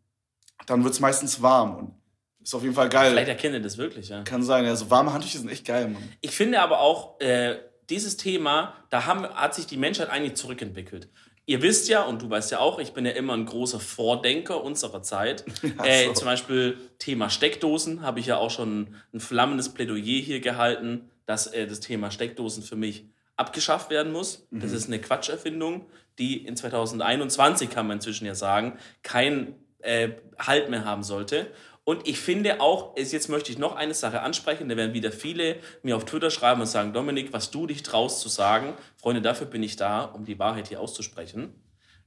dann 0.65 0.83
wird 0.83 0.93
es 0.93 0.99
meistens 0.99 1.41
warm 1.41 1.75
und 1.77 1.93
ist 2.41 2.53
auf 2.55 2.63
jeden 2.63 2.75
Fall 2.75 2.89
geil. 2.89 3.11
Vielleicht 3.11 3.29
erkennt 3.29 3.53
ihr 3.55 3.61
das 3.61 3.77
wirklich, 3.77 4.09
ja. 4.09 4.23
Kann 4.23 4.41
sein, 4.43 4.65
ja, 4.65 4.75
so 4.75 4.89
warme 4.89 5.13
Handtücher 5.13 5.39
sind 5.39 5.49
echt 5.49 5.65
geil, 5.65 5.87
Mann. 5.89 6.01
Ich 6.21 6.31
finde 6.31 6.61
aber 6.61 6.79
auch, 6.79 7.19
äh, 7.19 7.57
dieses 7.89 8.17
Thema, 8.17 8.73
da 8.89 9.05
haben, 9.05 9.27
hat 9.27 9.53
sich 9.53 9.67
die 9.67 9.77
Menschheit 9.77 10.09
eigentlich 10.09 10.35
zurückentwickelt. 10.35 11.09
Ihr 11.45 11.61
wisst 11.61 11.89
ja, 11.89 12.03
und 12.03 12.21
du 12.21 12.29
weißt 12.29 12.51
ja 12.51 12.59
auch, 12.59 12.79
ich 12.79 12.93
bin 12.93 13.05
ja 13.05 13.11
immer 13.11 13.33
ein 13.33 13.45
großer 13.45 13.79
Vordenker 13.79 14.63
unserer 14.63 15.01
Zeit. 15.01 15.43
äh, 15.83 16.05
so. 16.05 16.13
Zum 16.13 16.25
Beispiel 16.25 16.77
Thema 16.99 17.29
Steckdosen 17.29 18.01
habe 18.01 18.19
ich 18.21 18.27
ja 18.27 18.37
auch 18.37 18.51
schon 18.51 18.95
ein 19.13 19.19
flammendes 19.19 19.69
Plädoyer 19.69 20.21
hier 20.21 20.39
gehalten, 20.39 21.09
dass 21.25 21.47
äh, 21.47 21.67
das 21.67 21.81
Thema 21.81 22.11
Steckdosen 22.11 22.63
für 22.63 22.77
mich 22.77 23.05
abgeschafft 23.35 23.89
werden 23.89 24.13
muss. 24.13 24.47
Das 24.51 24.71
ist 24.71 24.87
eine 24.87 24.99
Quatscherfindung, 24.99 25.85
die 26.19 26.45
in 26.45 26.55
2021, 26.55 27.69
kann 27.69 27.87
man 27.87 27.97
inzwischen 27.97 28.25
ja 28.25 28.35
sagen, 28.35 28.77
keinen 29.01 29.55
äh, 29.79 30.09
Halt 30.39 30.69
mehr 30.69 30.85
haben 30.85 31.03
sollte. 31.03 31.47
Und 31.85 32.07
ich 32.07 32.19
finde 32.19 32.61
auch, 32.61 32.95
jetzt 32.95 33.27
möchte 33.27 33.51
ich 33.51 33.57
noch 33.57 33.75
eine 33.75 33.93
Sache 33.93 34.21
ansprechen, 34.21 34.69
da 34.69 34.77
werden 34.77 34.93
wieder 34.93 35.11
viele 35.11 35.57
mir 35.81 35.97
auf 35.97 36.05
Twitter 36.05 36.29
schreiben 36.29 36.61
und 36.61 36.67
sagen, 36.67 36.93
Dominik, 36.93 37.33
was 37.33 37.51
du 37.51 37.67
dich 37.67 37.83
traust 37.83 38.21
zu 38.21 38.29
sagen, 38.29 38.73
Freunde, 38.95 39.21
dafür 39.21 39.47
bin 39.47 39.63
ich 39.63 39.75
da, 39.75 40.05
um 40.05 40.23
die 40.23 40.39
Wahrheit 40.39 40.69
hier 40.69 40.79
auszusprechen. 40.79 41.53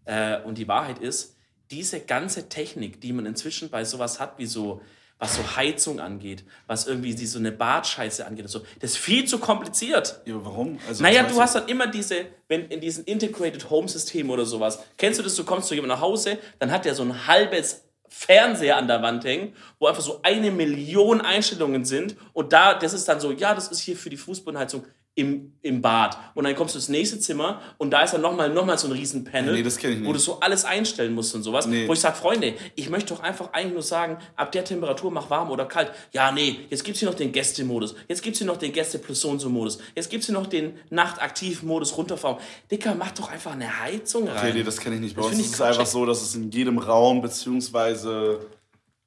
Äh, 0.06 0.40
und 0.42 0.56
die 0.56 0.66
Wahrheit 0.66 0.98
ist, 0.98 1.36
diese 1.70 2.00
ganze 2.00 2.48
Technik, 2.48 3.00
die 3.00 3.12
man 3.12 3.26
inzwischen 3.26 3.68
bei 3.68 3.84
sowas 3.84 4.18
hat, 4.18 4.38
wie 4.38 4.46
so, 4.46 4.80
was 5.18 5.36
so 5.36 5.56
Heizung 5.56 6.00
angeht, 6.00 6.44
was 6.66 6.86
irgendwie 6.86 7.14
die, 7.14 7.26
so 7.26 7.38
eine 7.38 7.52
Badscheiße 7.52 8.26
angeht 8.26 8.44
und 8.44 8.50
so, 8.50 8.60
das 8.80 8.92
ist 8.92 8.98
viel 8.98 9.26
zu 9.26 9.38
kompliziert. 9.38 10.20
Ja, 10.24 10.34
warum? 10.44 10.78
Also, 10.88 11.02
Naja, 11.02 11.24
du 11.24 11.40
hast 11.40 11.54
dann 11.54 11.68
immer 11.68 11.86
diese, 11.86 12.26
wenn 12.48 12.68
in 12.68 12.80
diesen 12.80 13.04
Integrated 13.04 13.68
Home 13.68 13.88
System 13.88 14.30
oder 14.30 14.46
sowas, 14.46 14.78
kennst 14.96 15.18
du 15.18 15.22
das, 15.22 15.34
du 15.34 15.44
kommst 15.44 15.68
zu 15.68 15.74
jemandem 15.74 15.96
nach 15.96 16.02
Hause, 16.02 16.38
dann 16.58 16.70
hat 16.70 16.84
der 16.84 16.94
so 16.94 17.02
ein 17.02 17.26
halbes 17.26 17.85
Fernseher 18.08 18.76
an 18.76 18.88
der 18.88 19.02
Wand 19.02 19.24
hängen, 19.24 19.54
wo 19.78 19.86
einfach 19.86 20.02
so 20.02 20.20
eine 20.22 20.50
Million 20.50 21.20
Einstellungen 21.20 21.84
sind 21.84 22.16
und 22.32 22.52
da, 22.52 22.74
das 22.74 22.92
ist 22.92 23.08
dann 23.08 23.20
so, 23.20 23.32
ja, 23.32 23.54
das 23.54 23.68
ist 23.68 23.80
hier 23.80 23.96
für 23.96 24.10
die 24.10 24.16
Fußbodenheizung 24.16 24.84
im, 25.16 25.54
im 25.62 25.80
Bad. 25.80 26.16
Und 26.34 26.44
dann 26.44 26.54
kommst 26.54 26.74
du 26.74 26.78
ins 26.78 26.90
nächste 26.90 27.18
Zimmer 27.18 27.62
und 27.78 27.90
da 27.90 28.02
ist 28.02 28.12
dann 28.12 28.20
nochmal 28.20 28.50
noch 28.50 28.66
mal 28.66 28.76
so 28.76 28.86
ein 28.86 28.92
riesen 28.92 29.24
Panel, 29.24 29.54
Nee, 29.54 29.62
das 29.62 29.78
ich 29.78 29.84
nicht. 29.84 30.04
wo 30.04 30.12
du 30.12 30.18
so 30.18 30.40
alles 30.40 30.66
einstellen 30.66 31.14
musst 31.14 31.34
und 31.34 31.42
sowas. 31.42 31.66
Nee. 31.66 31.88
Wo 31.88 31.94
ich 31.94 32.00
sage, 32.00 32.16
Freunde, 32.16 32.52
ich 32.74 32.90
möchte 32.90 33.14
doch 33.14 33.22
einfach 33.22 33.50
eigentlich 33.54 33.72
nur 33.72 33.82
sagen, 33.82 34.18
ab 34.36 34.52
der 34.52 34.64
Temperatur 34.64 35.10
mach 35.10 35.30
warm 35.30 35.50
oder 35.50 35.64
kalt. 35.64 35.90
Ja, 36.12 36.30
nee, 36.32 36.60
jetzt 36.68 36.84
gibt's 36.84 37.00
hier 37.00 37.08
noch 37.08 37.16
den 37.16 37.32
Gästemodus, 37.32 37.94
jetzt 38.08 38.22
gibt's 38.22 38.38
hier 38.40 38.46
noch 38.46 38.58
den 38.58 38.72
Gäste 38.74 38.98
plus 38.98 39.22
so 39.22 39.30
und 39.30 39.38
so 39.38 39.48
Modus, 39.48 39.78
jetzt 39.94 40.10
gibt's 40.10 40.26
hier 40.26 40.34
noch 40.34 40.46
den 40.46 40.74
Nachtaktiv-Modus 40.90 41.96
runterfahren. 41.96 42.36
Dicker, 42.70 42.94
mach 42.94 43.12
doch 43.12 43.30
einfach 43.30 43.52
eine 43.52 43.80
Heizung 43.80 44.28
rein. 44.28 44.36
Okay, 44.36 44.52
nee, 44.52 44.62
das 44.64 44.78
kenne 44.78 44.96
ich 44.96 45.00
nicht. 45.00 45.16
Bei 45.16 45.22
uns 45.22 45.38
ist 45.38 45.54
es 45.54 45.60
einfach 45.62 45.86
so, 45.86 46.04
dass 46.04 46.20
es 46.20 46.34
in 46.34 46.50
jedem 46.50 46.76
Raum 46.76 47.22
beziehungsweise 47.22 48.40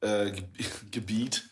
äh, 0.02 0.32
Ge 0.32 0.44
Gebiet, 0.92 1.48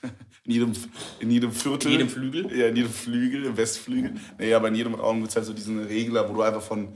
in 0.47 0.53
jedem, 0.53 0.73
in 1.19 1.31
jedem 1.31 1.51
Viertel. 1.51 1.87
In 1.87 1.91
jedem 1.91 2.09
Flügel? 2.09 2.57
Ja, 2.57 2.67
in 2.67 2.75
jedem 2.75 2.91
Flügel, 2.91 3.45
im 3.45 3.57
Westflügel. 3.57 4.15
Nee, 4.39 4.53
aber 4.53 4.69
in 4.69 4.75
jedem 4.75 4.95
Raum 4.95 5.17
gibt 5.19 5.29
es 5.29 5.35
halt 5.35 5.45
so 5.45 5.53
diesen 5.53 5.83
Regler, 5.83 6.27
wo 6.29 6.33
du 6.33 6.41
einfach 6.41 6.61
von, 6.61 6.95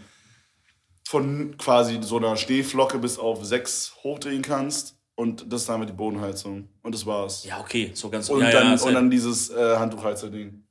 von 1.06 1.58
quasi 1.58 2.00
so 2.02 2.18
einer 2.18 2.38
Schneeflocke 2.38 2.98
bis 2.98 3.20
auf 3.20 3.44
sechs 3.46 3.94
hochdrehen 4.04 4.42
kannst. 4.42 4.98
Und 5.16 5.52
das 5.52 5.64
ist 5.64 5.70
einfach 5.70 5.86
die 5.86 5.94
Bodenheizung. 5.94 6.70
Und 6.82 6.96
das 6.96 7.06
war's. 7.06 7.44
Ja, 7.44 7.60
okay, 7.60 7.92
so 7.94 8.10
ganz 8.10 8.30
Und, 8.30 8.42
ja, 8.42 8.52
dann, 8.52 8.78
ja, 8.78 8.84
und 8.84 8.94
dann 8.94 9.12
dieses 9.12 9.50
äh, 9.50 9.76
Handtuchheizer-Ding. 9.78 10.64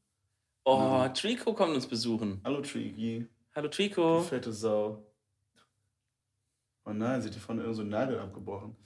Oh, 0.64 1.06
Trico 1.14 1.52
kommt 1.52 1.74
uns 1.74 1.86
besuchen. 1.86 2.40
Hallo 2.44 2.60
Trigi, 2.62 3.26
Hallo 3.54 3.68
Trico. 3.68 4.22
fette 4.22 4.52
Sau. 4.52 5.04
Oh 6.86 6.92
nein, 6.92 7.20
sie 7.20 7.28
hat 7.28 7.34
hier 7.34 7.42
vorne 7.42 7.60
irgend 7.60 7.76
so 7.76 7.82
Nagel 7.82 8.18
abgebrochen. 8.18 8.76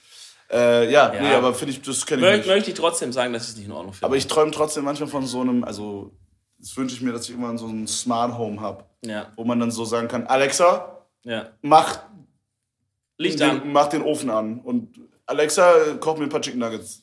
Äh, 0.55 0.91
ja, 0.91 1.13
Ja. 1.13 1.21
nee, 1.21 1.35
aber 1.35 1.53
finde 1.53 1.73
ich, 1.73 1.83
das 1.83 2.07
kenne 2.07 2.23
ich 2.23 2.29
Mö 2.31 2.37
nicht. 2.37 2.47
möchte 2.47 2.71
ich 2.71 2.77
trotzdem 2.77 3.13
sagen, 3.13 3.33
dass 3.33 3.43
ich 3.45 3.51
es 3.51 3.57
nicht 3.57 3.67
in 3.67 3.73
Ordnung 3.73 3.93
finde. 3.93 4.07
Aber 4.07 4.17
ich 4.17 4.27
träume 4.29 4.53
trotzdem 4.53 4.85
manchmal 4.85 5.09
von 5.09 5.27
so 5.27 5.41
einem, 5.41 5.65
also 5.65 6.13
das 6.59 6.77
wünsche 6.77 6.95
ich 6.95 7.03
mir, 7.03 7.13
dass 7.13 7.25
ich 7.25 7.31
irgendwann 7.31 7.59
so 7.59 7.67
ein 7.67 7.87
Smart 7.89 8.39
Home 8.39 8.61
habe, 8.61 8.85
ja, 9.05 9.33
wo 9.37 9.45
man 9.45 9.59
dann 9.59 9.71
so 9.71 9.85
sagen 9.85 10.07
kann, 10.09 10.27
Alexa, 10.27 11.03
ja. 11.25 11.49
mach 11.63 11.99
Licht 13.19 13.41
den, 13.41 13.51
an. 13.51 13.73
mach 13.73 13.89
den 13.89 14.03
Ofen 14.03 14.31
an 14.31 14.61
und 14.61 15.01
Alexa, 15.27 15.73
äh, 15.77 15.95
koch 15.99 16.17
mir 16.19 16.25
ein 16.25 16.29
paar 16.31 16.41
Chicken 16.41 16.61
Nuggets. 16.61 17.03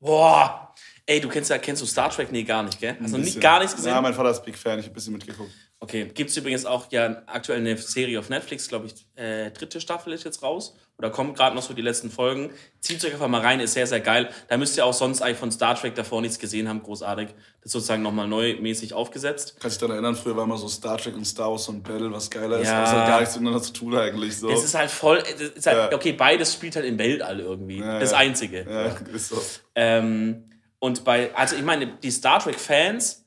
Boah. 0.00 0.67
Ey, 1.10 1.20
du 1.22 1.28
kennst 1.30 1.48
ja, 1.48 1.56
kennst 1.56 1.80
du 1.80 1.86
Star 1.86 2.10
Trek? 2.10 2.30
Nee, 2.30 2.42
gar 2.42 2.62
nicht, 2.62 2.78
gell? 2.78 2.94
Hast 3.00 3.14
du 3.14 3.18
bisschen. 3.18 3.40
gar 3.40 3.60
nichts 3.60 3.74
gesehen? 3.74 3.92
Ja, 3.92 4.00
mein 4.02 4.12
Vater 4.12 4.30
ist 4.30 4.44
Big 4.44 4.58
Fan, 4.58 4.78
ich 4.78 4.84
habe 4.84 4.92
ein 4.92 4.94
bisschen 4.94 5.14
mitgeguckt. 5.14 5.50
Okay, 5.80 6.10
gibt 6.12 6.28
es 6.28 6.36
übrigens 6.36 6.66
auch 6.66 6.92
ja 6.92 7.22
aktuell 7.24 7.60
eine 7.60 7.78
Serie 7.78 8.18
auf 8.18 8.28
Netflix, 8.28 8.68
glaube 8.68 8.88
ich, 8.88 9.06
äh, 9.16 9.50
dritte 9.50 9.80
Staffel 9.80 10.12
ist 10.12 10.24
jetzt 10.24 10.42
raus. 10.42 10.76
Oder 10.98 11.08
kommen 11.10 11.32
gerade 11.32 11.54
noch 11.56 11.62
so 11.62 11.72
die 11.72 11.80
letzten 11.80 12.10
Folgen. 12.10 12.50
Zieht 12.80 13.02
euch 13.04 13.12
einfach 13.12 13.28
mal 13.28 13.40
rein, 13.40 13.60
ist 13.60 13.72
sehr, 13.72 13.86
sehr 13.86 14.00
geil. 14.00 14.28
Da 14.48 14.58
müsst 14.58 14.76
ihr 14.76 14.84
auch 14.84 14.92
sonst 14.92 15.22
eigentlich 15.22 15.38
von 15.38 15.50
Star 15.52 15.76
Trek 15.76 15.94
davor 15.94 16.20
nichts 16.20 16.38
gesehen 16.40 16.68
haben, 16.68 16.82
großartig. 16.82 17.28
Das 17.28 17.66
ist 17.66 17.72
sozusagen 17.72 18.02
nochmal 18.02 18.28
neu 18.28 18.56
mäßig 18.60 18.92
aufgesetzt. 18.92 19.56
Kannst 19.60 19.80
du 19.80 19.86
dich 19.86 19.88
daran 19.94 20.04
erinnern, 20.04 20.20
früher 20.20 20.36
war 20.36 20.44
immer 20.44 20.58
so 20.58 20.68
Star 20.68 20.98
Trek 20.98 21.14
und 21.14 21.24
Star 21.24 21.52
Wars 21.52 21.68
und 21.68 21.84
Battle, 21.84 22.12
was 22.12 22.28
geiler 22.28 22.58
ist. 22.58 22.66
Ja. 22.66 22.78
Aber 22.80 22.84
es 22.84 22.92
hat 22.92 23.06
gar 23.06 23.20
nichts 23.20 23.34
miteinander 23.36 23.62
zu 23.62 23.72
tun 23.72 23.96
eigentlich. 23.96 24.36
So. 24.36 24.50
Das 24.50 24.62
ist 24.64 24.74
halt 24.74 24.90
voll, 24.90 25.22
das 25.22 25.40
ist 25.40 25.66
halt, 25.66 25.90
Ja. 25.92 25.96
okay, 25.96 26.12
beides 26.12 26.52
spielt 26.52 26.74
halt 26.76 26.84
im 26.84 26.98
Weltall 26.98 27.40
irgendwie. 27.40 27.78
Ja, 27.78 27.98
das. 28.00 28.12
Einzige. 28.12 28.66
ja, 28.68 28.86
ist 29.14 29.28
so. 29.28 29.40
Ähm, 29.76 30.47
und 30.80 31.04
bei, 31.04 31.34
also 31.34 31.56
ich 31.56 31.62
meine, 31.62 31.86
die 31.86 32.10
Star 32.10 32.38
Trek-Fans 32.40 33.24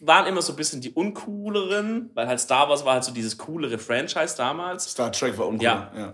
waren 0.00 0.26
immer 0.26 0.42
so 0.42 0.52
ein 0.52 0.56
bisschen 0.56 0.80
die 0.80 0.90
uncooleren, 0.92 2.10
weil 2.14 2.26
halt 2.26 2.40
Star 2.40 2.68
Wars 2.68 2.84
war 2.84 2.94
halt 2.94 3.04
so 3.04 3.12
dieses 3.12 3.38
coolere 3.38 3.78
Franchise 3.78 4.36
damals. 4.36 4.90
Star 4.90 5.12
Trek 5.12 5.36
war 5.38 5.46
uncool. 5.46 5.64
Ja. 5.64 5.92
ja. 5.96 6.12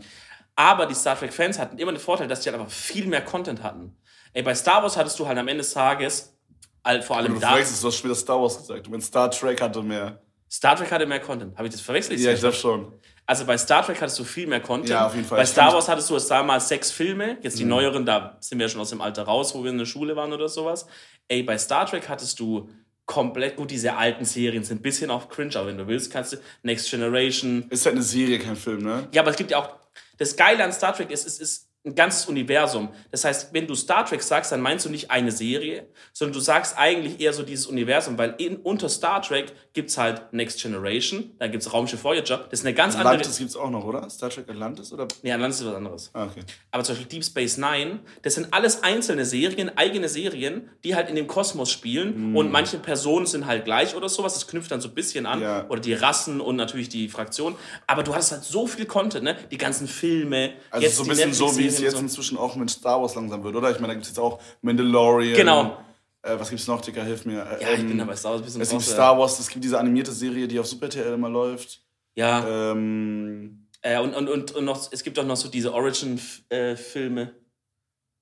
Aber 0.55 0.87
die 0.87 0.95
Star 0.95 1.19
Trek-Fans 1.19 1.59
hatten 1.59 1.79
immer 1.79 1.93
den 1.93 2.01
Vorteil, 2.01 2.29
dass 2.29 2.41
die 2.41 2.51
halt 2.51 2.61
einfach 2.61 2.73
viel 2.73 3.07
mehr 3.07 3.23
Content 3.25 3.63
hatten. 3.63 3.97
Ey, 4.35 4.43
bei 4.43 4.55
Star 4.55 4.83
Wars 4.83 4.97
hattest 4.97 5.19
du 5.19 5.27
halt 5.27 5.39
am 5.39 5.49
Ende 5.49 5.63
des 5.63 5.73
Tages, 5.73 6.37
all- 6.83 7.01
vor 7.03 7.17
allem 7.17 7.35
Du 7.35 7.41
da, 7.41 7.49
verwechselst, 7.51 7.83
du 7.83 7.89
hast 7.89 7.97
schon 7.97 8.11
wieder 8.11 8.19
Star 8.19 8.41
Wars 8.41 8.59
gesagt. 8.59 8.87
Du 8.87 8.91
meinst 8.91 9.07
Star 9.09 9.31
Trek 9.31 9.61
hatte 9.63 9.83
mehr. 9.83 10.21
Star 10.53 10.77
Trek 10.77 10.93
hatte 10.93 11.07
mehr 11.07 11.21
Content. 11.21 11.57
Habe 11.57 11.67
ich 11.67 11.73
das 11.73 11.81
verwechselt? 11.81 12.21
Ja, 12.21 12.31
ich 12.31 12.41
glaube 12.41 12.55
schon. 12.55 12.93
Also 13.25 13.47
bei 13.47 13.57
Star 13.57 13.87
Trek 13.87 13.99
hattest 14.03 14.19
du 14.19 14.25
viel 14.25 14.47
mehr 14.47 14.61
Content. 14.61 14.91
Ja, 14.91 15.07
auf 15.07 15.15
jeden 15.15 15.27
Fall. 15.27 15.39
Bei 15.39 15.47
Star 15.47 15.73
Wars 15.73 15.89
hattest 15.89 16.11
du 16.11 16.19
damals 16.19 16.69
sechs 16.69 16.91
Filme. 16.91 17.39
Jetzt 17.41 17.59
die 17.59 17.65
neueren, 17.65 18.05
da 18.05 18.37
sind 18.41 18.59
wir 18.59 18.67
ja 18.67 18.69
schon 18.69 18.83
aus 18.83 18.91
dem 18.91 19.01
Alter 19.01 19.23
raus, 19.23 19.55
wo 19.55 19.65
wir 19.65 19.71
in 19.71 19.79
der 19.79 19.87
Schule 19.87 20.15
waren 20.15 20.31
oder 20.31 20.51
sowas. 20.51 20.87
Ey, 21.29 21.43
bei 21.43 21.57
Star 21.57 21.87
Trek 21.87 22.07
hattest 22.07 22.39
du 22.39 22.69
komplett, 23.07 23.57
gut, 23.57 23.71
diese 23.71 23.97
alten 23.97 24.27
Serien 24.27 24.63
sind 24.63 24.81
ein 24.81 24.83
bisschen 24.83 25.11
auch 25.11 25.31
cringe, 25.31 25.57
aber 25.57 25.69
wenn 25.69 25.79
du 25.79 25.87
willst, 25.87 26.13
kannst 26.13 26.35
du 26.35 26.37
Next 26.63 26.91
Generation. 26.91 27.65
Ist 27.71 27.87
halt 27.87 27.95
eine 27.95 28.05
Serie, 28.05 28.39
kein 28.39 28.57
Film, 28.57 28.83
ne? 28.83 29.09
Ja, 29.13 29.23
aber 29.23 29.31
es 29.31 29.37
gibt 29.37 29.53
ja 29.53 29.59
auch, 29.59 29.71
das 30.19 30.37
Geile 30.37 30.63
an 30.63 30.73
Star 30.73 30.95
Trek 30.95 31.11
ist, 31.11 31.27
es 31.27 31.39
ist 31.41 31.71
ein 31.85 31.95
ganzes 31.95 32.27
Universum. 32.27 32.91
Das 33.11 33.25
heißt, 33.25 33.53
wenn 33.53 33.67
du 33.67 33.75
Star 33.75 34.07
Trek 34.07 34.23
sagst, 34.23 34.53
dann 34.53 34.61
meinst 34.61 34.85
du 34.87 34.91
nicht 34.91 35.11
eine 35.11 35.33
Serie, 35.33 35.89
sondern 36.13 36.35
du 36.35 36.41
sagst 36.41 36.79
eigentlich 36.79 37.21
eher 37.21 37.33
so 37.33 37.43
dieses 37.43 37.67
Universum, 37.67 38.17
weil 38.19 38.35
in, 38.39 38.57
unter 38.57 38.89
Star 38.89 39.21
Trek 39.21 39.53
gibt's 39.73 39.99
halt 39.99 40.33
Next 40.33 40.63
Generation, 40.63 41.33
dann 41.39 41.51
gibt's 41.51 41.73
Raumschiff 41.73 42.05
Voyager, 42.05 42.47
das 42.51 42.61
ist 42.61 42.67
eine 42.67 42.75
ganz 42.75 42.95
andere... 42.95 43.15
Atlantis 43.15 43.39
gibt's 43.39 43.57
auch 43.57 43.71
noch, 43.71 43.85
oder? 43.85 44.09
Star 44.11 44.31
Trek 44.31 44.49
Atlantis? 44.49 44.93
Oder? 44.93 45.09
Nee, 45.23 45.33
Atlantis 45.33 45.61
ist 45.61 45.67
was 45.67 45.75
anderes. 45.75 46.11
Ah, 46.13 46.25
okay. 46.27 46.43
Aber 46.71 46.85
zum 46.85 46.95
Beispiel 46.95 47.09
Deep 47.09 47.25
Space 47.25 47.57
Nine, 47.57 48.01
das 48.23 48.35
sind 48.35 48.53
alles 48.53 48.83
einzelne 48.85 49.25
Serien, 49.25 49.77
eigene 49.77 50.09
Serien, 50.09 50.71
die 50.85 50.95
halt 50.95 51.09
in 51.09 51.17
dem 51.17 51.27
Kosmos 51.27 51.71
spielen. 51.71 52.37
Und 52.37 52.53
manche 52.53 52.79
Personen 52.79 53.27
sind 53.27 53.47
halt 53.47 53.65
gleich 53.65 53.95
oder 53.95 54.09
sowas. 54.09 54.35
Das 54.35 54.47
knüpft 54.47 54.71
dann 54.71 54.81
so 54.81 54.89
ein 54.89 54.95
bisschen 54.95 55.27
an. 55.27 55.41
Ja. 55.41 55.69
Oder 55.69 55.81
die 55.81 55.95
Rassen 55.95 56.41
und 56.41 56.57
natürlich 56.57 56.89
die 56.89 57.09
Fraktionen. 57.09 57.59
Aber 57.87 58.03
du 58.03 58.15
hast 58.15 58.33
halt 58.33 58.45
so 58.45 58.67
viel 58.67 58.87
Content, 58.87 59.25
ne? 59.25 59.37
Die 59.51 59.59
ganzen 59.59 59.89
Filme. 59.89 60.53
Also 60.71 60.87
jetzt 60.87 60.97
so 60.97 61.03
ein 61.03 61.09
bisschen 61.09 61.33
so, 61.33 61.57
wie 61.57 61.72
es 61.75 61.81
jetzt 61.81 61.93
so. 61.97 61.99
inzwischen 62.01 62.39
auch 62.39 62.57
mit 62.57 62.71
Star 62.71 63.01
Wars 63.01 63.15
langsam 63.15 63.43
wird, 63.45 63.55
oder? 63.57 63.71
Ich 63.71 63.77
meine, 63.77 63.89
da 63.89 63.95
gibt's 63.95 64.09
jetzt 64.09 64.19
auch 64.19 64.41
Mandalorian. 64.63 65.37
Genau. 65.37 65.79
Äh, 66.23 66.39
was 66.39 66.51
gibt's 66.51 66.67
noch, 66.69 66.81
Dicker? 66.81 67.03
Hilf 67.05 67.25
mir. 67.25 67.41
Äh, 67.43 67.63
Ja, 67.63 67.73
ich 67.73 67.81
ähm, 67.81 67.89
bin 67.89 67.99
dabei 67.99 68.15
Star 68.17 68.33
Wars 68.33 68.41
ein 68.43 68.45
bisschen 68.45 68.61
Es 68.61 68.71
gibt 68.71 68.83
raus. 68.83 68.91
Star 68.91 69.19
Wars, 69.19 69.39
es 69.41 69.49
gibt 69.49 69.65
diese 69.65 69.79
animierte 69.79 70.13
Serie, 70.13 70.47
die 70.47 70.59
auf 70.61 70.67
Super 70.67 70.87
RTL 70.87 71.15
immer 71.15 71.29
läuft. 71.29 71.81
Ja, 72.15 72.47
Ähm, 72.73 73.67
äh, 73.81 73.99
und, 74.01 74.15
und, 74.15 74.29
und, 74.29 74.53
und 74.53 74.65
noch, 74.65 74.93
es 74.93 75.03
gibt 75.03 75.19
auch 75.19 75.25
noch 75.25 75.37
so 75.37 75.49
diese 75.49 75.73
Origin-Filme. 75.75 77.35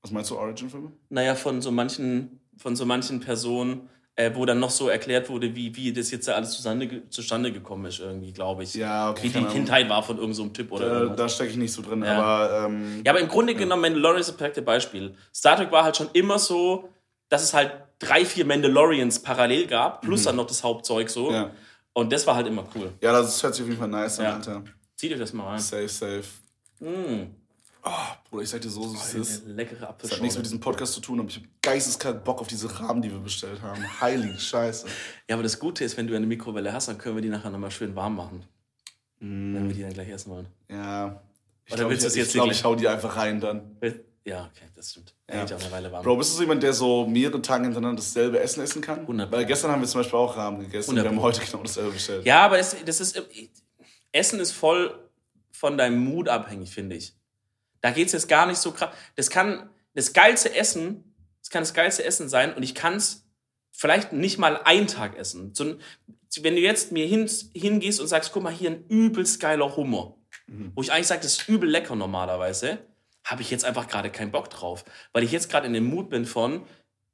was 0.03 0.11
meinst 0.11 0.31
du, 0.31 0.39
Origin-Filme? 0.39 0.93
naja, 1.11 1.35
von 1.35 1.61
so 1.61 1.71
manchen, 1.71 2.41
von 2.57 2.77
so 2.77 2.87
manchen 2.87 3.21
Personen, 3.21 3.89
äh, 4.17 4.31
wo 4.35 4.45
dann 4.45 4.59
noch 4.59 4.71
so 4.71 4.89
erklärt 4.89 5.29
wurde, 5.31 5.55
wie, 5.55 5.75
wie 5.77 5.93
das 5.93 6.11
jetzt 6.11 6.29
alles 6.29 6.51
zustande, 6.53 7.09
zustande 7.09 7.53
gekommen 7.53 7.87
ist, 7.87 8.01
irgendwie, 8.01 8.33
glaube 8.33 8.65
ich. 8.65 8.75
Ja, 8.75 9.11
okay, 9.11 9.23
Wie 9.33 9.39
die. 9.39 9.45
Kindheit 9.47 9.89
war 9.89 10.03
von 10.03 10.17
irgendeinem 10.19 10.49
so 10.49 10.53
Typ 10.53 10.73
oder 10.73 10.87
irgendwas. 10.87 11.17
da 11.17 11.29
stecke 11.29 11.51
ich 11.53 11.57
nicht 11.57 11.73
so 11.73 11.81
drin, 11.83 12.03
Ja. 12.03 12.19
aber 12.21 12.67
ähm, 12.67 13.03
Ja, 13.05 13.13
aber 13.13 13.21
im 13.21 13.29
Grunde 13.29 13.55
genommen, 13.55 13.83
Mandalorian 13.83 14.21
ist 14.21 14.29
das 14.29 14.37
perfekte 14.37 14.63
Beispiel. 14.63 15.15
Star 15.35 15.57
Trek 15.57 15.71
war 15.73 15.85
halt 15.85 15.97
schon 15.97 16.11
immer 16.13 16.39
so, 16.39 16.89
dass 17.29 17.43
es 17.43 17.55
halt 17.55 17.73
drei, 17.99 18.25
vier 18.25 18.45
Mandalorians 18.45 19.21
parallel 19.23 19.67
gab, 19.67 20.03
plus 20.03 20.25
dann 20.25 20.37
noch 20.37 20.47
das 20.47 20.63
Hauptzeug 20.65 21.09
so. 21.09 21.29
Mhm. 21.29 21.35
ja. 21.35 21.51
Und 21.93 22.13
das 22.13 22.27
war 22.27 22.35
halt 22.37 22.47
immer 22.47 22.65
cool. 22.75 22.93
ja, 23.01 23.13
das 23.13 23.43
hört 23.43 23.55
sich 23.55 23.63
auf 23.63 23.69
jeden 23.69 23.81
Fall 23.81 23.89
nice 23.89 24.19
an, 24.19 24.25
Ja. 24.25 24.35
Alter. 24.37 24.63
Zieht 24.97 25.13
euch 25.13 25.19
das 25.19 25.33
mal 25.33 25.45
rein. 25.49 25.59
Safe, 25.59 25.89
safe. 25.89 26.23
Mm. 26.81 27.35
Oh, 27.83 27.91
Bruder, 28.29 28.43
ich 28.43 28.51
sag 28.51 28.61
dir 28.61 28.69
so, 28.69 28.83
so 28.83 28.95
es 28.95 29.15
ist. 29.15 29.47
Leckere 29.47 29.89
Apfelschorle. 29.89 29.99
Das 30.03 30.13
hat 30.13 30.23
nichts 30.23 30.37
mit 30.37 30.47
diesem 30.47 30.61
Podcast 30.61 30.93
zu 30.93 31.01
tun, 31.01 31.21
aber 31.21 31.29
ich 31.29 31.37
habe 31.37 31.47
geisteskrank 31.63 32.25
Bock 32.25 32.41
auf 32.41 32.47
diese 32.47 32.81
Rahmen, 32.81 33.01
die 33.01 33.11
wir 33.11 33.19
bestellt 33.19 33.63
haben. 33.63 33.83
Heilige 34.01 34.39
Scheiße. 34.39 34.87
Ja, 35.29 35.37
aber 35.37 35.43
das 35.43 35.59
Gute 35.59 35.85
ist, 35.85 35.97
wenn 35.97 36.07
du 36.07 36.15
eine 36.15 36.27
Mikrowelle 36.27 36.73
hast, 36.73 36.89
dann 36.89 36.99
können 36.99 37.17
wir 37.17 37.23
die 37.23 37.29
nachher 37.29 37.51
nochmal 37.51 37.71
schön 37.71 37.97
warm 37.97 38.17
machen. 38.17 38.45
Mm. 39.21 39.55
Wenn 39.55 39.69
wir 39.69 39.75
die 39.75 39.83
dann 39.83 39.95
gleich 39.95 40.09
essen 40.09 40.31
wollen. 40.31 40.47
Ja. 40.69 41.23
Ich 41.65 41.75
glaube, 41.75 41.95
ich, 41.95 42.05
ich, 42.05 42.33
glaub, 42.33 42.51
ich 42.51 42.65
hau 42.65 42.75
die 42.75 42.89
einfach 42.89 43.17
rein 43.17 43.41
dann. 43.41 43.77
Ja, 44.25 44.51
okay, 44.53 44.67
das 44.75 44.91
stimmt. 44.91 45.15
Ja. 45.29 45.45
auch 45.45 45.51
eine 45.51 45.71
Weile 45.71 45.93
warm. 45.93 46.05
Bro, 46.05 46.17
bist 46.17 46.33
du 46.33 46.37
so 46.37 46.43
jemand, 46.43 46.63
der 46.63 46.73
so 46.73 47.07
mehrere 47.07 47.41
Tage 47.41 47.65
hintereinander 47.65 48.03
dasselbe 48.03 48.41
Essen 48.41 48.63
essen 48.63 48.83
kann? 48.83 49.07
100%. 49.07 49.31
Weil 49.31 49.47
gestern 49.47 49.71
haben 49.71 49.81
wir 49.81 49.89
zum 49.89 50.01
Beispiel 50.01 50.19
auch 50.19 50.37
Rahmen 50.37 50.61
gegessen 50.61 50.91
100%. 50.91 50.99
und 50.99 51.03
wir 51.05 51.11
haben 51.11 51.23
heute 51.23 51.41
genau 51.41 51.63
dasselbe 51.63 51.93
bestellt. 51.93 52.27
Ja, 52.27 52.45
aber 52.45 52.59
das, 52.59 52.77
das 52.85 53.01
ist. 53.01 53.23
Essen 54.13 54.41
ist 54.41 54.53
voll 54.53 55.09
von 55.53 55.79
deinem 55.79 56.05
Mut 56.05 56.29
abhängig, 56.29 56.71
finde 56.71 56.97
ich. 56.97 57.15
Da 57.81 57.91
geht 57.91 58.07
es 58.09 58.13
jetzt 58.13 58.29
gar 58.29 58.47
nicht 58.47 58.59
so 58.59 58.73
krass. 58.73 58.95
Das 59.17 59.31
kann 59.31 59.71
das 59.95 60.13
geilste 60.13 60.55
Essen, 60.55 61.15
das 61.41 61.51
kann 61.51 61.63
das 61.63 61.75
geilste 61.75 62.05
Essen 62.05 62.29
sein 62.29 62.55
und 62.55 62.63
ich 62.63 62.75
kann 62.75 62.95
es 62.95 63.27
vielleicht 63.73 64.13
nicht 64.13 64.39
mal 64.39 64.59
einen 64.65 64.87
Tag 64.87 65.17
essen. 65.17 65.55
So, 65.55 65.77
wenn 66.43 66.55
du 66.55 66.61
jetzt 66.61 66.93
mir 66.93 67.07
hin, 67.07 67.29
hingehst 67.55 68.01
und 68.01 68.07
sagst, 68.07 68.33
guck 68.33 68.43
mal, 68.43 68.53
hier 68.53 68.71
ein 68.71 68.85
übelst 68.89 69.41
geiler 69.41 69.77
Hummer, 69.77 70.17
mhm. 70.47 70.73
wo 70.75 70.83
ich 70.83 70.93
eigentlich 70.93 71.07
sage, 71.07 71.23
das 71.23 71.39
ist 71.39 71.49
übel 71.49 71.69
lecker 71.69 71.97
normalerweise, 71.97 72.79
habe 73.25 73.43
ich 73.43 73.51
jetzt 73.51 73.65
einfach 73.65 73.89
gerade 73.89 74.11
keinen 74.11 74.31
Bock 74.31 74.51
drauf. 74.51 74.85
Weil 75.13 75.25
ich 75.25 75.33
jetzt 75.33 75.51
gerade 75.51 75.67
in 75.67 75.73
dem 75.73 75.85
Mut 75.85 76.11
bin 76.11 76.25
von, 76.25 76.67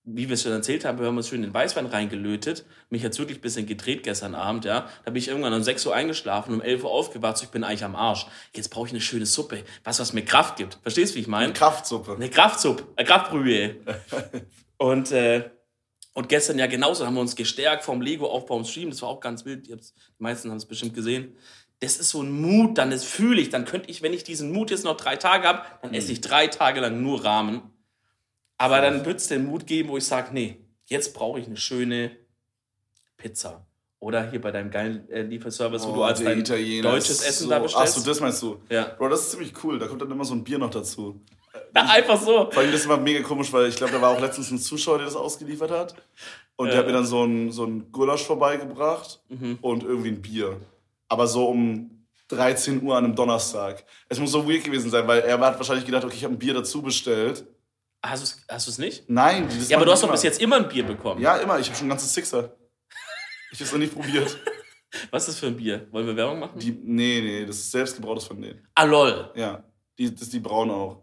wie 0.06 0.28
wir 0.28 0.34
es 0.34 0.42
schon 0.44 0.52
erzählt 0.52 0.84
haben, 0.84 1.00
wir 1.00 1.06
haben 1.06 1.16
uns 1.16 1.28
schön 1.28 1.42
in 1.42 1.50
den 1.50 1.54
Weißwein 1.54 1.86
reingelötet. 1.86 2.64
Mich 2.90 3.04
hat 3.04 3.18
wirklich 3.18 3.38
ein 3.38 3.40
bisschen 3.40 3.66
gedreht 3.66 4.04
gestern 4.04 4.36
Abend, 4.36 4.64
ja. 4.64 4.88
Da 5.04 5.10
bin 5.10 5.16
ich 5.16 5.26
irgendwann 5.26 5.52
um 5.52 5.62
6 5.62 5.84
Uhr 5.84 5.94
eingeschlafen, 5.94 6.54
um 6.54 6.62
11 6.62 6.84
Uhr 6.84 6.90
aufgewacht, 6.92 7.36
so 7.36 7.44
ich 7.44 7.50
bin 7.50 7.64
eigentlich 7.64 7.82
am 7.82 7.96
Arsch. 7.96 8.26
Jetzt 8.54 8.68
brauche 8.68 8.86
ich 8.86 8.92
eine 8.92 9.00
schöne 9.00 9.26
Suppe. 9.26 9.64
Was, 9.82 9.98
was 9.98 10.12
mir 10.12 10.24
Kraft 10.24 10.56
gibt. 10.56 10.78
Verstehst 10.82 11.12
du, 11.12 11.16
wie 11.16 11.22
ich 11.22 11.26
meine? 11.26 11.46
Eine 11.46 11.54
Kraftsuppe. 11.54 12.14
Eine 12.14 12.30
Kraftsuppe. 12.30 12.84
Eine 12.94 13.06
Kraftbrühe. 13.06 13.76
und, 14.76 15.10
äh, 15.10 15.50
und 16.14 16.28
gestern 16.28 16.60
ja 16.60 16.68
genauso 16.68 17.04
haben 17.04 17.14
wir 17.14 17.20
uns 17.20 17.34
gestärkt 17.34 17.84
vom 17.84 18.00
Lego-Aufbau 18.00 18.56
und 18.56 18.68
Stream. 18.68 18.90
Das 18.90 19.02
war 19.02 19.08
auch 19.08 19.20
ganz 19.20 19.44
wild. 19.44 19.66
Die 19.66 19.76
meisten 20.18 20.50
haben 20.50 20.56
es 20.56 20.66
bestimmt 20.66 20.94
gesehen. 20.94 21.36
Das 21.80 21.96
ist 21.96 22.10
so 22.10 22.22
ein 22.22 22.30
Mut, 22.30 22.78
dann 22.78 22.90
das 22.90 23.04
fühle 23.04 23.40
ich. 23.40 23.50
Dann 23.50 23.64
könnte 23.64 23.90
ich, 23.90 24.02
wenn 24.02 24.12
ich 24.12 24.22
diesen 24.22 24.52
Mut 24.52 24.70
jetzt 24.70 24.84
noch 24.84 24.96
drei 24.96 25.16
Tage 25.16 25.48
habe, 25.48 25.62
dann 25.82 25.94
esse 25.94 26.12
ich 26.12 26.20
drei 26.20 26.46
Tage 26.46 26.80
lang 26.80 27.02
nur 27.02 27.24
Rahmen 27.24 27.75
aber 28.58 28.80
dann 28.80 29.04
wird 29.04 29.20
es 29.20 29.28
den 29.28 29.46
Mut 29.46 29.66
geben, 29.66 29.90
wo 29.90 29.96
ich 29.96 30.04
sage, 30.04 30.28
nee, 30.32 30.58
jetzt 30.86 31.14
brauche 31.14 31.38
ich 31.40 31.46
eine 31.46 31.56
schöne 31.56 32.12
Pizza. 33.16 33.66
Oder 33.98 34.30
hier 34.30 34.40
bei 34.40 34.50
deinem 34.50 34.70
geilen 34.70 35.08
äh, 35.10 35.22
Lieferservice, 35.22 35.84
oh, 35.84 35.88
wo 35.90 35.94
du 35.96 36.02
als 36.02 36.22
dein 36.22 36.40
Italiener 36.40 36.90
deutsches 36.90 37.22
Essen 37.22 37.44
so, 37.44 37.50
da 37.50 37.58
bestellst. 37.58 37.96
Achso, 37.96 38.08
das 38.08 38.20
meinst 38.20 38.42
du? 38.42 38.60
Ja. 38.68 38.94
Bro, 38.96 39.08
das 39.08 39.22
ist 39.22 39.30
ziemlich 39.32 39.52
cool. 39.64 39.78
Da 39.78 39.86
kommt 39.86 40.02
dann 40.02 40.10
immer 40.10 40.24
so 40.24 40.34
ein 40.34 40.44
Bier 40.44 40.58
noch 40.58 40.70
dazu. 40.70 41.20
Ja, 41.74 41.82
einfach 41.88 42.20
so. 42.20 42.50
Vor 42.50 42.58
allem, 42.62 42.72
das 42.72 42.86
war 42.86 42.98
mega 42.98 43.22
komisch, 43.22 43.52
weil 43.52 43.68
ich 43.68 43.76
glaube, 43.76 43.94
da 43.94 44.00
war 44.00 44.10
auch 44.10 44.20
letztens 44.20 44.50
ein 44.50 44.58
Zuschauer, 44.58 44.98
der 44.98 45.06
das 45.06 45.16
ausgeliefert 45.16 45.70
hat. 45.70 45.94
Und 46.56 46.68
der 46.68 46.78
hat 46.78 46.86
mir 46.86 46.92
dann 46.92 47.06
so 47.06 47.24
ein, 47.24 47.50
so 47.52 47.64
ein 47.64 47.90
Gulasch 47.90 48.24
vorbeigebracht 48.24 49.20
mhm. 49.28 49.58
und 49.60 49.82
irgendwie 49.82 50.08
ein 50.08 50.22
Bier. 50.22 50.60
Aber 51.08 51.26
so 51.26 51.48
um 51.48 51.90
13 52.28 52.82
Uhr 52.82 52.96
an 52.96 53.04
einem 53.04 53.14
Donnerstag. 53.14 53.84
Es 54.08 54.18
muss 54.18 54.32
so 54.32 54.48
weird 54.48 54.64
gewesen 54.64 54.90
sein, 54.90 55.06
weil 55.06 55.20
er 55.20 55.38
hat 55.38 55.56
wahrscheinlich 55.58 55.86
gedacht, 55.86 56.04
okay, 56.04 56.16
ich 56.16 56.24
habe 56.24 56.34
ein 56.34 56.38
Bier 56.38 56.54
dazu 56.54 56.82
bestellt. 56.82 57.44
Hast 58.10 58.22
du 58.22 58.44
es 58.48 58.68
hast 58.68 58.78
nicht? 58.78 59.08
Nein. 59.08 59.48
ja, 59.68 59.76
aber 59.76 59.86
du 59.86 59.92
hast 59.92 60.02
doch 60.02 60.10
bis 60.10 60.22
jetzt 60.22 60.40
immer 60.40 60.56
ein 60.56 60.68
Bier 60.68 60.84
bekommen. 60.84 61.20
Ja, 61.20 61.36
immer. 61.36 61.58
Ich 61.58 61.68
habe 61.68 61.76
schon 61.76 61.86
ein 61.86 61.90
ganzes 61.90 62.12
Sixer. 62.12 62.56
Ich 63.52 63.58
habe 63.58 63.64
es 63.64 63.72
noch 63.72 63.78
nicht 63.78 63.94
probiert. 63.94 64.38
Was 65.10 65.24
ist 65.24 65.34
das 65.34 65.38
für 65.40 65.46
ein 65.46 65.56
Bier? 65.56 65.86
Wollen 65.90 66.06
wir 66.06 66.16
Werbung 66.16 66.38
machen? 66.38 66.58
Die, 66.58 66.70
nee, 66.70 67.20
nee, 67.20 67.46
das 67.46 67.56
ist 67.56 67.70
selbstgebrautes 67.70 68.24
von 68.24 68.40
denen. 68.40 68.66
Ah, 68.74 68.84
lol. 68.84 69.30
Ja, 69.34 69.64
die, 69.98 70.14
das 70.14 70.28
die 70.30 70.40
braun 70.40 70.70
auch. 70.70 71.02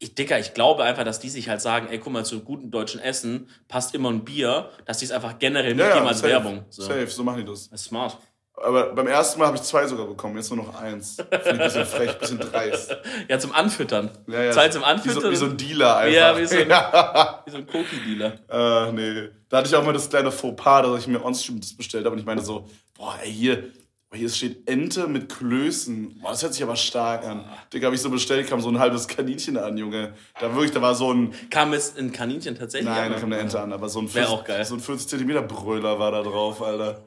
Ich, 0.00 0.14
Dicker, 0.14 0.38
ich 0.38 0.54
glaube 0.54 0.84
einfach, 0.84 1.04
dass 1.04 1.18
die 1.18 1.28
sich 1.28 1.48
halt 1.48 1.60
sagen, 1.60 1.88
ey, 1.88 1.98
guck 1.98 2.12
mal, 2.12 2.24
zu 2.24 2.40
guten 2.40 2.70
deutschen 2.70 3.00
Essen 3.00 3.48
passt 3.66 3.94
immer 3.94 4.10
ein 4.10 4.24
Bier, 4.24 4.70
dass 4.84 4.98
die 4.98 5.06
es 5.06 5.10
einfach 5.10 5.38
generell 5.38 5.74
mitgeben 5.74 5.96
ja, 5.96 6.02
ja, 6.02 6.08
als 6.08 6.18
safe, 6.18 6.32
Werbung. 6.32 6.64
So. 6.70 6.82
Safe, 6.82 7.06
so 7.08 7.24
machen 7.24 7.38
die 7.38 7.44
das. 7.44 7.68
Das 7.68 7.80
ist 7.80 7.86
smart. 7.86 8.18
Aber 8.64 8.92
beim 8.94 9.06
ersten 9.06 9.38
Mal 9.38 9.46
habe 9.46 9.56
ich 9.56 9.62
zwei 9.62 9.86
sogar 9.86 10.06
bekommen, 10.06 10.36
jetzt 10.36 10.50
nur 10.50 10.64
noch 10.64 10.74
eins. 10.74 11.16
Finde 11.16 11.40
ich 11.40 11.46
ein 11.46 11.58
bisschen 11.58 11.86
frech, 11.86 12.10
ein 12.10 12.18
bisschen 12.18 12.38
dreist. 12.38 12.96
Ja, 13.28 13.38
zum 13.38 13.52
Anfüttern. 13.52 14.10
Ja, 14.26 14.42
ja. 14.42 14.52
Zwei 14.52 14.68
zum 14.68 14.84
Anfüttern. 14.84 15.16
Wie 15.16 15.22
so, 15.22 15.30
wie 15.30 15.36
so 15.36 15.44
ein 15.46 15.56
Dealer 15.56 15.96
einfach. 15.98 16.14
Ja, 16.14 16.38
wie 16.38 16.46
so 16.46 16.56
ein, 16.56 16.68
ja. 16.68 17.44
so 17.46 17.56
ein 17.56 17.66
Cookie-Dealer. 17.72 18.88
Äh, 18.88 18.92
nee. 18.92 19.28
Da 19.48 19.58
hatte 19.58 19.68
ich 19.68 19.74
auch 19.74 19.84
mal 19.84 19.92
das 19.92 20.08
kleine 20.08 20.30
Fauxpas, 20.30 20.82
dass 20.82 21.00
ich 21.00 21.06
mir 21.06 21.24
Onstream 21.24 21.60
das 21.60 21.74
bestellt 21.74 22.04
habe 22.04 22.14
und 22.14 22.20
ich 22.20 22.26
meine 22.26 22.42
so, 22.42 22.68
boah, 22.96 23.18
ey, 23.22 23.32
hier, 23.32 23.64
hier 24.12 24.28
steht 24.28 24.68
Ente 24.68 25.06
mit 25.06 25.28
Klößen. 25.28 26.20
Boah, 26.20 26.30
das 26.30 26.42
hört 26.42 26.54
sich 26.54 26.62
aber 26.62 26.76
stark 26.76 27.26
an. 27.26 27.44
Digga, 27.72 27.86
habe 27.86 27.94
ich 27.94 28.02
so 28.02 28.10
bestellt, 28.10 28.48
kam 28.48 28.60
so 28.60 28.70
ein 28.70 28.78
halbes 28.78 29.06
Kaninchen 29.06 29.56
an, 29.56 29.76
Junge. 29.76 30.14
Da 30.40 30.52
wirklich, 30.54 30.72
da 30.72 30.80
war 30.80 30.94
so 30.94 31.12
ein... 31.12 31.34
Kam 31.50 31.72
es 31.74 31.96
ein 31.96 32.10
Kaninchen 32.12 32.56
tatsächlich 32.56 32.88
Nein, 32.88 33.12
da 33.12 33.18
kam 33.18 33.32
eine 33.32 33.40
Ente 33.40 33.60
an, 33.60 33.72
aber 33.72 33.88
so 33.88 34.00
ein 34.00 34.08
40, 34.08 34.66
so 34.66 34.74
ein 34.74 34.80
40 34.80 35.08
cm 35.08 35.46
Brüller 35.46 35.98
war 35.98 36.10
da 36.10 36.22
drauf, 36.22 36.62
Alter. 36.62 37.02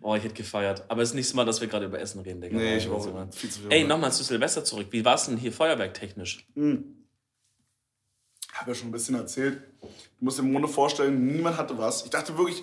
Boah, 0.00 0.16
ich 0.18 0.24
hätte 0.24 0.34
gefeiert. 0.34 0.84
Aber 0.88 1.02
es 1.02 1.10
ist 1.10 1.14
nicht 1.14 1.28
so 1.28 1.36
mal, 1.36 1.44
dass 1.44 1.60
wir 1.60 1.68
gerade 1.68 1.86
über 1.86 2.00
Essen 2.00 2.20
reden, 2.20 2.40
Digga. 2.40 2.56
Nee, 2.56 2.78
ich 2.78 2.88
auch 2.88 3.04
viel 3.32 3.50
zu 3.50 3.60
viel. 3.60 3.72
Ey, 3.72 3.84
nochmal 3.84 4.12
zu 4.12 4.22
Silvester 4.22 4.64
zurück. 4.64 4.88
Wie 4.90 5.04
war 5.04 5.14
es 5.14 5.26
denn 5.26 5.36
hier 5.36 5.52
feuerwerktechnisch? 5.52 6.46
Hm. 6.54 7.06
Habe 8.52 8.70
ja 8.70 8.74
schon 8.74 8.88
ein 8.88 8.92
bisschen 8.92 9.14
erzählt. 9.14 9.60
Du 9.80 10.24
musst 10.24 10.38
dir 10.38 10.42
im 10.42 10.52
Grunde 10.52 10.68
vorstellen, 10.68 11.26
niemand 11.26 11.56
hatte 11.56 11.76
was. 11.78 12.04
Ich 12.04 12.10
dachte 12.10 12.36
wirklich, 12.36 12.62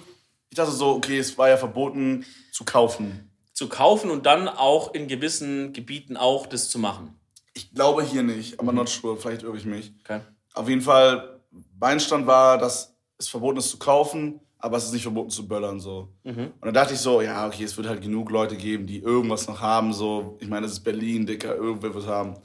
ich 0.49 0.55
dachte 0.55 0.71
so, 0.71 0.91
okay, 0.91 1.17
es 1.17 1.37
war 1.37 1.49
ja 1.49 1.57
verboten 1.57 2.25
zu 2.51 2.63
kaufen. 2.65 3.31
Zu 3.53 3.67
kaufen 3.69 4.11
und 4.11 4.25
dann 4.25 4.47
auch 4.47 4.93
in 4.93 5.07
gewissen 5.07 5.73
Gebieten 5.73 6.15
auch 6.15 6.45
das 6.45 6.69
zu 6.69 6.77
machen. 6.77 7.19
Ich 7.53 7.73
glaube 7.73 8.03
hier 8.03 8.21
nicht, 8.21 8.59
aber 8.59 8.71
mhm. 8.71 8.77
not 8.77 8.89
sure, 8.89 9.17
vielleicht 9.17 9.41
irre 9.41 9.57
ich 9.57 9.65
mich. 9.65 9.91
Okay. 10.01 10.21
Auf 10.53 10.69
jeden 10.69 10.81
Fall, 10.81 11.41
mein 11.79 11.99
Stand 11.99 12.27
war, 12.27 12.59
dass 12.59 12.95
es 13.17 13.27
verboten 13.27 13.57
ist 13.57 13.69
zu 13.69 13.79
kaufen 13.79 14.39
aber 14.59 14.77
es 14.77 14.85
ist 14.85 14.93
nicht 14.93 15.03
verboten 15.03 15.29
zu 15.29 15.47
böllern 15.47 15.79
so. 15.79 16.09
Mhm. 16.23 16.53
Und 16.59 16.65
dann 16.65 16.73
dachte 16.73 16.93
ich 16.93 16.99
so, 16.99 17.21
ja, 17.21 17.45
okay, 17.47 17.63
es 17.63 17.77
wird 17.77 17.87
halt 17.87 18.01
genug 18.01 18.31
Leute 18.31 18.55
geben, 18.55 18.87
die 18.87 18.99
irgendwas 18.99 19.47
noch 19.47 19.61
haben 19.61 19.93
so. 19.93 20.37
Ich 20.39 20.47
meine, 20.47 20.65
es 20.65 20.73
ist 20.73 20.83
Berlin, 20.83 21.25
Dicker, 21.25 21.55
irgendwer 21.55 21.93
wird 21.93 22.07
haben. 22.07 22.35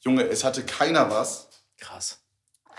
Junge, 0.00 0.24
es 0.24 0.42
hatte 0.42 0.64
keiner 0.64 1.08
was. 1.10 1.48
Krass. 1.78 2.22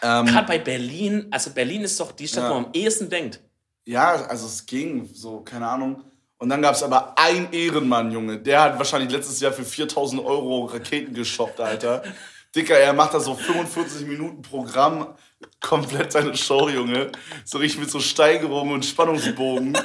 Ähm, 0.02 0.26
Gerade 0.26 0.48
bei 0.48 0.60
Berlin, 0.60 1.28
also 1.32 1.52
Berlin 1.52 1.84
ist 1.84 2.00
doch 2.00 2.12
die 2.12 2.28
Stadt, 2.28 2.44
ja. 2.44 2.50
wo 2.50 2.56
man 2.56 2.66
am 2.66 2.72
ehesten 2.74 3.10
denkt. 3.10 3.40
Ja, 3.86 4.14
also 4.26 4.48
es 4.48 4.66
ging, 4.66 5.10
so, 5.14 5.42
keine 5.42 5.68
Ahnung. 5.68 6.04
Und 6.38 6.50
dann 6.50 6.62
gab 6.62 6.76
es 6.76 6.84
aber 6.84 7.18
einen 7.18 7.54
Ehrenmann, 7.54 8.12
Junge. 8.12 8.38
Der 8.38 8.62
hat 8.62 8.78
wahrscheinlich 8.78 9.12
letztes 9.12 9.40
Jahr 9.40 9.54
für 9.54 9.64
4000 9.64 10.24
Euro 10.26 10.66
Raketen 10.66 11.14
geshoppt, 11.14 11.62
Alter. 11.62 12.04
Dicker, 12.56 12.78
er 12.78 12.94
macht 12.94 13.14
da 13.14 13.20
so 13.20 13.34
45 13.34 14.06
Minuten 14.06 14.42
Programm, 14.42 15.16
komplett 15.60 16.12
seine 16.12 16.36
Show, 16.36 16.70
Junge. 16.70 17.12
So 17.46 17.58
richtig 17.58 17.82
mit 17.82 17.92
so 17.92 18.00
Steigerungen 18.00 18.74
und 18.74 18.86
Spannungsbogen. 18.86 19.74
Geil. 19.74 19.84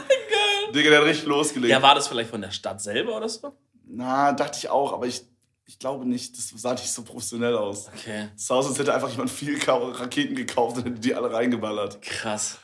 Digga, 0.75 0.91
der 0.91 1.01
hat 1.01 1.07
richtig 1.07 1.27
losgelegt. 1.27 1.71
Ja, 1.71 1.83
war 1.83 1.95
das 1.95 2.09
vielleicht 2.09 2.31
von 2.31 2.41
der 2.41 2.51
Stadt 2.51 2.81
selber 2.81 3.17
oder 3.17 3.29
so? 3.29 3.53
Na, 3.85 4.33
dachte 4.33 4.59
ich 4.59 4.69
auch, 4.69 4.93
aber 4.93 5.07
ich, 5.07 5.23
ich 5.67 5.79
glaube 5.79 6.07
nicht, 6.07 6.37
das 6.37 6.51
sah 6.51 6.73
nicht 6.73 6.91
so 6.91 7.03
professionell 7.03 7.57
aus. 7.57 7.89
Okay. 7.89 8.29
Es 8.37 8.47
sah 8.47 8.57
aus, 8.57 8.67
als 8.67 8.79
hätte 8.79 8.95
einfach 8.95 9.11
jemand 9.11 9.31
viel 9.31 9.59
Raketen 9.67 10.35
gekauft 10.35 10.79
und 10.79 10.85
hätte 10.85 11.01
die 11.01 11.15
alle 11.15 11.33
reingeballert. 11.33 12.03
Krass. 12.03 12.59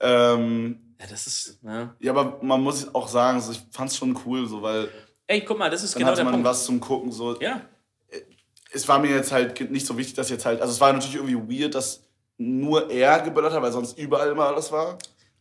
Ähm, 0.00 0.94
ja, 1.00 1.06
das 1.08 1.26
ist. 1.26 1.58
Ja. 1.62 1.94
ja, 2.00 2.12
aber 2.12 2.38
man 2.42 2.60
muss 2.60 2.94
auch 2.94 3.08
sagen, 3.08 3.40
so, 3.40 3.52
ich 3.52 3.62
fand's 3.70 3.96
schon 3.96 4.18
cool, 4.26 4.46
so, 4.46 4.62
weil. 4.62 4.88
Ey, 5.26 5.42
guck 5.42 5.58
mal, 5.58 5.70
das 5.70 5.82
ist 5.82 5.94
dann 5.94 6.00
genau 6.00 6.12
hatte 6.12 6.24
man 6.24 6.44
was 6.44 6.64
zum 6.64 6.80
Gucken, 6.80 7.12
so. 7.12 7.38
Ja 7.40 7.62
es 8.70 8.88
war 8.88 8.98
mir 8.98 9.10
jetzt 9.10 9.32
halt 9.32 9.70
nicht 9.70 9.86
so 9.86 9.96
wichtig, 9.96 10.14
dass 10.14 10.30
jetzt 10.30 10.44
halt, 10.44 10.60
also 10.60 10.72
es 10.72 10.80
war 10.80 10.92
natürlich 10.92 11.16
irgendwie 11.16 11.60
weird, 11.60 11.74
dass 11.74 12.02
nur 12.38 12.90
er 12.90 13.20
geböllert 13.20 13.52
hat, 13.52 13.62
weil 13.62 13.72
sonst 13.72 13.98
überall 13.98 14.30
immer 14.30 14.46
alles 14.46 14.72
war. 14.72 14.96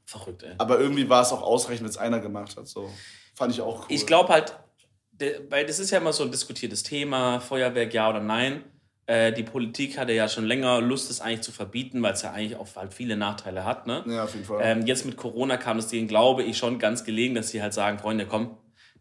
Verrückt, 0.06 0.44
ey. 0.44 0.56
Aber 0.58 0.80
irgendwie 0.80 1.08
war 1.08 1.22
es 1.22 1.32
auch 1.32 1.42
ausreichend, 1.42 1.84
wenn 1.84 1.90
es 1.90 1.98
einer 1.98 2.20
gemacht 2.20 2.58
hat. 2.58 2.68
So. 2.68 2.90
Fand 3.36 3.54
ich 3.54 3.62
auch 3.62 3.82
cool. 3.82 3.86
Ich 3.90 4.06
glaube 4.06 4.34
halt, 4.34 4.58
weil 5.50 5.66
das 5.66 5.80
ist 5.80 5.92
ja 5.92 6.00
immer 6.00 6.14
so 6.14 6.24
ein 6.24 6.32
diskutiertes 6.32 6.84
Thema, 6.84 7.40
Feuerwerk 7.40 7.94
ja 7.94 8.10
oder 8.10 8.20
nein. 8.20 8.64
Äh, 9.06 9.32
die 9.32 9.44
Politik 9.44 9.98
hatte 9.98 10.12
ja 10.12 10.28
schon 10.28 10.46
länger 10.46 10.82
Lust, 10.82 11.10
es 11.10 11.22
eigentlich 11.22 11.42
zu 11.42 11.52
verbieten, 11.52 12.02
weil 12.02 12.14
es 12.14 12.24
ja 12.24 12.32
eigentlich 12.32 12.58
auch 12.58 12.68
halt 12.76 12.94
viele 12.94 13.16
Nachteile 13.16 13.64
hat. 13.64 13.88
Ne? 13.88 14.04
Ja, 14.06 14.26
auf 14.26 14.34
jeden 14.34 14.46
Fall. 14.46 14.60
Ähm, 14.62 14.86
jetzt 14.86 15.06
mit 15.06 15.16
Corona 15.16 15.58
kam 15.58 15.78
es 15.78 15.88
denen, 15.88 16.08
glaube 16.08 16.44
ich, 16.44 16.58
schon 16.58 16.78
ganz 16.78 17.06
gelegen, 17.06 17.36
dass 17.36 17.50
sie 17.50 17.62
halt 17.62 17.74
sagen, 17.74 18.00
Freunde, 18.00 18.26
komm, 18.26 18.58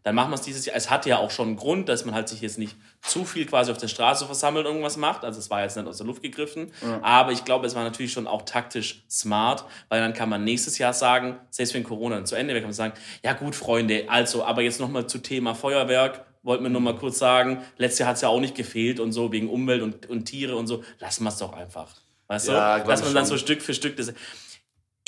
dann 0.07 0.15
machen 0.15 0.31
wir 0.31 0.35
es 0.35 0.41
dieses 0.41 0.65
Jahr. 0.65 0.73
Es 0.73 0.89
hat 0.89 1.05
ja 1.05 1.17
auch 1.17 1.31
schon 1.31 1.49
einen 1.49 1.57
Grund, 1.57 1.89
dass 1.89 2.05
man 2.05 2.15
halt 2.15 2.29
sich 2.29 2.39
jetzt 2.39 2.57
nicht 2.57 2.77
zu 3.01 3.25
viel 3.25 3.45
quasi 3.45 3.73
auf 3.73 3.77
der 3.77 3.89
Straße 3.89 4.25
versammelt 4.25 4.65
und 4.65 4.71
irgendwas 4.71 4.95
macht. 4.95 5.25
Also 5.25 5.37
es 5.37 5.49
war 5.49 5.63
jetzt 5.63 5.75
nicht 5.75 5.85
aus 5.85 5.97
der 5.97 6.07
Luft 6.07 6.21
gegriffen. 6.21 6.71
Ja. 6.81 7.03
Aber 7.03 7.33
ich 7.33 7.43
glaube, 7.43 7.67
es 7.67 7.75
war 7.75 7.83
natürlich 7.83 8.13
schon 8.13 8.25
auch 8.25 8.43
taktisch 8.43 9.03
smart, 9.09 9.65
weil 9.89 9.99
dann 9.99 10.13
kann 10.13 10.29
man 10.29 10.45
nächstes 10.45 10.77
Jahr 10.77 10.93
sagen, 10.93 11.37
selbst 11.49 11.73
wenn 11.73 11.83
Corona 11.83 12.15
dann 12.15 12.25
zu 12.25 12.35
Ende 12.35 12.53
wäre, 12.53 12.61
kann 12.61 12.69
man 12.69 12.73
sagen, 12.73 12.93
ja 13.21 13.33
gut, 13.33 13.53
Freunde, 13.53 14.05
also, 14.07 14.45
aber 14.45 14.61
jetzt 14.61 14.79
nochmal 14.79 15.07
zu 15.07 15.17
Thema 15.17 15.55
Feuerwerk. 15.55 16.23
Wollten 16.41 16.63
wir 16.63 16.69
nur 16.69 16.79
mal 16.79 16.95
kurz 16.95 17.19
sagen, 17.19 17.61
letztes 17.77 17.99
Jahr 17.99 18.07
hat 18.07 18.15
es 18.15 18.21
ja 18.21 18.29
auch 18.29 18.39
nicht 18.39 18.55
gefehlt 18.55 19.01
und 19.01 19.11
so, 19.11 19.33
wegen 19.33 19.49
Umwelt 19.49 19.81
und, 19.81 20.05
und 20.09 20.23
Tiere 20.23 20.55
und 20.55 20.67
so. 20.67 20.85
Lassen 20.99 21.25
wir 21.25 21.29
es 21.31 21.37
doch 21.37 21.51
einfach. 21.51 21.93
Weißt 22.27 22.47
ja, 22.47 22.79
du? 22.79 22.87
Dass 22.87 23.03
man 23.03 23.13
dann 23.13 23.25
so 23.25 23.37
Stück 23.37 23.61
für 23.61 23.73
Stück 23.73 23.97
das 23.97 24.13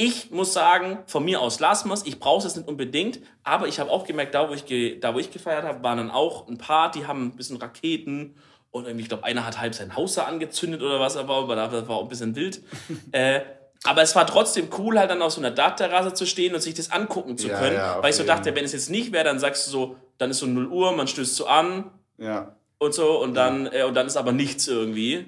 Ich 0.02 0.32
muss 0.32 0.54
sagen, 0.54 1.00
von 1.08 1.26
mir 1.26 1.42
aus 1.42 1.60
lassen 1.60 1.90
wir 1.90 1.94
es. 1.94 2.06
Ich 2.06 2.22
brauche 2.22 2.48
es 2.48 2.56
nicht 2.56 2.70
unbedingt. 2.70 3.20
Aber 3.44 3.68
ich 3.68 3.82
habe 3.82 3.92
auch 3.92 4.06
gemerkt, 4.06 4.34
da 4.34 4.50
wo 4.50 4.54
ich, 4.54 4.64
da, 5.02 5.14
wo 5.14 5.20
ich 5.20 5.30
gefeiert 5.30 5.66
habe, 5.66 5.84
waren 5.84 5.98
dann 5.98 6.10
auch 6.10 6.48
ein 6.48 6.58
paar, 6.58 6.90
die 6.90 7.06
haben 7.06 7.26
ein 7.26 7.36
bisschen 7.36 7.58
Raketen. 7.58 8.36
Und 8.72 8.86
irgendwie, 8.86 9.04
ich 9.04 9.10
glaube, 9.10 9.26
einer 9.26 9.46
hat 9.46 9.60
halb 9.60 9.76
sein 9.76 9.98
Haus 9.98 10.14
da 10.14 10.24
angezündet 10.24 10.82
oder 10.82 11.02
was, 11.02 11.18
aber 11.18 11.54
das 11.54 11.90
war 11.90 11.98
auch 11.98 12.04
ein 12.04 12.08
bisschen 12.08 12.34
wild. 12.38 12.62
äh, 13.12 13.42
aber 13.84 14.02
es 14.02 14.16
war 14.16 14.26
trotzdem 14.26 14.70
cool, 14.78 14.98
halt 14.98 15.12
dann 15.12 15.22
auf 15.22 15.34
so 15.34 15.42
einer 15.42 15.52
Dachterrasse 15.52 16.14
zu 16.14 16.26
stehen 16.26 16.56
und 16.56 16.62
sich 16.62 16.76
das 16.76 16.92
angucken 16.92 17.38
zu 17.38 17.50
können. 17.50 17.76
Ja, 17.76 17.96
ja, 17.96 18.02
weil 18.02 18.12
ich 18.12 18.16
so 18.16 18.24
dachte, 18.24 18.56
wenn 18.56 18.64
es 18.64 18.72
jetzt 18.72 18.90
nicht 18.90 19.12
wäre, 19.12 19.26
dann 19.26 19.40
sagst 19.40 19.68
du 19.68 19.72
so, 19.72 19.96
dann 20.18 20.32
ist 20.32 20.40
so 20.40 20.46
0 20.46 20.68
Uhr, 20.68 20.94
man 20.94 21.08
stößt 21.10 21.36
so 21.36 21.46
an. 21.46 21.92
Ja. 22.18 22.56
Und 22.78 22.94
so, 22.94 23.22
und 23.22 23.34
dann, 23.34 23.68
äh, 23.68 23.84
und 23.84 23.96
dann 23.96 24.08
ist 24.08 24.16
aber 24.16 24.32
nichts 24.32 24.66
irgendwie. 24.70 25.28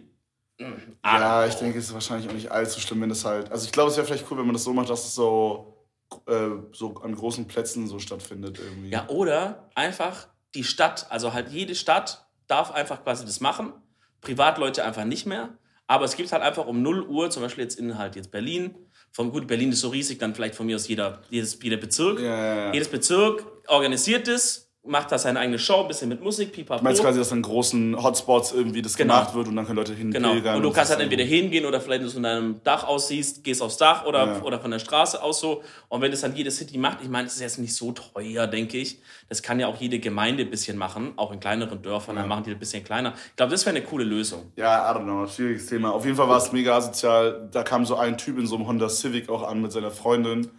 Ja, 1.04 1.46
ich 1.46 1.56
denke, 1.56 1.80
es 1.80 1.86
ist 1.86 1.94
wahrscheinlich 1.94 2.30
auch 2.30 2.34
nicht 2.34 2.52
allzu 2.52 2.80
schlimm, 2.80 3.02
wenn 3.02 3.12
es 3.12 3.26
halt. 3.26 3.52
Also 3.52 3.66
ich 3.66 3.72
glaube, 3.72 3.92
es 3.92 3.98
wäre 3.98 4.06
vielleicht 4.06 4.30
cool, 4.30 4.38
wenn 4.38 4.46
man 4.46 4.54
das 4.54 4.64
so 4.64 4.74
macht, 4.74 4.90
dass 4.90 5.06
es 5.06 5.16
so, 5.16 5.86
äh, 6.28 6.50
so 6.72 6.96
an 7.02 7.16
großen 7.16 7.48
Plätzen 7.48 7.88
so 7.88 8.00
stattfindet 8.00 8.60
irgendwie. 8.60 8.90
Ja, 8.90 9.08
oder 9.10 9.70
einfach 9.76 10.28
die 10.56 10.64
Stadt, 10.64 11.08
also 11.10 11.34
halt 11.34 11.50
jede 11.50 11.76
Stadt 11.76 12.26
darf 12.48 12.72
einfach 12.72 13.04
quasi 13.04 13.26
das 13.26 13.40
machen. 13.40 13.74
Privatleute 14.22 14.84
einfach 14.84 15.06
nicht 15.06 15.26
mehr. 15.26 15.50
Aber 15.88 16.06
es 16.06 16.16
gibt 16.16 16.32
halt 16.32 16.44
einfach 16.44 16.68
um 16.68 16.82
0 16.82 17.04
Uhr, 17.04 17.30
zum 17.30 17.44
Beispiel 17.44 17.64
jetzt 17.64 17.78
in 17.78 17.98
halt 17.98 18.16
jetzt 18.16 18.32
Berlin, 18.32 18.76
von 19.12 19.32
gut, 19.32 19.46
Berlin 19.48 19.72
ist 19.72 19.82
so 19.82 19.90
riesig, 19.90 20.20
dann 20.20 20.34
vielleicht 20.34 20.56
von 20.56 20.66
mir 20.66 20.76
aus 20.76 20.88
jeder, 20.88 21.22
jedes, 21.30 21.62
jeder 21.62 21.78
Bezirk. 21.78 22.20
Ja. 22.20 22.72
Jedes 22.72 22.88
Bezirk 22.88 23.46
organisiert 23.68 24.28
es 24.28 24.71
macht 24.84 25.12
da 25.12 25.20
seine 25.20 25.40
eigene 25.40 25.60
Show, 25.60 25.82
ein 25.82 25.88
bisschen 25.88 26.10
mit 26.10 26.24
Musik, 26.24 26.54
pipapo. 26.54 26.80
Du 26.80 26.84
meinst 26.84 27.02
quasi, 27.04 27.20
dass 27.20 27.32
an 27.32 27.44
großen 27.44 28.02
Hotspots 28.02 28.52
irgendwie 28.52 28.82
das 28.82 28.98
genau. 28.98 29.14
gemacht 29.14 29.36
wird 29.36 29.48
und 29.48 29.56
dann 29.56 29.66
können 29.66 29.78
Leute 29.78 29.94
hin 29.94 30.10
Genau. 30.10 30.32
Und 30.32 30.64
du 30.64 30.72
kannst 30.72 30.90
halt 30.90 31.02
entweder 31.02 31.24
hingehen 31.24 31.66
oder 31.66 31.80
vielleicht, 31.80 32.02
wenn 32.02 32.08
du 32.08 32.14
von 32.14 32.24
deinem 32.24 32.64
Dach 32.64 32.84
aussiehst, 32.86 33.44
gehst 33.44 33.62
aufs 33.62 33.78
Dach 33.78 34.06
oder, 34.06 34.26
ja. 34.26 34.42
oder 34.42 34.60
von 34.60 34.72
der 34.72 34.80
Straße 34.80 35.22
aus 35.22 35.40
so. 35.40 35.62
Und 35.88 36.02
wenn 36.02 36.10
das 36.10 36.22
dann 36.22 36.36
jede 36.36 36.50
City 36.50 36.80
macht, 36.80 36.98
ich 37.04 37.10
meine, 37.10 37.26
das 37.26 37.36
ist 37.36 37.42
jetzt 37.42 37.60
nicht 37.60 37.76
so 37.76 37.92
teuer, 37.92 38.48
denke 38.48 38.80
ich. 38.80 39.00
Das 39.30 39.44
kann 39.44 39.60
ja 39.60 39.68
auch 39.68 39.80
jede 39.80 40.00
Gemeinde 40.00 40.44
ein 40.44 40.50
bisschen 40.50 40.78
machen, 40.78 41.14
auch 41.16 41.32
in 41.32 41.40
kleineren 41.40 41.84
Dörfern, 41.84 42.16
ja. 42.16 42.22
dann 42.22 42.30
machen 42.30 42.46
die 42.46 42.52
ein 42.52 42.60
bisschen 42.60 42.84
kleiner. 42.84 43.14
Ich 43.30 43.36
glaube, 43.36 43.52
das 43.52 43.64
wäre 43.68 43.76
eine 43.76 43.86
coole 43.86 44.04
Lösung. 44.04 44.52
Ja, 44.56 44.92
I 44.92 44.98
don't 44.98 45.04
know, 45.04 45.28
schwieriges 45.28 45.68
Thema. 45.68 45.94
Auf 45.94 46.06
jeden 46.06 46.18
Fall 46.18 46.28
war 46.28 46.38
es 46.38 46.52
mega 46.52 46.76
asozial. 46.76 47.50
Da 47.52 47.62
kam 47.62 47.86
so 47.86 47.98
ein 47.98 48.18
Typ 48.18 48.40
in 48.40 48.48
so 48.48 48.56
einem 48.56 48.68
Honda 48.68 48.90
Civic 48.90 49.30
auch 49.30 49.44
an 49.44 49.62
mit 49.62 49.72
seiner 49.72 49.92
Freundin 49.92 50.50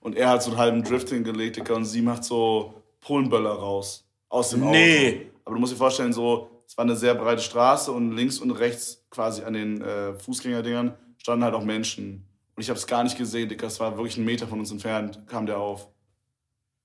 und 0.00 0.16
er 0.16 0.28
hat 0.28 0.42
so 0.42 0.50
einen 0.50 0.58
halben 0.58 0.84
Drift 0.84 1.08
hingelegt, 1.10 1.68
und 1.70 1.84
sie 1.84 2.02
macht 2.02 2.24
so 2.24 2.81
Polenböller 3.02 3.50
raus 3.50 4.08
aus 4.30 4.50
dem 4.50 4.62
Auto. 4.62 4.72
Nee. 4.72 5.30
Aber 5.44 5.56
du 5.56 5.60
musst 5.60 5.74
dir 5.74 5.76
vorstellen, 5.76 6.14
so, 6.14 6.62
es 6.66 6.76
war 6.78 6.84
eine 6.86 6.96
sehr 6.96 7.14
breite 7.14 7.42
Straße 7.42 7.92
und 7.92 8.16
links 8.16 8.38
und 8.38 8.52
rechts 8.52 9.04
quasi 9.10 9.42
an 9.42 9.52
den 9.52 9.82
äh, 9.82 10.14
Fußgängerdingern 10.14 10.96
standen 11.18 11.44
halt 11.44 11.54
auch 11.54 11.64
Menschen. 11.64 12.26
Und 12.56 12.62
ich 12.62 12.70
habe 12.70 12.78
es 12.78 12.86
gar 12.86 13.04
nicht 13.04 13.18
gesehen, 13.18 13.48
Dicker. 13.48 13.66
Es 13.66 13.78
war 13.80 13.96
wirklich 13.96 14.16
einen 14.16 14.24
Meter 14.24 14.46
von 14.46 14.58
uns 14.58 14.70
entfernt, 14.70 15.20
kam 15.26 15.46
der 15.46 15.58
auf. 15.58 15.88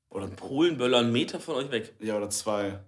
Oder 0.10 0.26
ein 0.26 0.36
Polenböller 0.36 1.00
einen 1.00 1.12
Meter 1.12 1.40
von 1.40 1.56
euch 1.56 1.72
weg? 1.72 1.94
Ja, 2.00 2.18
oder 2.18 2.30
zwei. 2.30 2.80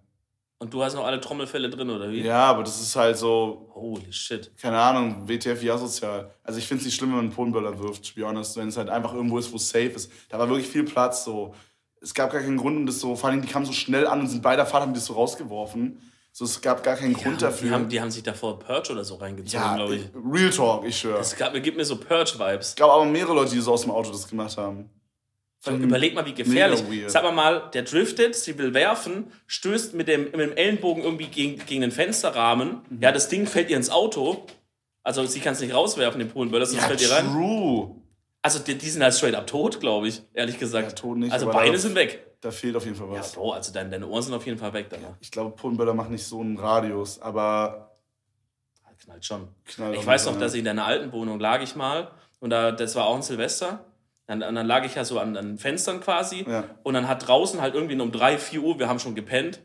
Und 0.62 0.74
du 0.74 0.84
hast 0.84 0.94
noch 0.94 1.06
alle 1.06 1.22
Trommelfälle 1.22 1.70
drin, 1.70 1.90
oder 1.90 2.12
wie? 2.12 2.22
Ja, 2.22 2.48
aber 2.48 2.64
das 2.64 2.82
ist 2.82 2.94
halt 2.96 3.18
so. 3.18 3.72
Holy 3.74 4.12
shit. 4.12 4.52
Keine 4.58 4.78
Ahnung, 4.78 5.28
WTF 5.28 5.64
ja 5.64 5.78
sozial. 5.78 6.34
Also 6.44 6.60
ich 6.60 6.68
finde 6.68 6.82
es 6.82 6.86
nicht 6.86 6.96
schlimm, 6.96 7.12
wenn 7.12 7.18
man 7.18 7.26
einen 7.26 7.34
Polenböller 7.34 7.80
wirft, 7.80 8.10
to 8.10 8.20
be 8.20 8.28
honest, 8.28 8.58
wenn 8.58 8.68
es 8.68 8.76
halt 8.76 8.90
einfach 8.90 9.14
irgendwo 9.14 9.38
ist, 9.38 9.52
wo 9.54 9.56
es 9.56 9.70
safe 9.70 9.92
ist. 9.92 10.12
Da 10.28 10.38
war 10.38 10.50
wirklich 10.50 10.68
viel 10.68 10.84
Platz, 10.84 11.24
so 11.24 11.56
es 12.02 12.14
gab 12.14 12.32
gar 12.32 12.42
keinen 12.42 12.58
Grund, 12.58 12.78
um 12.78 12.86
das 12.86 13.00
so, 13.00 13.16
vor 13.16 13.30
allem 13.30 13.42
die 13.42 13.48
kamen 13.48 13.66
so 13.66 13.74
schnell 13.74 14.08
an 14.08 14.22
und 14.22 14.28
sind 14.28 14.42
bei 14.42 14.56
der 14.56 14.66
Fahrt, 14.66 14.84
haben 14.84 14.94
die 14.94 15.00
das 15.00 15.06
so 15.08 15.14
rausgeworfen. 15.14 16.02
So, 16.32 16.46
es 16.46 16.62
gab 16.62 16.84
gar 16.84 16.96
keinen 16.96 17.16
die 17.16 17.22
Grund 17.22 17.42
dafür. 17.42 17.68
Die 17.68 17.74
haben, 17.74 17.90
die 17.90 18.02
haben 18.02 18.12
sich 18.12 18.24
davor 18.24 18.60
Purge 18.60 18.94
oder 18.94 19.04
so 19.04 19.16
reingezogen, 19.16 19.66
ja, 19.66 19.76
glaube 19.76 19.96
ich. 19.96 20.10
Real 20.32 20.52
Talk, 20.52 20.86
ich 20.86 20.98
schwöre. 20.98 21.20
Es 21.20 21.36
gab, 21.36 21.54
gibt 21.54 21.76
mir 21.76 21.86
so 21.86 21.98
Purge-Vibes. 21.98 22.70
Ich 22.70 22.76
glaube 22.76 22.94
aber 22.94 23.06
mehrere 23.06 23.34
Leute, 23.34 23.52
die 23.52 23.60
so 23.60 23.74
aus 23.74 23.82
dem 23.82 23.92
Auto 23.92 24.12
das 24.12 24.28
gemacht 24.28 24.56
haben. 24.58 24.90
Überleg 25.68 26.16
mal, 26.16 26.26
wie 26.26 26.34
gefährlich. 26.34 26.82
Sag 27.08 27.24
mal 27.24 27.34
mal, 27.34 27.70
der 27.74 27.82
driftet, 27.82 28.36
sie 28.36 28.58
will 28.58 28.74
werfen, 28.74 29.32
stößt 29.48 29.94
mit 29.94 30.08
dem, 30.08 30.26
mit 30.26 30.40
dem 30.40 30.54
Ellenbogen 30.54 31.04
irgendwie 31.04 31.28
gegen, 31.28 31.66
gegen 31.66 31.82
den 31.82 31.92
Fensterrahmen. 31.92 32.82
Mhm. 32.90 33.02
Ja, 33.02 33.12
das 33.12 33.28
Ding 33.28 33.46
fällt 33.46 33.70
ihr 33.70 33.76
ins 33.76 33.90
Auto. 33.90 34.46
Also 35.04 35.26
sie 35.26 35.42
kann 35.42 35.54
es 35.54 35.60
nicht 35.60 35.74
rauswerfen, 35.74 36.20
den 36.20 36.30
Polenböller, 36.30 36.66
sonst 36.66 36.82
ja, 36.82 36.88
fällt 36.88 37.02
ihr 37.02 37.12
rein. 37.12 37.26
True. 37.26 37.96
Also 38.42 38.60
die, 38.60 38.78
die, 38.78 38.90
sind 38.90 39.04
halt 39.04 39.14
straight 39.14 39.36
up 39.36 39.48
tot, 39.48 39.80
glaube 39.80 40.08
ich, 40.08 40.22
ehrlich 40.34 40.58
gesagt. 40.58 40.90
Ja, 40.90 40.96
tot 40.96 41.18
nicht. 41.18 41.32
Also 41.32 41.52
Beine 41.52 41.78
sind 41.78 41.96
weg. 41.96 42.26
Da 42.42 42.52
fehlt 42.52 42.76
auf 42.76 42.86
jeden 42.86 42.96
Fall 42.96 43.10
was. 43.10 43.34
Ja, 43.34 43.40
Bro, 43.40 43.52
also 43.52 43.74
deine, 43.74 43.90
deine 43.90 44.08
Ohren 44.08 44.22
sind 44.22 44.34
auf 44.34 44.46
jeden 44.46 44.58
Fall 44.58 44.72
weg 44.72 44.88
danach. 44.90 45.16
Ich 45.20 45.30
glaube, 45.30 45.56
Polenböller 45.56 45.94
macht 45.94 46.10
nicht 46.10 46.26
so 46.26 46.40
einen 46.40 46.58
Radius, 46.58 47.22
aber. 47.22 47.98
Knallt 48.98 49.26
schon. 49.26 49.48
Knallt 49.66 49.98
ich 49.98 50.06
weiß 50.06 50.26
noch, 50.26 50.38
dass 50.38 50.54
ich 50.54 50.60
in 50.60 50.66
deiner 50.66 50.86
alten 50.86 51.12
Wohnung 51.12 51.40
lag 51.40 51.62
ich 51.62 51.76
mal 51.76 52.12
und 52.40 52.50
da, 52.50 52.72
das 52.72 52.96
war 52.96 53.06
auch 53.06 53.16
ein 53.16 53.22
Silvester. 53.22 53.86
Dann, 54.28 54.42
dann 54.42 54.68
lag 54.68 54.86
ich 54.86 54.96
ja 54.96 55.04
so 55.04 55.20
an, 55.20 55.36
an 55.36 55.58
Fenstern 55.58 56.02
quasi 56.02 56.46
ja. 56.48 56.64
und 56.84 56.94
dann 56.94 57.08
hat 57.08 57.28
draußen 57.28 57.62
halt 57.62 57.74
irgendwie 57.74 58.00
um 58.00 58.12
3, 58.12 58.38
4 58.38 58.62
Uhr, 58.62 58.78
wir 58.78 58.88
haben 58.88 59.00
schon 59.00 59.16
gepennt 59.16 59.62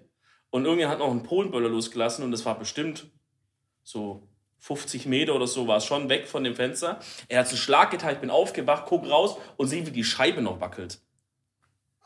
und 0.50 0.64
irgendjemand 0.64 0.92
hat 0.92 1.06
noch 1.06 1.10
einen 1.10 1.22
Polenböller 1.22 1.68
losgelassen 1.68 2.24
und 2.24 2.30
das 2.30 2.46
war 2.46 2.58
bestimmt 2.58 3.10
so 3.82 4.28
50 4.58 5.06
Meter 5.06 5.34
oder 5.34 5.46
so 5.46 5.66
war 5.68 5.76
es 5.76 5.84
schon 5.84 6.08
weg 6.08 6.26
von 6.26 6.42
dem 6.44 6.54
Fenster. 6.54 6.98
Er 7.28 7.40
hat 7.40 7.48
einen 7.48 7.56
Schlag 7.56 7.90
getan, 7.90 8.14
ich 8.14 8.20
bin 8.20 8.30
aufgewacht, 8.30 8.84
guck 8.88 9.08
raus 9.08 9.36
und 9.56 9.68
sehe, 9.68 9.86
wie 9.86 9.90
die 9.90 10.04
Scheibe 10.04 10.40
noch 10.40 10.60
wackelt. 10.60 11.00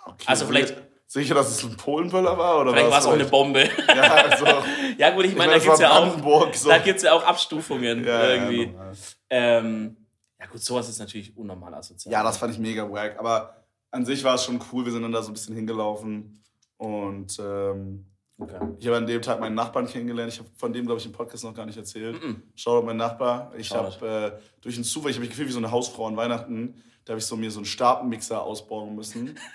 Okay. 0.04 0.24
Also 0.26 0.46
vielleicht. 0.46 0.74
Sicher, 1.06 1.34
dass 1.34 1.50
es 1.50 1.64
ein 1.64 1.74
Polenböller 1.76 2.36
war? 2.36 2.60
Oder 2.60 2.72
vielleicht 2.72 2.90
war 2.90 2.98
es 2.98 3.06
auch 3.06 3.12
eine 3.12 3.24
Bombe. 3.24 3.68
Ja, 3.88 4.02
also, 4.02 4.44
ja 4.98 5.10
gut, 5.10 5.24
ich 5.24 5.34
meine, 5.34 5.52
da 5.52 5.58
gibt 5.58 5.72
es 5.72 5.80
ja, 5.80 5.90
auch, 5.90 6.54
so. 6.54 6.70
ja 6.70 7.12
auch 7.12 7.24
Abstufungen 7.24 8.04
ja, 8.04 8.28
irgendwie. 8.28 8.74
Ja, 8.74 8.92
ähm, 9.30 9.96
ja 10.38 10.46
gut, 10.46 10.60
sowas 10.60 10.88
ist 10.88 10.98
natürlich 10.98 11.34
unnormal 11.36 11.74
asozial. 11.74 12.12
Ja, 12.12 12.22
das 12.22 12.36
fand 12.36 12.52
ich 12.52 12.58
mega 12.58 12.90
wack. 12.90 13.18
Aber 13.18 13.64
an 13.90 14.04
sich 14.04 14.22
war 14.22 14.34
es 14.34 14.44
schon 14.44 14.60
cool. 14.72 14.84
Wir 14.84 14.92
sind 14.92 15.02
dann 15.02 15.12
da 15.12 15.22
so 15.22 15.30
ein 15.30 15.34
bisschen 15.34 15.54
hingelaufen. 15.54 16.42
Und 16.76 17.38
ähm, 17.40 18.06
okay. 18.38 18.58
ich 18.78 18.86
habe 18.86 18.96
an 18.96 19.06
dem 19.06 19.22
Tag 19.22 19.40
meinen 19.40 19.54
Nachbarn 19.54 19.86
kennengelernt. 19.86 20.32
Ich 20.32 20.38
habe 20.38 20.48
von 20.56 20.72
dem, 20.72 20.86
glaube 20.86 21.00
ich, 21.00 21.06
im 21.06 21.12
Podcast 21.12 21.44
noch 21.44 21.54
gar 21.54 21.66
nicht 21.66 21.78
erzählt. 21.78 22.22
Mm 22.22 22.26
-mm. 22.26 22.36
Schau 22.54 22.82
mein 22.82 22.96
Nachbar. 22.96 23.52
Ich 23.56 23.70
habe 23.72 24.36
äh, 24.36 24.40
durch 24.60 24.76
einen 24.76 24.84
Zufall, 24.84 25.10
ich 25.10 25.16
habe 25.16 25.22
mich 25.22 25.30
gefühlt 25.30 25.48
wie 25.48 25.52
so 25.52 25.58
eine 25.58 25.70
Hausfrau 25.70 26.06
an 26.06 26.16
Weihnachten. 26.16 26.82
Da 27.04 27.12
habe 27.12 27.18
ich 27.18 27.26
so 27.26 27.36
mir 27.36 27.50
so 27.50 27.58
einen 27.58 27.66
Stabmixer 27.66 28.42
ausbauen 28.42 28.94
müssen. 28.94 29.38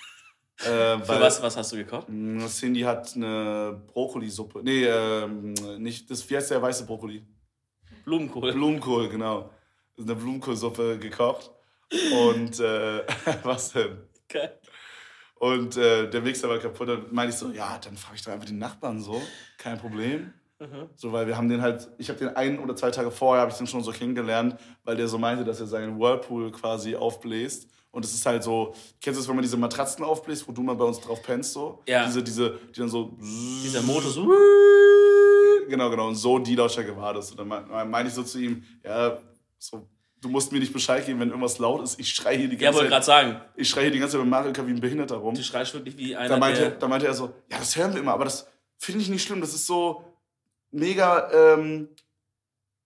Äh, 0.60 1.00
Für 1.00 1.20
was, 1.20 1.42
was 1.42 1.58
hast 1.58 1.72
du 1.72 1.78
gekocht? 1.78 2.08
Mm, 2.08 2.46
Cindy 2.48 2.82
hat 2.82 3.16
eine 3.16 3.82
Brokkolisuppe. 3.88 4.62
Nee, 4.64 4.86
ähm, 4.86 5.54
nicht, 5.80 6.10
das, 6.10 6.30
wie 6.30 6.38
heißt 6.38 6.52
der 6.52 6.62
weiße 6.62 6.86
Brokkoli? 6.86 7.26
Blumenkohl. 8.06 8.54
Blumenkohl, 8.54 9.10
genau. 9.10 9.50
Eine 9.98 10.16
Blumenkohlsuppe 10.16 11.00
gekocht. 11.00 11.52
Und, 12.30 12.60
äh, 12.60 13.04
was 13.44 13.74
denn? 13.74 13.98
Geil. 14.30 14.60
Und 15.44 15.76
äh, 15.76 16.10
der 16.10 16.22
Mixer 16.22 16.48
war 16.48 16.58
kaputt. 16.58 16.88
Dann 16.88 17.06
meinte 17.12 17.34
ich 17.34 17.38
so, 17.38 17.52
ja, 17.52 17.78
dann 17.78 17.98
frage 17.98 18.16
ich 18.16 18.22
doch 18.22 18.32
einfach 18.32 18.46
die 18.46 18.54
Nachbarn 18.54 19.02
so. 19.02 19.22
Kein 19.58 19.78
Problem. 19.78 20.32
Mhm. 20.58 20.88
So, 20.96 21.12
weil 21.12 21.28
wir 21.28 21.36
haben 21.36 21.50
den 21.50 21.62
halt, 21.62 21.90
ich 21.98 22.08
habe 22.08 22.18
den 22.18 22.30
ein 22.30 22.60
oder 22.60 22.78
zwei 22.78 22.92
Tage 22.92 23.12
vorher, 23.12 23.42
habe 23.42 23.52
ich 23.52 23.58
den 23.58 23.68
schon 23.68 23.84
so 23.84 23.92
kennengelernt, 23.92 24.56
weil 24.86 24.96
der 24.96 25.10
so 25.10 25.18
meinte, 25.18 25.44
dass 25.44 25.60
er 25.60 25.68
seinen 25.68 26.00
Whirlpool 26.00 26.50
quasi 26.54 26.96
aufbläst 26.96 27.68
und 27.92 28.06
es 28.06 28.14
ist 28.14 28.26
halt 28.26 28.42
so, 28.42 28.74
kennst 29.02 29.20
du 29.20 29.22
es, 29.22 29.28
wenn 29.28 29.36
man 29.36 29.44
diese 29.44 29.58
Matratzen 29.58 30.06
aufbläst, 30.06 30.48
wo 30.48 30.54
du 30.54 30.64
mal 30.64 30.76
bei 30.76 30.86
uns 30.86 31.02
drauf 31.02 31.22
pennst, 31.22 31.52
so? 31.52 31.84
Ja. 31.90 32.06
Diese, 32.06 32.24
diese, 32.24 32.58
die 32.74 32.80
dann 32.80 32.88
so. 32.88 33.18
Dieser 33.20 33.82
Motor 33.82 34.12
so. 34.12 34.34
Genau, 35.68 35.90
genau. 35.90 36.08
Und 36.08 36.16
so 36.16 36.40
die 36.40 36.56
Lautstärke 36.56 36.96
war 36.96 37.14
das. 37.14 37.32
Und 37.32 37.38
dann 37.38 37.90
meine 37.92 38.08
ich 38.08 38.16
so 38.16 38.24
zu 38.24 38.40
ihm, 38.40 38.64
ja, 38.82 39.20
so, 39.60 39.88
du 40.24 40.30
musst 40.30 40.52
mir 40.52 40.60
nicht 40.60 40.74
Bescheid 40.74 41.06
geben, 41.06 41.20
wenn 41.20 41.30
irgendwas 41.30 41.60
laut 41.60 41.84
ist. 41.84 42.00
Ich 42.00 42.10
schreie 42.10 42.38
hier 42.38 42.48
die 42.48 42.58
ganze 42.58 42.64
ja, 42.64 42.72
Zeit. 42.72 42.74
Ja, 42.74 42.80
wollte 42.80 42.90
gerade 42.90 43.06
sagen. 43.06 43.42
Ich 43.56 43.70
schreie 43.70 43.84
hier 43.84 43.92
die 43.92 44.00
ganze 44.00 44.14
Zeit 44.14 44.22
mit 44.22 44.30
Mario 44.30 44.54
wie 44.56 44.72
ein 44.72 44.80
Behinderter 44.80 45.18
rum. 45.18 45.36
Du 45.36 45.44
schreist 45.44 45.74
wirklich 45.74 45.98
wie 45.98 46.16
einer. 46.16 46.30
Da 46.30 46.38
meinte, 46.38 46.76
da 46.80 46.88
meinte 46.88 47.06
er 47.06 47.14
so, 47.14 47.34
ja, 47.52 47.60
das 47.60 47.76
hören 47.76 47.94
wir 47.94 48.00
immer, 48.00 48.14
aber 48.14 48.24
das 48.24 48.48
finde 48.78 49.02
ich 49.02 49.10
nicht 49.10 49.24
schlimm. 49.24 49.42
Das 49.42 49.54
ist 49.54 49.68
so 49.68 50.04
mega. 50.72 51.30
Ähm, 51.32 51.90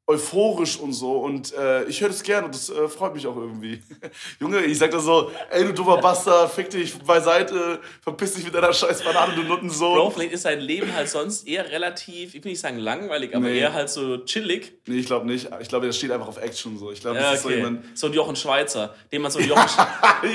euphorisch 0.07 0.79
und 0.79 0.93
so. 0.93 1.17
Und 1.17 1.53
äh, 1.53 1.83
ich 1.85 1.99
höre 1.99 2.07
das 2.07 2.23
gerne 2.23 2.45
und 2.45 2.55
das 2.55 2.69
äh, 2.69 2.87
freut 2.87 3.13
mich 3.13 3.27
auch 3.27 3.35
irgendwie. 3.35 3.81
Junge, 4.39 4.63
ich 4.63 4.77
sag 4.77 4.89
da 4.91 4.99
so, 4.99 5.29
ey 5.51 5.65
du 5.65 5.73
dummer 5.73 5.97
Bastard, 5.97 6.49
fick 6.51 6.69
dich 6.69 6.97
beiseite, 6.97 7.79
verpiss 8.01 8.33
dich 8.33 8.45
mit 8.45 8.55
deiner 8.55 8.71
scheiß 8.71 9.03
Banane, 9.03 9.35
du 9.35 9.43
Nuttensohn. 9.43 9.97
Bro, 9.97 10.11
vielleicht 10.11 10.31
ist 10.31 10.43
sein 10.43 10.61
Leben 10.61 10.93
halt 10.95 11.09
sonst 11.09 11.45
eher 11.45 11.69
relativ, 11.69 12.33
ich 12.33 12.43
will 12.43 12.51
nicht 12.51 12.61
sagen 12.61 12.77
langweilig, 12.77 13.35
aber 13.35 13.47
nee. 13.47 13.59
eher 13.59 13.73
halt 13.73 13.89
so 13.89 14.19
chillig. 14.19 14.79
Nee, 14.87 14.99
ich 14.99 15.05
glaube 15.05 15.27
nicht. 15.27 15.49
Ich 15.59 15.67
glaube, 15.67 15.85
der 15.85 15.93
steht 15.93 16.11
einfach 16.11 16.29
auf 16.29 16.41
Action 16.41 16.77
so. 16.79 16.89
Ich 16.91 17.01
glaube, 17.01 17.17
ja, 17.17 17.31
das 17.31 17.31
okay. 17.31 17.37
ist 17.37 17.43
so 17.43 17.49
jemand... 17.49 17.97
So 17.97 18.07
ein 18.07 18.13
Jochen 18.13 18.35
Schweizer, 18.37 18.95
dem 19.11 19.21
man 19.21 19.31
so 19.31 19.39
einen 19.39 19.49
Jochen, 19.49 19.85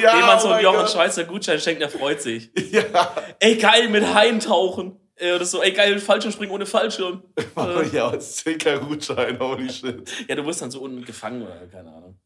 ja, 0.02 0.16
dem 0.16 0.26
man 0.26 0.38
so 0.38 0.48
einen 0.48 0.66
oh 0.66 0.70
Jochen 0.70 0.88
Schweizer 0.88 1.24
Gutschein 1.24 1.58
schenkt, 1.58 1.80
der 1.80 1.88
freut 1.88 2.20
sich. 2.20 2.50
Ja. 2.72 3.14
Ey, 3.38 3.56
geil, 3.56 3.90
mit 3.90 4.14
Haien 4.14 4.40
tauchen. 4.40 4.98
Äh, 5.16 5.34
oder 5.34 5.44
so, 5.44 5.62
ey 5.62 5.72
geil, 5.72 5.98
Fallschirmspringen 5.98 6.54
ohne 6.54 6.66
Fallschirm. 6.66 7.22
Oh, 7.54 7.82
ja, 7.92 8.10
10k 8.10 8.78
Gutschein, 8.78 9.38
holy 9.38 9.70
shit. 9.70 10.10
ja, 10.28 10.34
du 10.34 10.46
wirst 10.46 10.62
dann 10.62 10.70
so 10.70 10.80
unten 10.80 11.04
gefangen 11.04 11.42
oder 11.42 11.66
keine 11.66 11.92
Ahnung. 11.92 12.18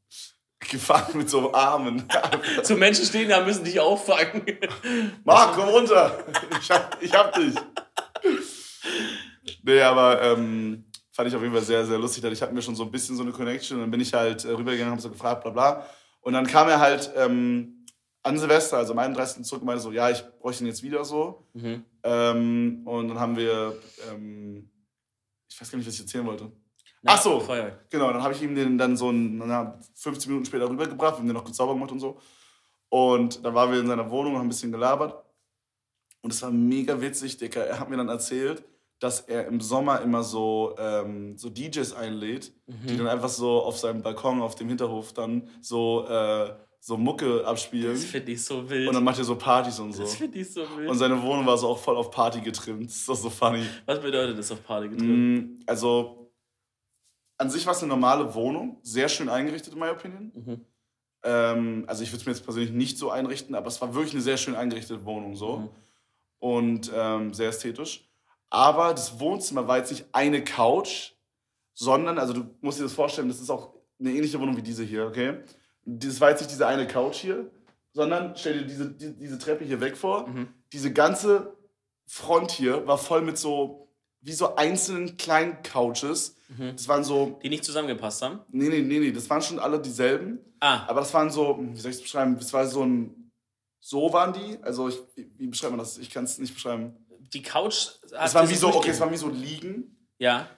Gefangen 0.60 1.18
mit 1.18 1.28
so 1.30 1.52
Armen. 1.52 2.08
so 2.62 2.76
Menschen 2.76 3.04
stehen 3.04 3.28
da, 3.28 3.44
müssen 3.44 3.64
dich 3.64 3.78
auffangen. 3.78 4.42
Marc, 5.24 5.54
komm 5.54 5.68
runter. 5.68 6.24
Ich 6.60 6.70
hab, 6.70 7.02
ich 7.02 7.12
hab 7.12 7.34
dich. 7.34 7.54
Nee, 9.62 9.80
aber 9.82 10.22
ähm, 10.22 10.84
fand 11.12 11.28
ich 11.28 11.34
auf 11.34 11.42
jeden 11.42 11.52
Fall 11.52 11.62
sehr, 11.62 11.84
sehr 11.84 11.98
lustig. 11.98 12.24
Ich 12.24 12.42
hatte 12.42 12.54
mir 12.54 12.62
schon 12.62 12.74
so 12.74 12.84
ein 12.84 12.90
bisschen 12.90 13.16
so 13.16 13.22
eine 13.22 13.32
Connection. 13.32 13.76
Und 13.76 13.82
dann 13.82 13.90
bin 13.90 14.00
ich 14.00 14.12
halt 14.14 14.44
äh, 14.44 14.50
rübergegangen, 14.50 14.92
hab 14.94 15.00
so 15.00 15.10
gefragt, 15.10 15.42
bla 15.42 15.50
bla. 15.50 15.86
Und 16.20 16.32
dann 16.32 16.46
kam 16.46 16.68
er 16.68 16.80
halt 16.80 17.10
ähm, 17.16 17.75
an 18.26 18.38
Silvester, 18.38 18.76
also 18.78 18.92
am 18.92 18.98
31. 18.98 19.44
zurück 19.44 19.62
und 19.62 19.66
meinte 19.66 19.82
so, 19.82 19.92
ja, 19.92 20.10
ich 20.10 20.22
bräuchte 20.40 20.64
ihn 20.64 20.66
jetzt 20.66 20.82
wieder 20.82 21.04
so. 21.04 21.44
Mhm. 21.54 21.84
Ähm, 22.02 22.82
und 22.84 23.08
dann 23.08 23.20
haben 23.20 23.36
wir, 23.36 23.76
ähm, 24.10 24.68
ich 25.48 25.60
weiß 25.60 25.70
gar 25.70 25.78
nicht, 25.78 25.86
was 25.86 25.94
ich 25.94 26.00
erzählen 26.00 26.26
wollte. 26.26 26.50
Na, 27.02 27.12
Ach 27.14 27.22
so, 27.22 27.38
Feuer. 27.40 27.78
genau, 27.90 28.12
dann 28.12 28.22
habe 28.22 28.34
ich 28.34 28.42
ihm 28.42 28.54
den 28.54 28.78
dann 28.78 28.96
so 28.96 29.12
na, 29.12 29.78
15 29.94 30.28
Minuten 30.30 30.46
später 30.46 30.68
rübergebracht, 30.68 31.14
wir 31.14 31.18
haben 31.18 31.26
den 31.28 31.34
noch 31.36 31.46
sauber 31.52 31.74
gemacht 31.74 31.92
und 31.92 32.00
so. 32.00 32.18
Und 32.88 33.44
dann 33.44 33.54
waren 33.54 33.70
wir 33.72 33.80
in 33.80 33.86
seiner 33.86 34.10
Wohnung 34.10 34.32
und 34.32 34.38
haben 34.38 34.46
ein 34.46 34.50
bisschen 34.50 34.72
gelabert. 34.72 35.22
Und 36.22 36.32
es 36.32 36.42
war 36.42 36.50
mega 36.50 37.00
witzig, 37.00 37.36
Dicker. 37.36 37.64
Er 37.64 37.78
hat 37.78 37.88
mir 37.90 37.96
dann 37.96 38.08
erzählt, 38.08 38.64
dass 38.98 39.20
er 39.20 39.46
im 39.46 39.60
Sommer 39.60 40.00
immer 40.00 40.22
so, 40.22 40.74
ähm, 40.78 41.36
so 41.36 41.50
DJs 41.50 41.92
einlädt, 41.94 42.52
Mhm. 42.66 42.86
die 42.88 42.96
dann 42.96 43.06
einfach 43.08 43.28
so 43.28 43.62
auf 43.62 43.78
seinem 43.78 44.02
Balkon, 44.02 44.40
auf 44.40 44.54
dem 44.54 44.68
Hinterhof 44.68 45.12
dann 45.12 45.48
so, 45.60 46.06
äh, 46.08 46.54
so 46.86 46.96
Mucke 46.96 47.44
abspielen. 47.44 47.94
Das 47.94 48.04
finde 48.04 48.30
ich 48.30 48.44
so 48.44 48.70
wild. 48.70 48.86
Und 48.86 48.94
dann 48.94 49.02
macht 49.02 49.18
er 49.18 49.24
so 49.24 49.34
Partys 49.34 49.80
und 49.80 49.92
so. 49.92 50.02
das 50.04 50.14
finde 50.14 50.38
ich 50.38 50.52
so 50.52 50.60
wild. 50.76 50.88
Und 50.88 50.96
seine 50.96 51.20
Wohnung 51.20 51.44
war 51.44 51.58
so 51.58 51.66
auch 51.66 51.78
voll 51.78 51.96
auf 51.96 52.12
Party 52.12 52.40
getrimmt. 52.40 52.86
Das 52.88 52.94
ist 52.98 53.08
doch 53.08 53.16
so 53.16 53.28
funny. 53.28 53.66
Was 53.86 54.00
bedeutet 54.00 54.38
das 54.38 54.52
auf 54.52 54.62
Party 54.64 54.90
getrimmt? 54.90 55.58
Mm, 55.58 55.58
Also, 55.66 56.30
an 57.38 57.50
sich 57.50 57.66
war 57.66 57.72
es 57.72 57.80
eine 57.82 57.88
normale 57.88 58.32
Wohnung, 58.36 58.78
sehr 58.82 59.08
schön 59.08 59.28
eingerichtet, 59.28 59.72
in 59.72 59.80
meiner 59.80 59.94
Opinion. 59.94 60.30
Mhm. 60.32 60.60
Ähm, 61.24 61.84
also, 61.88 62.04
ich 62.04 62.10
würde 62.10 62.20
es 62.20 62.26
mir 62.26 62.32
jetzt 62.32 62.44
persönlich 62.44 62.70
nicht 62.70 62.98
so 62.98 63.10
einrichten, 63.10 63.56
aber 63.56 63.66
es 63.66 63.80
war 63.80 63.92
wirklich 63.92 64.14
eine 64.14 64.22
sehr 64.22 64.36
schön 64.36 64.54
eingerichtete 64.54 65.04
Wohnung 65.04 65.34
so. 65.34 65.56
Mhm. 65.58 65.68
Und 66.38 66.92
ähm, 66.94 67.34
sehr 67.34 67.48
ästhetisch. 67.48 68.08
Aber 68.48 68.94
das 68.94 69.18
Wohnzimmer 69.18 69.66
war 69.66 69.78
jetzt 69.78 69.90
nicht 69.90 70.06
eine 70.12 70.44
Couch, 70.44 71.14
sondern, 71.74 72.18
also, 72.20 72.32
du 72.32 72.44
musst 72.60 72.78
dir 72.78 72.84
das 72.84 72.92
vorstellen, 72.92 73.26
das 73.26 73.40
ist 73.40 73.50
auch 73.50 73.74
eine 73.98 74.12
ähnliche 74.12 74.38
Wohnung 74.38 74.56
wie 74.56 74.62
diese 74.62 74.84
hier, 74.84 75.04
okay? 75.08 75.40
Das 75.86 76.20
war 76.20 76.30
jetzt 76.30 76.40
nicht 76.40 76.50
diese 76.50 76.66
eine 76.66 76.86
Couch 76.86 77.16
hier, 77.16 77.50
sondern 77.92 78.34
stell 78.36 78.58
dir 78.58 78.66
diese, 78.66 78.90
die, 78.90 79.16
diese 79.16 79.38
Treppe 79.38 79.64
hier 79.64 79.80
weg 79.80 79.96
vor. 79.96 80.26
Mhm. 80.28 80.48
Diese 80.72 80.92
ganze 80.92 81.56
Front 82.06 82.50
hier 82.50 82.86
war 82.86 82.98
voll 82.98 83.22
mit 83.22 83.38
so, 83.38 83.88
wie 84.20 84.32
so 84.32 84.56
einzelnen 84.56 85.16
kleinen 85.16 85.62
Couches. 85.62 86.36
Mhm. 86.48 86.72
Das 86.72 86.88
waren 86.88 87.04
so, 87.04 87.38
Die 87.42 87.48
nicht 87.48 87.64
zusammengepasst 87.64 88.22
haben? 88.22 88.40
nee, 88.50 88.68
nee, 88.68 88.82
nee, 88.82 88.98
nee, 88.98 89.12
das 89.12 89.30
waren 89.30 89.42
schon 89.42 89.58
alle 89.58 89.80
dieselben. 89.80 90.40
Ah, 90.60 90.86
Aber 90.88 91.00
das 91.00 91.12
waren 91.14 91.30
so, 91.30 91.58
wie 91.60 91.78
soll 91.78 91.90
ich 91.90 91.98
es 91.98 92.02
beschreiben? 92.02 92.36
Das 92.38 92.52
war 92.52 92.66
so 92.66 92.82
ein, 92.84 93.30
so 93.78 94.12
waren 94.12 94.32
die. 94.32 94.58
Also, 94.62 94.88
ich, 94.88 94.98
wie 95.14 95.46
beschreibt 95.46 95.70
man 95.72 95.78
das? 95.78 95.98
Ich 95.98 96.10
kann 96.10 96.24
es 96.24 96.38
nicht 96.38 96.54
beschreiben. 96.54 96.96
die 97.32 97.42
Couch. 97.42 97.88
Es 98.20 98.34
waren 98.34 98.48
wie 98.48 98.54
so, 98.54 98.68
okay, 98.74 98.90
es 98.90 98.98
waren 99.00 99.12
wie 99.12 99.16
so 99.16 99.28
Liegen. 99.28 99.96
Ja, 100.18 100.48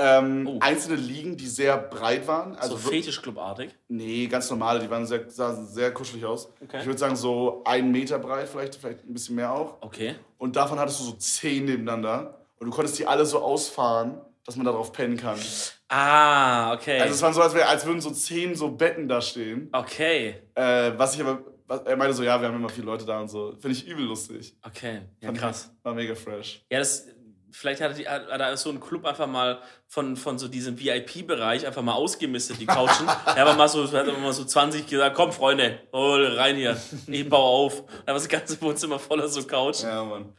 Ähm, 0.00 0.46
Oh. 0.46 0.58
Einzelne 0.60 0.96
Liegen, 0.96 1.36
die 1.36 1.46
sehr 1.48 1.76
breit 1.76 2.26
waren. 2.28 2.54
Also 2.56 2.76
so 2.76 2.88
Fetischclubartig. 2.88 3.70
Nee, 3.88 4.26
ganz 4.28 4.48
normale, 4.48 4.78
die 4.80 4.88
waren 4.88 5.04
sehr, 5.06 5.28
sahen 5.28 5.66
sehr 5.66 5.92
kuschelig 5.92 6.24
aus. 6.24 6.48
Okay. 6.62 6.78
Ich 6.80 6.86
würde 6.86 6.98
sagen, 6.98 7.16
so 7.16 7.62
einen 7.64 7.90
Meter 7.90 8.18
breit, 8.18 8.48
vielleicht, 8.48 8.76
vielleicht 8.76 9.04
ein 9.04 9.12
bisschen 9.12 9.34
mehr 9.36 9.52
auch. 9.52 9.78
Okay. 9.82 10.14
Und 10.38 10.54
davon 10.56 10.78
hattest 10.78 11.00
du 11.00 11.04
so 11.04 11.12
zehn 11.12 11.64
nebeneinander. 11.64 12.38
Und 12.60 12.68
du 12.68 12.72
konntest 12.72 12.98
die 12.98 13.06
alle 13.06 13.26
so 13.26 13.40
ausfahren, 13.40 14.20
dass 14.44 14.56
man 14.56 14.66
darauf 14.66 14.92
pennen 14.92 15.16
kann. 15.16 15.38
Ah, 15.88 16.72
okay. 16.74 17.00
Also 17.00 17.14
es 17.14 17.22
war 17.22 17.32
so, 17.32 17.42
als, 17.42 17.54
wär, 17.54 17.68
als 17.68 17.84
würden 17.86 18.00
so 18.00 18.10
zehn 18.10 18.54
so 18.54 18.70
Betten 18.70 19.08
da 19.08 19.20
stehen. 19.20 19.68
okay. 19.72 20.36
Äh, 20.54 20.92
was 20.96 21.14
ich 21.14 21.20
aber, 21.20 21.40
was, 21.66 21.82
er 21.82 21.96
meinte 21.96 22.14
so, 22.14 22.22
ja, 22.22 22.40
wir 22.40 22.48
haben 22.48 22.56
immer 22.56 22.68
viele 22.68 22.86
Leute 22.86 23.04
da 23.04 23.20
und 23.20 23.28
so. 23.28 23.52
Finde 23.60 23.76
ich 23.76 23.86
übel 23.86 24.04
lustig. 24.04 24.54
Okay. 24.64 25.02
Ja, 25.20 25.26
Fand 25.28 25.36
ich- 25.38 25.42
krass. 25.42 25.70
War 25.82 25.94
mega 25.94 26.14
fresh. 26.14 26.64
Ja, 26.70 26.78
das. 26.78 27.06
Vielleicht 27.50 27.80
hat, 27.80 27.96
die, 27.96 28.04
da 28.04 28.56
so 28.56 28.70
ein 28.70 28.78
Club 28.80 29.04
einfach 29.06 29.26
mal 29.26 29.60
von, 29.86 30.16
von 30.16 30.38
so 30.38 30.48
diesem 30.48 30.78
VIP-Bereich 30.78 31.66
einfach 31.66 31.82
mal 31.82 31.94
ausgemistet, 31.94 32.60
die 32.60 32.66
Couchen. 32.66 33.06
Er 33.26 33.46
hat 33.48 33.56
mal 33.56 33.68
so, 33.68 33.90
hat 33.90 34.06
mal 34.06 34.32
so 34.32 34.44
20 34.44 34.86
gesagt, 34.86 35.16
komm 35.16 35.32
Freunde, 35.32 35.80
hol 35.92 36.26
rein 36.36 36.56
hier, 36.56 36.76
ich 37.06 37.28
baue 37.28 37.42
auf. 37.66 37.84
Da 38.04 38.08
war 38.08 38.14
das 38.14 38.28
ganze 38.28 38.60
Wohnzimmer 38.60 38.98
voller 38.98 39.28
so 39.28 39.42
Couch. 39.44 39.82
Ja, 39.82 40.04
Mann. 40.04 40.34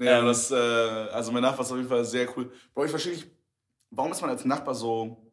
Ja, 0.00 0.18
Ähm. 0.18 0.26
das, 0.26 0.50
äh, 0.50 0.54
also 0.56 1.30
mein 1.30 1.42
Nachbar 1.42 1.64
ist 1.64 1.70
auf 1.70 1.76
jeden 1.76 1.88
Fall 1.88 2.04
sehr 2.04 2.26
cool. 2.36 2.52
Bro, 2.74 2.84
ich 2.86 2.90
verstehe 2.90 3.12
nicht, 3.12 3.26
warum 3.90 4.10
ist 4.10 4.20
man 4.20 4.30
als 4.30 4.44
Nachbar 4.44 4.74
so, 4.74 5.30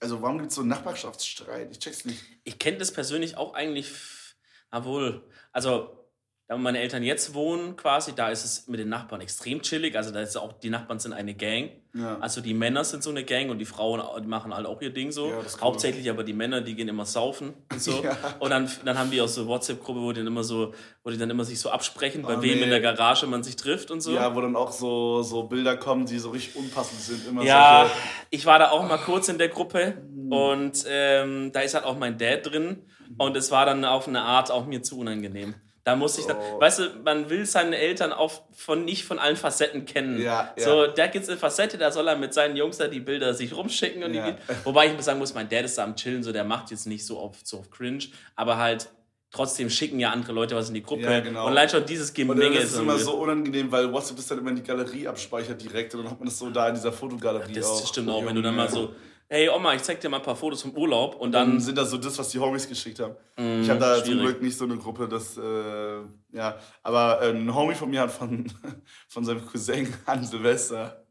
also 0.00 0.22
warum 0.22 0.38
gibt 0.38 0.50
es 0.50 0.54
so 0.54 0.60
einen 0.60 0.70
Nachbarschaftsstreit? 0.70 1.68
Ich 1.72 1.80
check's 1.80 2.04
nicht. 2.04 2.22
Ich 2.44 2.58
kenne 2.60 2.78
das 2.78 2.92
persönlich 2.92 3.36
auch 3.36 3.54
eigentlich, 3.54 3.86
f- 3.86 4.36
na 4.70 4.84
wohl, 4.84 5.24
also 5.50 6.03
da 6.46 6.58
meine 6.58 6.78
Eltern 6.78 7.02
jetzt 7.02 7.32
wohnen 7.32 7.74
quasi, 7.74 8.14
da 8.14 8.28
ist 8.28 8.44
es 8.44 8.68
mit 8.68 8.78
den 8.78 8.90
Nachbarn 8.90 9.22
extrem 9.22 9.62
chillig. 9.62 9.96
Also 9.96 10.10
da 10.10 10.20
ist 10.20 10.36
auch, 10.36 10.52
die 10.52 10.68
Nachbarn 10.68 10.98
sind 10.98 11.14
eine 11.14 11.32
Gang. 11.34 11.70
Ja. 11.94 12.18
Also 12.20 12.42
die 12.42 12.52
Männer 12.52 12.84
sind 12.84 13.02
so 13.02 13.08
eine 13.08 13.24
Gang 13.24 13.50
und 13.50 13.58
die 13.60 13.64
Frauen 13.64 14.02
die 14.22 14.26
machen 14.28 14.54
halt 14.54 14.66
auch 14.66 14.82
ihr 14.82 14.90
Ding 14.92 15.10
so. 15.10 15.28
Ja, 15.30 15.38
cool. 15.38 15.44
Hauptsächlich 15.62 16.10
aber 16.10 16.22
die 16.22 16.34
Männer, 16.34 16.60
die 16.60 16.74
gehen 16.74 16.88
immer 16.88 17.06
saufen 17.06 17.54
und 17.72 17.80
so. 17.80 17.92
Ja. 18.04 18.14
Und 18.40 18.50
dann, 18.50 18.70
dann 18.84 18.98
haben 18.98 19.10
wir 19.10 19.24
auch 19.24 19.28
so 19.28 19.46
WhatsApp-Gruppe, 19.46 20.00
wo 20.00 20.12
die 20.12 20.18
dann 20.20 20.26
immer 20.26 20.44
so, 20.44 20.74
wo 21.02 21.08
die 21.10 21.16
dann 21.16 21.30
immer 21.30 21.44
sich 21.46 21.58
so 21.58 21.70
absprechen, 21.70 22.20
bei 22.22 22.36
Oh, 22.36 22.42
wem 22.42 22.58
nee. 22.58 22.64
in 22.64 22.70
der 22.70 22.80
Garage 22.82 23.26
man 23.26 23.42
sich 23.42 23.56
trifft 23.56 23.90
und 23.90 24.02
so. 24.02 24.12
Ja, 24.12 24.34
wo 24.36 24.40
dann 24.42 24.54
auch 24.54 24.72
so, 24.72 25.22
so 25.22 25.44
Bilder 25.44 25.78
kommen, 25.78 26.04
die 26.04 26.18
so 26.18 26.28
richtig 26.30 26.56
unpassend 26.56 27.00
sind. 27.00 27.26
Immer 27.26 27.42
Ja, 27.44 27.86
solche- 27.86 27.94
ich 28.30 28.44
war 28.44 28.58
da 28.58 28.68
auch 28.70 28.86
mal 28.86 28.98
kurz 28.98 29.28
in 29.30 29.38
der 29.38 29.48
Gruppe 29.48 29.94
Mhm. 30.14 30.32
und 30.32 30.84
ähm, 30.88 31.52
da 31.52 31.60
ist 31.60 31.72
halt 31.74 31.84
auch 31.86 31.96
mein 31.96 32.18
Dad 32.18 32.40
drin 32.44 32.82
und 33.16 33.34
es 33.36 33.50
war 33.50 33.64
dann 33.64 33.84
auf 33.86 34.08
eine 34.08 34.20
Art 34.22 34.50
auch 34.50 34.66
mir 34.66 34.82
zu 34.82 34.98
unangenehm. 34.98 35.54
Da 35.84 35.96
musste 35.96 36.22
ich 36.22 36.26
dann, 36.26 36.38
Oh. 36.38 36.60
weißt 36.60 36.78
du, 36.78 36.82
man 37.04 37.28
will 37.28 37.44
seine 37.44 37.76
Eltern 37.76 38.12
auch 38.14 38.32
von, 38.52 38.86
nicht 38.86 39.04
von 39.04 39.18
allen 39.18 39.36
Facetten 39.36 39.84
kennen. 39.84 40.18
Ja, 40.20 40.54
ja. 40.56 40.64
So, 40.64 40.86
da 40.86 41.06
gibt's 41.08 41.28
eine 41.28 41.36
Facette, 41.38 41.76
da 41.76 41.90
soll 41.92 42.08
er 42.08 42.16
mit 42.16 42.32
seinen 42.32 42.56
Jungs 42.56 42.78
da 42.78 42.88
die 42.88 43.00
Bilder 43.00 43.34
sich 43.34 43.54
rumschicken. 43.54 44.02
Und 44.02 44.14
Ja. 44.14 44.30
die, 44.30 44.36
wobei 44.64 44.86
ich 44.86 45.02
sagen 45.02 45.18
muss, 45.18 45.34
mein 45.34 45.48
Dad 45.48 45.64
ist 45.66 45.76
da 45.76 45.84
am 45.84 45.94
Chillen, 45.94 46.22
so 46.22 46.32
der 46.32 46.44
macht 46.44 46.70
jetzt 46.70 46.86
nicht 46.86 47.04
so 47.04 47.18
oft 47.20 47.46
so 47.46 47.58
auf 47.58 47.70
cringe, 47.70 48.04
aber 48.34 48.56
halt 48.56 48.88
trotzdem 49.30 49.68
schicken 49.68 49.98
ja 50.00 50.10
andere 50.10 50.32
Leute 50.32 50.56
was 50.56 50.68
in 50.68 50.74
die 50.74 50.82
Gruppe. 50.82 51.02
Ja, 51.02 51.20
genau. 51.20 51.42
Und 51.42 51.50
allein 51.50 51.68
schon 51.68 51.84
dieses 51.84 52.08
Und 52.10 52.14
Gemenge 52.16 52.56
ist 52.56 52.70
es 52.72 52.78
immer 52.78 52.92
irgendwie- 52.92 53.04
so 53.04 53.14
unangenehm, 53.16 53.70
weil 53.70 53.92
WhatsApp 53.92 54.16
das 54.16 54.28
dann 54.28 54.38
immer 54.38 54.50
in 54.50 54.56
die 54.56 54.62
Galerie 54.62 55.06
abspeichert 55.06 55.60
direkt 55.60 55.94
und 55.94 56.04
dann 56.04 56.12
hat 56.12 56.18
man 56.18 56.28
das 56.28 56.38
so 56.38 56.48
da 56.48 56.68
in 56.68 56.76
dieser 56.76 56.92
Fotogalerie 56.92 57.52
Das 57.52 57.66
auch. 57.66 57.86
stimmt 57.88 58.08
auch, 58.08 58.24
wenn 58.24 58.36
du 58.36 58.40
dann 58.42 58.56
mal 58.56 58.70
so, 58.70 58.94
hey 59.28 59.48
Oma, 59.48 59.74
ich 59.74 59.82
zeig 59.82 60.00
dir 60.00 60.08
mal 60.08 60.18
ein 60.18 60.22
paar 60.22 60.36
Fotos 60.36 60.62
vom 60.62 60.72
Urlaub 60.72 61.16
und 61.16 61.32
Dann 61.32 61.50
dann 61.52 61.60
sind 61.60 61.76
das 61.78 61.90
so 61.90 61.96
das, 61.98 62.18
was 62.18 62.28
die 62.30 62.38
Homies 62.38 62.68
geschickt 62.68 63.00
haben. 63.00 63.16
ich 63.36 63.68
habe 63.68 63.80
da 63.80 63.96
zum 63.96 64.04
schwierig. 64.04 64.22
Glück 64.22 64.42
nicht 64.42 64.56
so 64.56 64.64
eine 64.64 64.76
Gruppe, 64.76 65.08
das, 65.08 65.36
äh, 65.36 66.00
ja. 66.32 66.58
Aber 66.82 67.22
äh, 67.22 67.30
ein 67.30 67.52
Homie 67.54 67.74
von 67.74 67.90
mir 67.90 68.00
hat 68.02 68.12
von, 68.12 68.50
von 69.08 69.24
seinem 69.24 69.44
Cousin 69.46 69.92
an 70.06 70.24
Silvester 70.24 71.04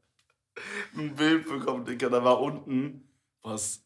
ein 0.95 1.15
Bild 1.15 1.47
bekommen, 1.47 1.85
Dicker. 1.85 2.09
Da 2.09 2.23
war 2.23 2.39
unten, 2.39 3.09
was, 3.41 3.83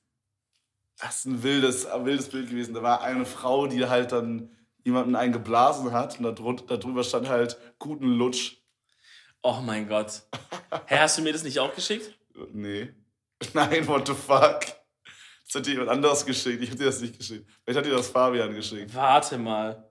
das 1.00 1.20
ist 1.20 1.26
ein 1.26 1.44
wildes, 1.44 1.86
ein 1.86 2.06
wildes 2.06 2.30
Bild 2.30 2.50
gewesen. 2.50 2.74
Da 2.74 2.84
war 2.84 3.02
eine 3.02 3.26
Frau, 3.26 3.68
die 3.68 3.86
halt 3.86 4.12
dann 4.12 4.52
jemanden 4.84 5.16
einen 5.16 5.34
geblasen 5.34 5.92
hat 5.92 6.18
und 6.18 6.24
da 6.24 6.32
drunter, 6.32 6.78
darüber 6.78 7.04
stand 7.04 7.28
halt 7.30 7.58
guten 7.80 8.08
Lutsch. 8.18 8.58
Oh 9.42 9.60
mein 9.64 9.88
Gott. 9.88 10.24
Hä, 10.88 10.98
hast 11.00 11.18
du 11.18 11.22
mir 11.22 11.32
das 11.34 11.44
nicht 11.44 11.60
auch 11.60 11.74
geschickt? 11.74 12.18
Nee. 12.52 12.90
Nein, 13.54 13.88
what 13.88 14.08
the 14.08 14.14
fuck? 14.14 14.62
Das 15.46 15.56
hat 15.56 15.66
dir 15.66 15.72
jemand 15.72 15.90
anderes 15.90 16.26
geschickt. 16.26 16.62
Ich 16.62 16.72
hab 16.72 16.78
dir 16.78 16.86
das 16.86 17.00
nicht 17.02 17.18
geschickt. 17.18 17.50
Vielleicht 17.64 17.78
hat 17.78 17.86
dir 17.86 17.96
das 17.96 18.10
Fabian 18.10 18.54
geschickt. 18.54 18.94
Warte 18.94 19.38
mal. 19.38 19.90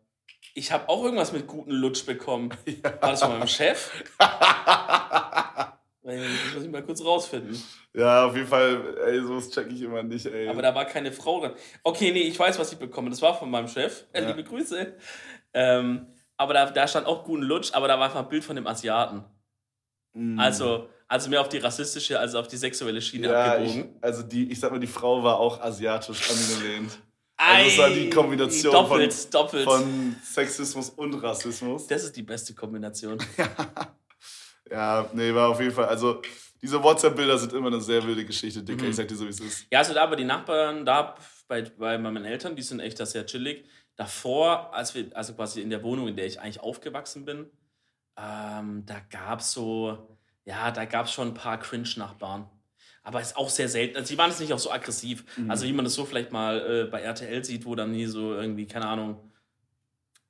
Ich 0.55 0.72
habe 0.72 0.88
auch 0.88 1.05
irgendwas 1.05 1.32
mit 1.32 1.47
guten 1.47 1.70
Lutsch 1.70 2.05
bekommen. 2.05 2.51
War 2.82 3.11
das 3.11 3.20
von 3.20 3.30
meinem 3.38 3.49
Chef? 3.49 3.90
Das 6.07 6.55
muss 6.55 6.64
ich 6.64 6.70
mal 6.70 6.84
kurz 6.84 7.05
rausfinden. 7.05 7.61
Ja, 7.92 8.26
auf 8.26 8.36
jeden 8.36 8.47
Fall, 8.47 8.97
ey, 9.07 9.20
sowas 9.22 9.51
check 9.51 9.66
ich 9.72 9.82
immer 9.82 10.05
nicht, 10.05 10.24
ey. 10.26 10.49
Aber 10.49 10.62
da 10.62 10.72
war 10.72 10.84
keine 10.84 11.11
Frau 11.11 11.40
dran. 11.40 11.55
Okay, 11.82 12.12
nee, 12.12 12.20
ich 12.20 12.38
weiß, 12.38 12.61
was 12.61 12.72
ich 12.72 12.78
bekomme. 12.78 13.11
Das 13.11 13.20
war 13.22 13.36
von 13.36 13.51
meinem 13.51 13.66
Chef. 13.66 14.05
Äh, 14.12 14.22
Ja. 14.22 14.28
Liebe 14.28 14.44
Grüße. 14.44 14.94
Ähm, 15.53 16.07
aber 16.36 16.55
da, 16.55 16.70
da 16.70 16.86
stand 16.86 17.09
auch 17.09 17.24
guten 17.24 17.42
Lutsch, 17.42 17.74
aber 17.74 17.88
da 17.88 17.99
war 17.99 18.07
einfach 18.07 18.20
ein 18.20 18.28
Bild 18.28 18.44
von 18.44 18.55
dem 18.55 18.68
Asiaten. 18.68 19.24
Mm. 20.12 20.38
Also, 20.38 20.88
also 21.09 21.30
mehr 21.30 21.40
auf 21.40 21.48
die 21.48 21.59
rassistische, 21.59 22.18
als 22.18 22.34
auf 22.34 22.48
die 22.48 22.57
sexuelle 22.57 23.00
Schiene 23.00 23.28
ja, 23.28 23.59
ich, 23.59 23.70
abgebogen. 23.70 23.98
also 24.00 24.22
die, 24.22 24.50
ich 24.50 24.61
sag 24.61 24.72
mal, 24.72 24.80
die 24.80 24.86
Frau 24.86 25.22
war 25.22 25.38
auch 25.38 25.61
asiatisch 25.61 26.30
angelehnt. 26.30 26.98
Also 27.38 27.70
es 27.70 27.78
war 27.78 27.90
die 27.90 28.09
Kombination 28.09 28.72
doppelt, 28.72 29.12
von, 29.12 29.30
doppelt. 29.30 29.64
von 29.64 30.16
Sexismus 30.24 30.90
und 30.90 31.14
Rassismus. 31.22 31.86
das 31.86 32.04
ist 32.04 32.16
die 32.16 32.22
beste 32.22 32.54
Kombination. 32.54 33.18
Ja, 34.70 35.09
nee, 35.12 35.32
war 35.32 35.50
auf 35.50 35.61
jeden 35.61 35.72
Fall, 35.72 35.86
also 35.86 36.20
diese 36.61 36.82
WhatsApp-Bilder 36.82 37.38
sind 37.38 37.52
immer 37.52 37.68
eine 37.68 37.80
sehr 37.80 38.04
wilde 38.04 38.24
Geschichte, 38.24 38.62
Dicker. 38.62 38.84
Mhm. 38.84 38.90
Ich 38.90 38.96
sag 38.96 39.09
dir 39.09 39.16
so, 39.16 39.24
wie 39.24 39.30
es 39.30 39.40
ist. 39.40 39.66
Ja, 39.70 39.78
also 39.80 39.94
da 39.94 40.02
aber 40.02 40.16
die 40.16 40.24
Nachbarn, 40.24 40.84
da 40.84 41.14
bei, 41.48 41.62
bei 41.62 41.98
meinen 41.98 42.24
Eltern, 42.24 42.57
die 42.57 42.62
sind 42.62 42.80
echt 42.80 42.98
da 42.98 43.07
sehr 43.07 43.26
chillig. 43.26 43.64
Davor, 43.94 44.74
als 44.74 44.94
wir, 44.94 45.07
also 45.14 45.34
quasi 45.34 45.62
in 45.62 45.70
der 45.70 45.82
Wohnung, 45.82 46.09
in 46.09 46.16
der 46.16 46.26
ich 46.26 46.40
eigentlich 46.40 46.61
aufgewachsen 46.61 47.24
bin, 47.24 47.46
ähm, 48.18 48.84
da 48.86 49.00
gab 49.11 49.40
es 49.40 49.52
so, 49.52 50.16
ja, 50.47 50.70
da 50.70 50.84
gab 50.84 51.07
es 51.07 51.12
schon 51.12 51.28
ein 51.28 51.34
paar 51.34 51.59
Cringe-Nachbarn. 51.59 52.49
Aber 53.03 53.20
ist 53.20 53.36
auch 53.36 53.51
sehr 53.51 53.68
selten. 53.68 53.97
Also 53.97 54.09
die 54.09 54.18
waren 54.18 54.30
jetzt 54.30 54.40
nicht 54.40 54.53
auch 54.53 54.59
so 54.59 54.70
aggressiv. 54.72 55.24
Also 55.49 55.64
wie 55.66 55.72
man 55.72 55.84
das 55.84 55.94
so 55.94 56.05
vielleicht 56.05 56.32
mal 56.32 56.86
äh, 56.86 56.90
bei 56.90 57.03
RTL 57.03 57.44
sieht, 57.44 57.64
wo 57.64 57.74
dann 57.74 57.92
hier 57.92 58.09
so 58.09 58.34
irgendwie, 58.34 58.66
keine 58.66 58.88
Ahnung, 58.88 59.30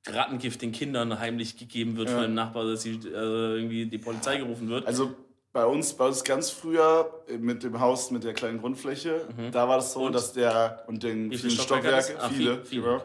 Rattengift 0.07 0.61
den 0.61 0.71
Kindern 0.71 1.19
heimlich 1.19 1.57
gegeben 1.57 1.97
wird 1.97 2.09
Ja. 2.09 2.15
von 2.15 2.23
dem 2.23 2.33
Nachbar, 2.33 2.65
dass 2.65 2.83
sie, 2.83 2.95
äh, 2.95 3.55
irgendwie 3.55 3.87
die 3.87 3.97
Polizei 3.97 4.37
gerufen 4.37 4.69
wird. 4.69 4.85
Also 4.85 5.15
bei 5.53 5.65
uns, 5.65 5.93
bei 5.93 6.05
uns 6.05 6.23
ganz 6.23 6.51
früher 6.51 7.23
mit 7.39 7.63
dem 7.63 7.79
Haus 7.79 8.11
mit 8.11 8.23
der 8.23 8.33
kleinen 8.33 8.59
Grundfläche, 8.59 9.27
mhm. 9.35 9.51
da 9.51 9.67
war 9.67 9.77
das 9.77 9.93
so, 9.93 10.05
und? 10.05 10.13
dass 10.13 10.33
der 10.33 10.83
und 10.87 11.01
den 11.01 11.31
vielen 11.33 11.51
Stockwerke, 11.51 12.19
ah, 12.19 12.29
viele, 12.29 12.63
viele. 12.63 13.01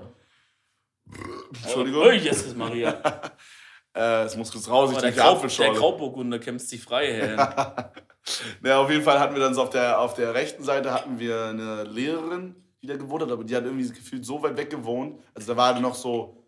Entschuldigung. 1.64 2.02
Oh, 2.02 2.08
ist 2.10 2.56
Maria. 2.56 3.00
äh, 3.95 4.24
es 4.24 4.36
muss 4.36 4.53
kurz 4.53 4.68
raus, 4.68 4.90
ich 4.93 4.99
der, 4.99 5.12
Grau, 5.12 5.40
der 5.40 5.72
Grauburgunder 5.72 6.38
kämpft 6.38 6.68
sich 6.68 6.82
frei. 6.82 7.34
ja, 8.64 8.78
auf 8.80 8.90
jeden 8.90 9.03
Fall 9.03 9.20
hatten 9.20 9.34
wir 9.34 9.43
dann 9.43 9.55
so 9.55 9.62
auf 9.62 9.70
der, 9.70 10.01
auf 10.01 10.14
der 10.14 10.34
rechten 10.34 10.64
Seite 10.64 10.93
hatten 10.93 11.18
wir 11.18 11.47
eine 11.47 11.84
Lehrerin, 11.84 12.57
die 12.82 12.86
da 12.86 12.97
gewohnt 12.97 13.22
hat, 13.22 13.30
aber 13.30 13.45
die 13.45 13.55
hat 13.55 13.64
irgendwie 13.64 13.88
gefühlt 13.88 14.24
so 14.24 14.43
weit 14.43 14.57
weg 14.57 14.70
gewohnt. 14.70 15.20
Also 15.34 15.53
da 15.53 15.57
war 15.57 15.78
noch 15.80 15.95
so 15.95 16.43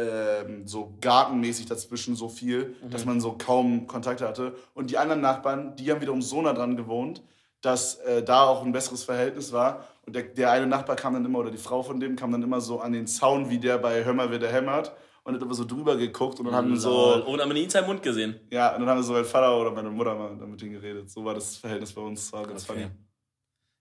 ähm, 0.00 0.66
so 0.66 0.96
gartenmäßig 1.00 1.66
dazwischen 1.66 2.16
so 2.16 2.28
viel, 2.28 2.74
mhm. 2.82 2.90
dass 2.90 3.04
man 3.04 3.20
so 3.20 3.32
kaum 3.36 3.86
Kontakt 3.86 4.22
hatte. 4.22 4.54
Und 4.72 4.90
die 4.90 4.98
anderen 4.98 5.20
Nachbarn, 5.20 5.76
die 5.76 5.90
haben 5.90 6.00
wiederum 6.00 6.22
so 6.22 6.40
nah 6.40 6.52
dran 6.52 6.76
gewohnt, 6.76 7.22
dass 7.60 7.96
äh, 7.96 8.22
da 8.22 8.44
auch 8.44 8.64
ein 8.64 8.72
besseres 8.72 9.04
Verhältnis 9.04 9.52
war. 9.52 9.84
Und 10.06 10.16
der, 10.16 10.22
der 10.22 10.50
eine 10.52 10.66
Nachbar 10.66 10.96
kam 10.96 11.14
dann 11.14 11.24
immer, 11.24 11.40
oder 11.40 11.50
die 11.50 11.58
Frau 11.58 11.82
von 11.82 12.00
dem 12.00 12.16
kam 12.16 12.32
dann 12.32 12.42
immer 12.42 12.60
so 12.60 12.80
an 12.80 12.92
den 12.92 13.06
Zaun, 13.06 13.50
wie 13.50 13.58
der 13.58 13.78
bei 13.78 14.04
Hör 14.04 14.14
mal, 14.14 14.30
wer 14.30 14.38
der 14.38 14.52
hämmert. 14.52 14.92
Und 15.30 15.36
hat 15.36 15.42
immer 15.42 15.54
so 15.54 15.64
drüber 15.64 15.96
geguckt 15.96 16.38
und 16.40 16.46
dann 16.46 16.54
haben 16.54 16.70
wir 16.70 16.76
so. 16.76 17.24
Und 17.24 17.40
haben 17.40 17.52
nie 17.52 17.64
in 17.64 17.70
seinen 17.70 17.86
Mund 17.86 18.02
gesehen. 18.02 18.40
Ja, 18.50 18.74
und 18.74 18.80
dann 18.80 18.88
haben 18.88 18.98
wir 18.98 19.02
so 19.02 19.12
mein 19.12 19.24
Vater 19.24 19.56
oder 19.58 19.70
meine 19.70 19.90
Mutter 19.90 20.14
mal 20.14 20.34
mit 20.34 20.60
ihm 20.62 20.72
geredet. 20.72 21.08
So 21.10 21.24
war 21.24 21.34
das 21.34 21.56
Verhältnis 21.56 21.92
bei 21.92 22.00
uns. 22.00 22.32
War 22.32 22.46
ganz 22.46 22.68
okay. 22.68 22.82
funny. 22.82 22.90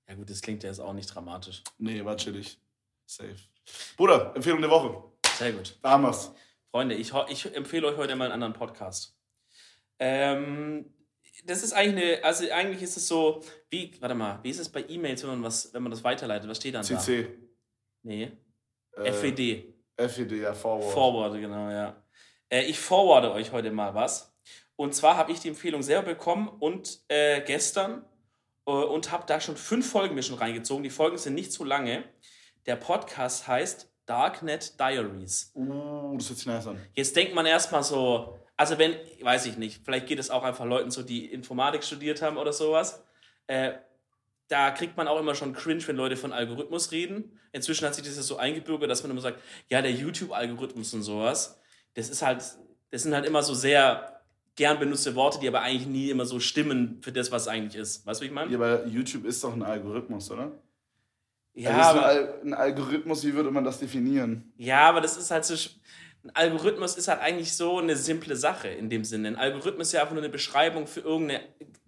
Ja, 0.07 0.15
gut, 0.15 0.29
das 0.29 0.41
klingt 0.41 0.63
ja 0.63 0.69
jetzt 0.69 0.79
auch 0.79 0.93
nicht 0.93 1.07
dramatisch. 1.07 1.63
Nee, 1.77 2.03
war 2.05 2.15
chillig. 2.17 2.59
Safe. 3.05 3.35
Bruder, 3.97 4.33
Empfehlung 4.35 4.61
der 4.61 4.69
Woche. 4.69 5.03
Sehr 5.37 5.53
gut. 5.53 5.77
Da 5.81 5.91
haben 5.91 6.03
wir's. 6.03 6.31
Freunde, 6.71 6.95
ich, 6.95 7.11
ich 7.29 7.55
empfehle 7.55 7.87
euch 7.87 7.97
heute 7.97 8.15
mal 8.15 8.25
einen 8.25 8.33
anderen 8.33 8.53
Podcast. 8.53 9.17
Ähm, 9.97 10.93
das 11.45 11.63
ist 11.63 11.73
eigentlich 11.73 12.17
eine, 12.17 12.23
also 12.23 12.49
eigentlich 12.51 12.83
ist 12.83 12.97
es 12.97 13.07
so, 13.07 13.43
wie, 13.69 13.91
warte 13.99 14.15
mal, 14.15 14.39
wie 14.43 14.49
ist 14.49 14.59
es 14.59 14.69
bei 14.69 14.85
E-Mails, 14.87 15.23
wenn 15.23 15.29
man 15.31 15.43
was, 15.43 15.73
wenn 15.73 15.81
man 15.81 15.91
das 15.91 16.03
weiterleitet? 16.03 16.49
Was 16.49 16.57
steht 16.57 16.75
dann 16.75 16.83
CC. 16.83 17.23
da? 17.23 17.29
Nee. 18.03 18.31
Äh, 18.97 19.11
FED. 19.11 19.73
FED, 20.07 20.31
ja, 20.31 20.53
Forward. 20.53 20.93
Forward, 20.93 21.33
genau, 21.33 21.69
ja. 21.69 21.95
Äh, 22.49 22.63
ich 22.63 22.79
forwarde 22.79 23.31
euch 23.31 23.51
heute 23.51 23.71
mal 23.71 23.93
was. 23.93 24.33
Und 24.75 24.95
zwar 24.95 25.17
habe 25.17 25.31
ich 25.31 25.39
die 25.39 25.49
Empfehlung 25.49 25.83
selber 25.83 26.13
bekommen 26.13 26.47
und 26.47 26.99
äh, 27.09 27.41
gestern 27.41 28.05
äh, 28.65 28.71
und 28.71 29.11
habe 29.11 29.25
da 29.27 29.41
schon 29.41 29.57
fünf 29.57 29.89
Folgen 29.91 30.15
mir 30.15 30.23
schon 30.23 30.37
reingezogen. 30.37 30.83
Die 30.83 30.89
Folgen 30.89 31.17
sind 31.17 31.35
nicht 31.35 31.51
zu 31.51 31.65
lange. 31.65 32.03
Der 32.65 32.75
Podcast 32.75 33.47
heißt 33.47 33.89
Darknet 34.05 34.79
Diaries. 34.79 35.51
Uh, 35.53 36.15
das 36.17 36.29
hört 36.29 36.39
sich 36.39 36.47
nice 36.47 36.67
an. 36.67 36.79
Jetzt 36.93 37.15
denkt 37.15 37.35
man 37.35 37.45
erstmal 37.45 37.83
so, 37.83 38.39
also 38.57 38.77
wenn, 38.77 38.95
weiß 39.21 39.45
ich 39.45 39.57
nicht, 39.57 39.83
vielleicht 39.85 40.07
geht 40.07 40.19
es 40.19 40.29
auch 40.29 40.43
einfach 40.43 40.65
Leuten 40.65 40.91
so, 40.91 41.03
die 41.03 41.31
Informatik 41.31 41.83
studiert 41.83 42.21
haben 42.21 42.37
oder 42.37 42.51
sowas. 42.51 43.03
Äh, 43.47 43.73
da 44.49 44.71
kriegt 44.71 44.97
man 44.97 45.07
auch 45.07 45.19
immer 45.19 45.35
schon 45.35 45.53
cringe, 45.53 45.87
wenn 45.87 45.95
Leute 45.95 46.17
von 46.17 46.33
Algorithmus 46.33 46.91
reden. 46.91 47.39
Inzwischen 47.51 47.85
hat 47.85 47.95
sich 47.95 48.03
das 48.03 48.15
so 48.15 48.37
eingebürgert, 48.37 48.89
dass 48.89 49.03
man 49.03 49.11
immer 49.11 49.21
sagt, 49.21 49.39
ja, 49.69 49.81
der 49.81 49.91
YouTube-Algorithmus 49.91 50.93
und 50.93 51.03
sowas. 51.03 51.59
Das 51.93 52.09
ist 52.09 52.21
halt, 52.21 52.43
das 52.89 53.03
sind 53.03 53.13
halt 53.13 53.25
immer 53.25 53.43
so 53.43 53.53
sehr 53.53 54.21
gern 54.55 54.79
benutzte 54.79 55.15
Worte, 55.15 55.39
die 55.39 55.47
aber 55.47 55.61
eigentlich 55.61 55.87
nie 55.87 56.09
immer 56.09 56.25
so 56.25 56.39
stimmen 56.39 56.99
für 57.01 57.11
das, 57.11 57.31
was 57.31 57.47
eigentlich 57.47 57.79
ist. 57.79 58.05
Weißt 58.05 58.19
du, 58.19 58.23
wie 58.23 58.27
ich 58.27 58.33
meine? 58.33 58.51
Ja, 58.51 58.57
aber 58.57 58.85
YouTube 58.87 59.25
ist 59.25 59.43
doch 59.43 59.53
ein 59.53 59.63
Algorithmus, 59.63 60.29
oder? 60.31 60.51
Ja, 61.53 61.71
also 61.71 61.99
aber, 61.99 62.41
ein 62.43 62.53
Algorithmus, 62.53 63.23
wie 63.25 63.33
würde 63.33 63.51
man 63.51 63.63
das 63.63 63.79
definieren? 63.79 64.51
Ja, 64.57 64.89
aber 64.89 65.01
das 65.01 65.15
ist 65.17 65.29
halt 65.29 65.45
so. 65.45 65.55
Ein 66.23 66.31
Algorithmus 66.35 66.97
ist 66.97 67.07
halt 67.07 67.21
eigentlich 67.21 67.55
so 67.55 67.79
eine 67.79 67.95
simple 67.95 68.35
Sache 68.35 68.67
in 68.67 68.89
dem 68.89 69.03
Sinne. 69.03 69.29
Ein 69.29 69.35
Algorithmus 69.37 69.87
ist 69.87 69.93
ja 69.93 70.01
einfach 70.01 70.13
nur 70.13 70.23
eine 70.23 70.31
Beschreibung 70.31 70.85
für 70.85 70.99
irgendeine 70.99 71.41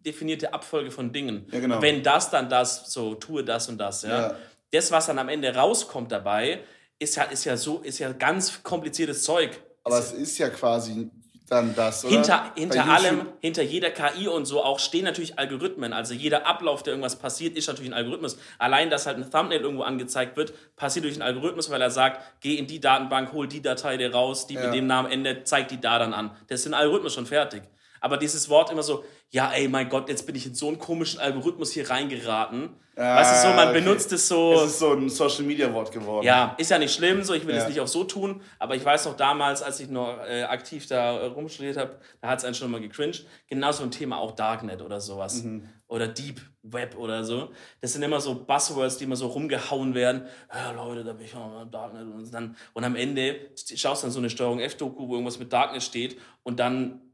definierte 0.06 0.54
Abfolge 0.54 0.90
von 0.90 1.12
Dingen. 1.12 1.48
Ja, 1.52 1.60
genau. 1.60 1.82
Wenn 1.82 2.02
das, 2.02 2.30
dann 2.30 2.50
das, 2.50 2.92
so 2.92 3.16
tue 3.16 3.44
das 3.44 3.68
und 3.68 3.78
das. 3.78 4.04
Ja? 4.04 4.10
ja. 4.10 4.36
Das, 4.72 4.92
was 4.92 5.08
dann 5.08 5.20
am 5.20 5.28
Ende 5.28 5.54
rauskommt 5.54 6.12
dabei, 6.12 6.64
ist 6.98 7.16
ja, 7.16 7.24
ist 7.24 7.44
ja 7.44 7.58
so, 7.58 7.80
ist 7.80 8.00
ja 8.00 8.12
ganz 8.14 8.64
kompliziertes 8.64 9.24
Zeug. 9.24 9.60
Aber 9.84 10.00
es 10.00 10.12
ist 10.14 10.38
ja 10.38 10.50
quasi 10.50 11.10
dann 11.52 11.76
das, 11.76 12.06
oder? 12.06 12.14
Hinter, 12.14 12.52
hinter 12.56 12.86
allem, 12.86 13.28
hinter 13.42 13.62
jeder 13.62 13.90
KI 13.92 14.28
und 14.30 14.46
so 14.46 14.64
auch 14.64 14.80
stehen 14.80 15.04
natürlich 15.04 15.38
Algorithmen. 15.38 15.92
Also 15.92 16.14
jeder 16.14 16.48
Ablauf, 16.48 16.82
der 16.82 16.94
irgendwas 16.94 17.18
passiert, 17.18 17.58
ist 17.58 17.68
natürlich 17.68 17.92
ein 17.92 17.94
Algorithmus. 17.94 18.38
Allein, 18.58 18.90
dass 18.90 19.06
halt 19.06 19.18
ein 19.18 19.30
Thumbnail 19.30 19.60
irgendwo 19.60 19.84
angezeigt 19.84 20.38
wird, 20.38 20.54
passiert 20.78 21.04
durch 21.04 21.16
einen 21.16 21.24
Algorithmus, 21.24 21.70
weil 21.70 21.82
er 21.82 21.92
sagt, 21.92 22.22
geh 22.40 22.56
in 22.56 22.68
die 22.68 22.80
Datenbank, 22.80 23.34
hol 23.34 23.48
die 23.48 23.62
Datei 23.62 23.98
dir 23.98 24.14
raus, 24.14 24.48
die 24.48 24.54
ja. 24.54 24.66
mit 24.66 24.74
dem 24.74 24.88
Namen 24.88 25.12
endet, 25.12 25.48
zeig 25.48 25.68
die 25.68 25.82
da 25.82 26.00
dann 26.00 26.14
an. 26.14 26.32
Das 26.48 26.62
ist 26.62 26.68
ein 26.68 26.74
Algorithmus 26.74 27.14
schon 27.14 27.26
fertig. 27.26 27.64
Aber 28.00 28.18
dieses 28.18 28.48
Wort 28.50 28.72
immer 28.72 28.84
so, 28.84 29.04
ja, 29.32 29.50
ey, 29.54 29.70
mein 29.70 29.88
Gott, 29.88 30.10
jetzt 30.10 30.26
bin 30.26 30.36
ich 30.36 30.46
in 30.46 30.54
so 30.54 30.68
einen 30.68 30.78
komischen 30.78 31.20
Algorithmus 31.20 31.72
hier 31.72 31.90
reingeraten. 31.90 32.70
Ah, 32.98 33.16
weißt 33.16 33.46
du, 33.46 33.48
so, 33.48 33.56
man 33.56 33.70
okay. 33.70 33.80
benutzt 33.80 34.12
es 34.12 34.28
so. 34.28 34.54
Es 34.54 34.72
ist 34.72 34.80
so 34.80 34.92
ein 34.92 35.08
Social 35.08 35.44
Media 35.44 35.74
Wort 35.74 35.94
geworden. 35.94 36.26
Ja, 36.26 36.54
ist 36.58 36.70
ja 36.70 36.78
nicht 36.78 36.94
schlimm, 36.94 37.24
so, 37.24 37.34
ich 37.34 37.48
will 37.48 37.56
es 37.56 37.66
nicht 37.66 37.80
auch 37.80 37.88
so 37.88 38.04
tun, 38.04 38.42
aber 38.60 38.76
ich 38.76 38.84
weiß 38.84 39.06
noch 39.06 39.16
damals, 39.16 39.62
als 39.62 39.80
ich 39.80 39.90
noch 39.90 40.20
äh, 40.28 40.44
aktiv 40.44 40.86
da 40.88 41.18
äh, 41.18 41.26
rumstudiert 41.28 41.78
habe, 41.78 41.98
da 42.20 42.28
hat 42.28 42.40
es 42.40 42.46
einen 42.46 42.56
schon 42.56 42.70
mal 42.70 42.82
gecringed. 42.82 43.26
Genauso 43.48 43.84
ein 43.84 43.92
Thema 43.92 44.18
auch 44.18 44.32
Darknet 44.32 44.82
oder 44.82 45.00
sowas. 45.00 45.44
Mhm. 45.44 45.70
Oder 45.88 46.10
Deep 46.10 46.42
Web 46.64 46.98
oder 46.98 47.24
so. 47.24 47.52
Das 47.80 47.94
sind 47.94 48.04
immer 48.04 48.20
so 48.20 48.36
Buzzwords, 48.36 48.98
die 48.98 49.06
immer 49.06 49.16
so 49.16 49.28
rumgehauen 49.28 49.96
werden. 49.96 50.26
Ja, 50.54 50.72
Leute, 50.72 51.06
da 51.06 51.14
bin 51.14 51.26
ich 51.26 51.36
auch 51.36 51.66
Darknet. 51.72 52.04
Und, 52.04 52.34
dann, 52.34 52.58
und 52.74 52.84
am 52.84 52.98
Ende 52.98 53.52
schaust 53.76 54.04
du 54.04 54.08
dann 54.08 54.12
so 54.12 54.20
eine 54.20 54.30
Steuerung 54.30 54.60
F-Doku, 54.60 55.08
wo 55.08 55.14
irgendwas 55.14 55.40
mit 55.40 55.52
Darknet 55.54 55.84
steht 55.84 56.18
und 56.44 56.60
dann 56.60 57.11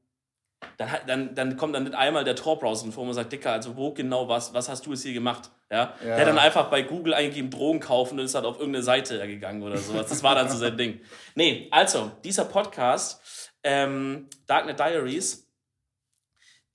dann, 0.77 0.89
dann, 1.05 1.35
dann 1.35 1.57
kommt 1.57 1.75
dann 1.75 1.83
nicht 1.83 1.95
einmal 1.95 2.23
der 2.23 2.35
Tor-Browser 2.35 2.91
vor 2.91 3.03
und 3.03 3.13
sagt, 3.13 3.31
Dicker, 3.31 3.51
also 3.51 3.75
wo 3.75 3.93
genau 3.93 4.27
was, 4.27 4.53
was 4.53 4.69
hast 4.69 4.85
du 4.85 4.93
es 4.93 5.03
hier 5.03 5.13
gemacht? 5.13 5.51
Ja? 5.71 5.93
ja. 5.99 6.05
Der 6.05 6.19
hat 6.19 6.27
dann 6.27 6.39
einfach 6.39 6.69
bei 6.69 6.81
Google 6.81 7.13
eingegeben, 7.13 7.49
Drogen 7.49 7.79
kaufen 7.79 8.19
und 8.19 8.25
ist 8.25 8.35
halt 8.35 8.45
auf 8.45 8.59
irgendeine 8.59 8.83
Seite 8.83 9.25
gegangen 9.27 9.61
oder 9.63 9.77
sowas. 9.77 10.07
Das 10.07 10.23
war 10.23 10.35
dann 10.35 10.49
so 10.49 10.57
sein 10.57 10.77
Ding. 10.77 11.01
Nee, 11.35 11.67
also, 11.71 12.11
dieser 12.23 12.45
Podcast, 12.45 13.51
ähm, 13.63 14.29
Darknet 14.45 14.79
Diaries, 14.79 15.47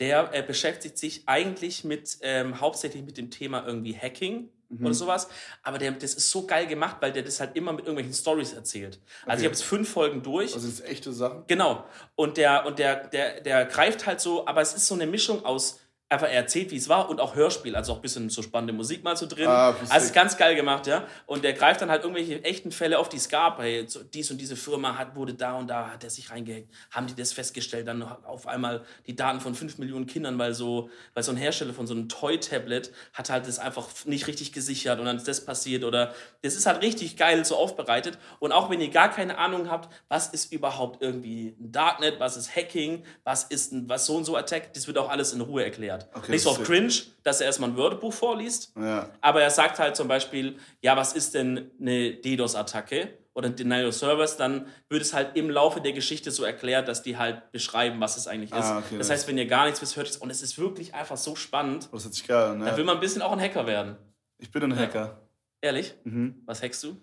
der 0.01 0.30
äh, 0.33 0.43
beschäftigt 0.43 0.99
sich 0.99 1.22
eigentlich 1.26 1.85
mit, 1.85 2.18
ähm, 2.22 2.61
hauptsächlich 2.61 3.05
mit 3.05 3.18
dem 3.18 3.30
Thema 3.30 3.64
irgendwie 3.66 3.97
Hacking 3.97 4.51
mhm. 4.81 4.87
oder 4.87 4.95
sowas. 4.95 5.29
Aber 5.62 5.79
der, 5.79 5.93
das 5.93 6.14
ist 6.14 6.31
so 6.31 6.47
geil 6.47 6.66
gemacht, 6.66 6.97
weil 7.01 7.12
der 7.12 7.23
das 7.23 7.41
halt 7.41 7.57
immer 7.57 7.73
mit 7.73 7.87
irgendwelchen 7.87 8.14
Stories 8.14 8.53
erzählt. 8.53 8.95
Also 8.95 9.05
okay. 9.05 9.33
ich 9.33 9.45
habe 9.45 9.55
jetzt 9.55 9.64
fünf 9.64 9.91
Folgen 9.91 10.23
durch. 10.23 10.55
Also 10.55 10.66
das 10.66 10.79
sind 10.79 10.89
echte 10.89 11.12
Sachen? 11.12 11.45
Genau. 11.47 11.85
Und 12.14 12.37
der, 12.37 12.66
und 12.66 12.79
der, 12.79 13.09
der, 13.09 13.41
der 13.41 13.64
greift 13.66 14.07
halt 14.07 14.20
so, 14.20 14.47
aber 14.47 14.61
es 14.61 14.75
ist 14.75 14.87
so 14.87 14.95
eine 14.95 15.07
Mischung 15.07 15.45
aus 15.45 15.81
einfach 16.13 16.29
er 16.29 16.35
erzählt, 16.35 16.71
wie 16.71 16.77
es 16.77 16.89
war 16.89 17.09
und 17.09 17.21
auch 17.21 17.35
Hörspiel, 17.35 17.75
also 17.75 17.93
auch 17.93 17.97
ein 17.97 18.03
bisschen 18.03 18.31
so 18.31 18.43
spannende 18.43 18.73
Musik 18.73 19.03
mal 19.03 19.17
so 19.17 19.27
drin. 19.27 19.49
Ah, 19.49 19.75
also 19.89 20.07
ist 20.07 20.15
ganz 20.15 20.37
geil 20.37 20.55
gemacht, 20.55 20.87
ja. 20.87 21.07
Und 21.27 21.45
der 21.45 21.53
greift 21.55 21.81
dann 21.81 21.91
halt 21.91 22.03
irgendwelche 22.03 22.43
echten 22.45 22.71
Fälle 22.71 22.99
auf, 22.99 23.09
die 23.09 23.17
es 23.17 23.29
gab. 23.29 23.61
Hey, 23.61 23.87
dies 24.15 24.31
und 24.31 24.39
diese 24.39 24.57
Firma 24.57 24.99
hat, 24.99 25.17
wurde 25.17 25.35
da 25.35 25.55
und 25.55 25.69
da, 25.69 25.91
hat 25.91 26.05
er 26.05 26.11
sich 26.11 26.31
reingehackt. 26.31 26.69
Haben 26.91 27.07
die 27.07 27.15
das 27.15 27.33
festgestellt, 27.33 27.89
dann 27.89 28.03
auf 28.03 28.47
einmal 28.47 28.85
die 29.07 29.17
Daten 29.17 29.41
von 29.41 29.55
fünf 29.55 29.79
Millionen 29.79 30.07
Kindern, 30.07 30.39
weil 30.39 30.55
so, 30.55 30.91
weil 31.15 31.23
so 31.23 31.33
ein 31.33 31.37
Hersteller 31.37 31.73
von 31.73 31.87
so 31.87 31.95
einem 31.95 32.09
Toy-Tablet 32.09 32.93
hat 33.13 33.31
halt 33.31 33.49
das 33.49 33.59
einfach 33.59 33.89
nicht 34.05 34.27
richtig 34.27 34.53
gesichert 34.53 34.99
und 34.99 35.07
dann 35.07 35.17
ist 35.17 35.29
das 35.29 35.45
passiert 35.45 35.85
oder 35.85 36.15
das 36.43 36.55
ist 36.55 36.67
halt 36.67 36.83
richtig 36.83 37.17
geil 37.17 37.45
so 37.45 37.57
aufbereitet. 37.57 38.19
Und 38.39 38.53
auch 38.53 38.71
wenn 38.71 38.81
ihr 38.81 38.91
gar 38.91 39.11
keine 39.11 39.39
Ahnung 39.39 39.71
habt, 39.71 39.93
was 40.09 40.29
ist 40.29 40.53
überhaupt 40.53 41.03
irgendwie 41.03 41.57
ein 41.61 41.73
Darknet, 41.73 42.21
was 42.21 42.37
ist 42.37 42.55
Hacking, 42.55 43.05
was 43.25 43.45
ist 43.45 43.73
ein, 43.73 43.89
was 43.89 44.07
so 44.07 44.17
und 44.17 44.25
so 44.25 44.37
Attack, 44.37 44.75
das 44.75 44.87
wird 44.87 44.99
auch 44.99 45.09
alles 45.09 45.33
in 45.33 45.41
Ruhe 45.41 45.65
erklärt. 45.65 46.01
Okay, 46.14 46.32
nicht 46.32 46.42
so 46.42 46.50
auf 46.50 46.62
cringe, 46.62 46.92
dass 47.22 47.40
er 47.40 47.46
erstmal 47.46 47.70
ein 47.70 47.76
Wörterbuch 47.76 48.12
vorliest, 48.12 48.72
ja. 48.76 49.09
aber 49.20 49.42
er 49.42 49.50
sagt 49.50 49.78
halt 49.78 49.96
zum 49.96 50.09
Beispiel, 50.09 50.57
ja, 50.80 50.96
was 50.96 51.12
ist 51.12 51.34
denn 51.34 51.70
eine 51.80 52.14
DDoS-Attacke 52.14 53.11
oder 53.34 53.48
ein 53.48 53.57
Denial 53.57 53.86
of 53.86 53.94
Service, 53.94 54.36
dann 54.36 54.66
wird 54.88 55.03
es 55.03 55.14
halt 55.14 55.36
im 55.36 55.48
Laufe 55.50 55.80
der 55.80 55.92
Geschichte 55.92 56.30
so 56.30 56.44
erklärt, 56.44 56.88
dass 56.88 57.03
die 57.03 57.16
halt 57.16 57.50
beschreiben, 57.53 58.00
was 58.00 58.16
es 58.16 58.26
eigentlich 58.26 58.50
ist. 58.53 58.64
Ah, 58.64 58.78
okay, 58.78 58.98
das 58.98 59.11
heißt, 59.11 59.26
wenn 59.28 59.38
ihr 59.38 59.46
gar 59.46 59.64
nichts 59.64 59.80
wisst, 59.80 59.96
hört 59.96 60.09
es, 60.09 60.16
und 60.18 60.30
es 60.30 60.42
ist 60.42 60.59
wirklich 60.59 60.94
einfach 60.94 61.16
so 61.16 61.34
spannend. 61.34 61.88
Das 61.92 62.05
hört 62.05 62.14
sich 62.14 62.26
geil 62.26 62.57
ne? 62.57 62.66
Da 62.66 62.76
will 62.76 62.84
man 62.84 62.96
ein 62.96 63.00
bisschen 63.00 63.22
auch 63.22 63.32
ein 63.32 63.40
Hacker 63.40 63.66
werden. 63.66 63.96
Ich 64.38 64.50
bin 64.50 64.62
ein 64.64 64.76
Hacker. 64.76 65.00
Ja. 65.00 65.18
Ehrlich? 65.62 65.94
Mhm. 66.05 66.42
Was 66.44 66.62
hackst 66.62 66.82
du? 66.82 67.00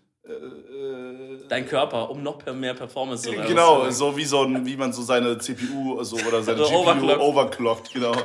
Dein 1.48 1.66
Körper, 1.68 2.10
um 2.10 2.22
noch 2.22 2.46
mehr 2.54 2.74
Performance 2.74 3.24
zu 3.24 3.36
haben. 3.36 3.48
Genau, 3.48 3.90
so 3.90 4.16
wie, 4.16 4.26
so 4.26 4.44
ein, 4.44 4.66
wie 4.66 4.78
man 4.78 4.94
so 4.94 5.02
seine 5.02 5.38
CPU 5.38 6.04
so, 6.04 6.18
oder 6.18 6.44
seine 6.44 6.60
also 6.62 6.72
GPU 6.72 6.82
overclockt. 6.82 7.20
overclockt. 7.20 7.94
Genau. 7.94 8.16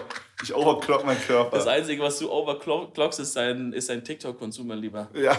Ich 0.43 0.55
overclock 0.55 1.07
meinen 1.07 1.21
Körper. 1.21 1.57
Das 1.57 1.67
Einzige, 1.67 2.03
was 2.03 2.19
du 2.19 2.31
overclockst, 2.31 3.21
ist 3.21 3.37
dein, 3.37 3.73
ist 3.73 3.89
dein 3.89 4.05
TikTok-Konsum, 4.05 4.67
mein 4.67 4.79
Lieber. 4.79 5.09
Ja, 5.15 5.35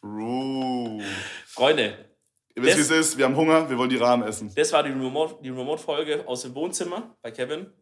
true. 0.00 1.02
Freunde. 1.46 2.10
Ihr 2.54 2.62
wisst, 2.62 2.76
wie 2.76 2.82
es 2.82 2.90
ist. 2.90 3.18
Wir 3.18 3.24
haben 3.24 3.36
Hunger, 3.36 3.68
wir 3.68 3.76
wollen 3.76 3.90
die 3.90 3.96
Rahmen 3.96 4.22
essen. 4.22 4.52
Das 4.54 4.72
war 4.72 4.82
die 4.82 4.90
Remote-Folge 4.90 5.42
die 5.42 5.50
Remote 5.50 6.28
aus 6.28 6.42
dem 6.42 6.54
Wohnzimmer 6.54 7.16
bei 7.22 7.30
Kevin. 7.30 7.72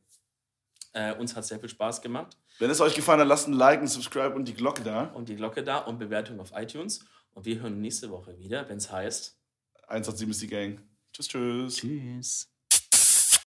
Äh, 0.92 1.14
uns 1.14 1.36
hat 1.36 1.44
sehr 1.44 1.58
viel 1.58 1.68
Spaß 1.68 2.00
gemacht. 2.00 2.36
Wenn 2.58 2.70
es 2.70 2.80
euch 2.80 2.94
gefallen 2.94 3.20
hat, 3.20 3.28
lasst 3.28 3.46
ein 3.46 3.52
Like, 3.52 3.80
ein 3.80 3.86
Subscribe 3.86 4.34
und 4.34 4.46
die 4.46 4.54
Glocke 4.54 4.82
da. 4.82 5.04
Und 5.14 5.28
die 5.28 5.36
Glocke 5.36 5.62
da 5.62 5.78
und 5.78 5.98
Bewertung 5.98 6.40
auf 6.40 6.50
iTunes. 6.54 7.04
Und 7.38 7.44
wir 7.44 7.60
hören 7.60 7.80
nächste 7.80 8.10
Woche 8.10 8.36
wieder, 8.36 8.68
wenn 8.68 8.78
es 8.78 8.90
heißt 8.90 9.40
187 9.86 10.28
ist 10.28 10.42
die 10.42 10.48
Gang. 10.48 10.80
Tschüss, 11.12 11.28
tschüss. 11.28 11.76
Tschüss. 11.76 12.52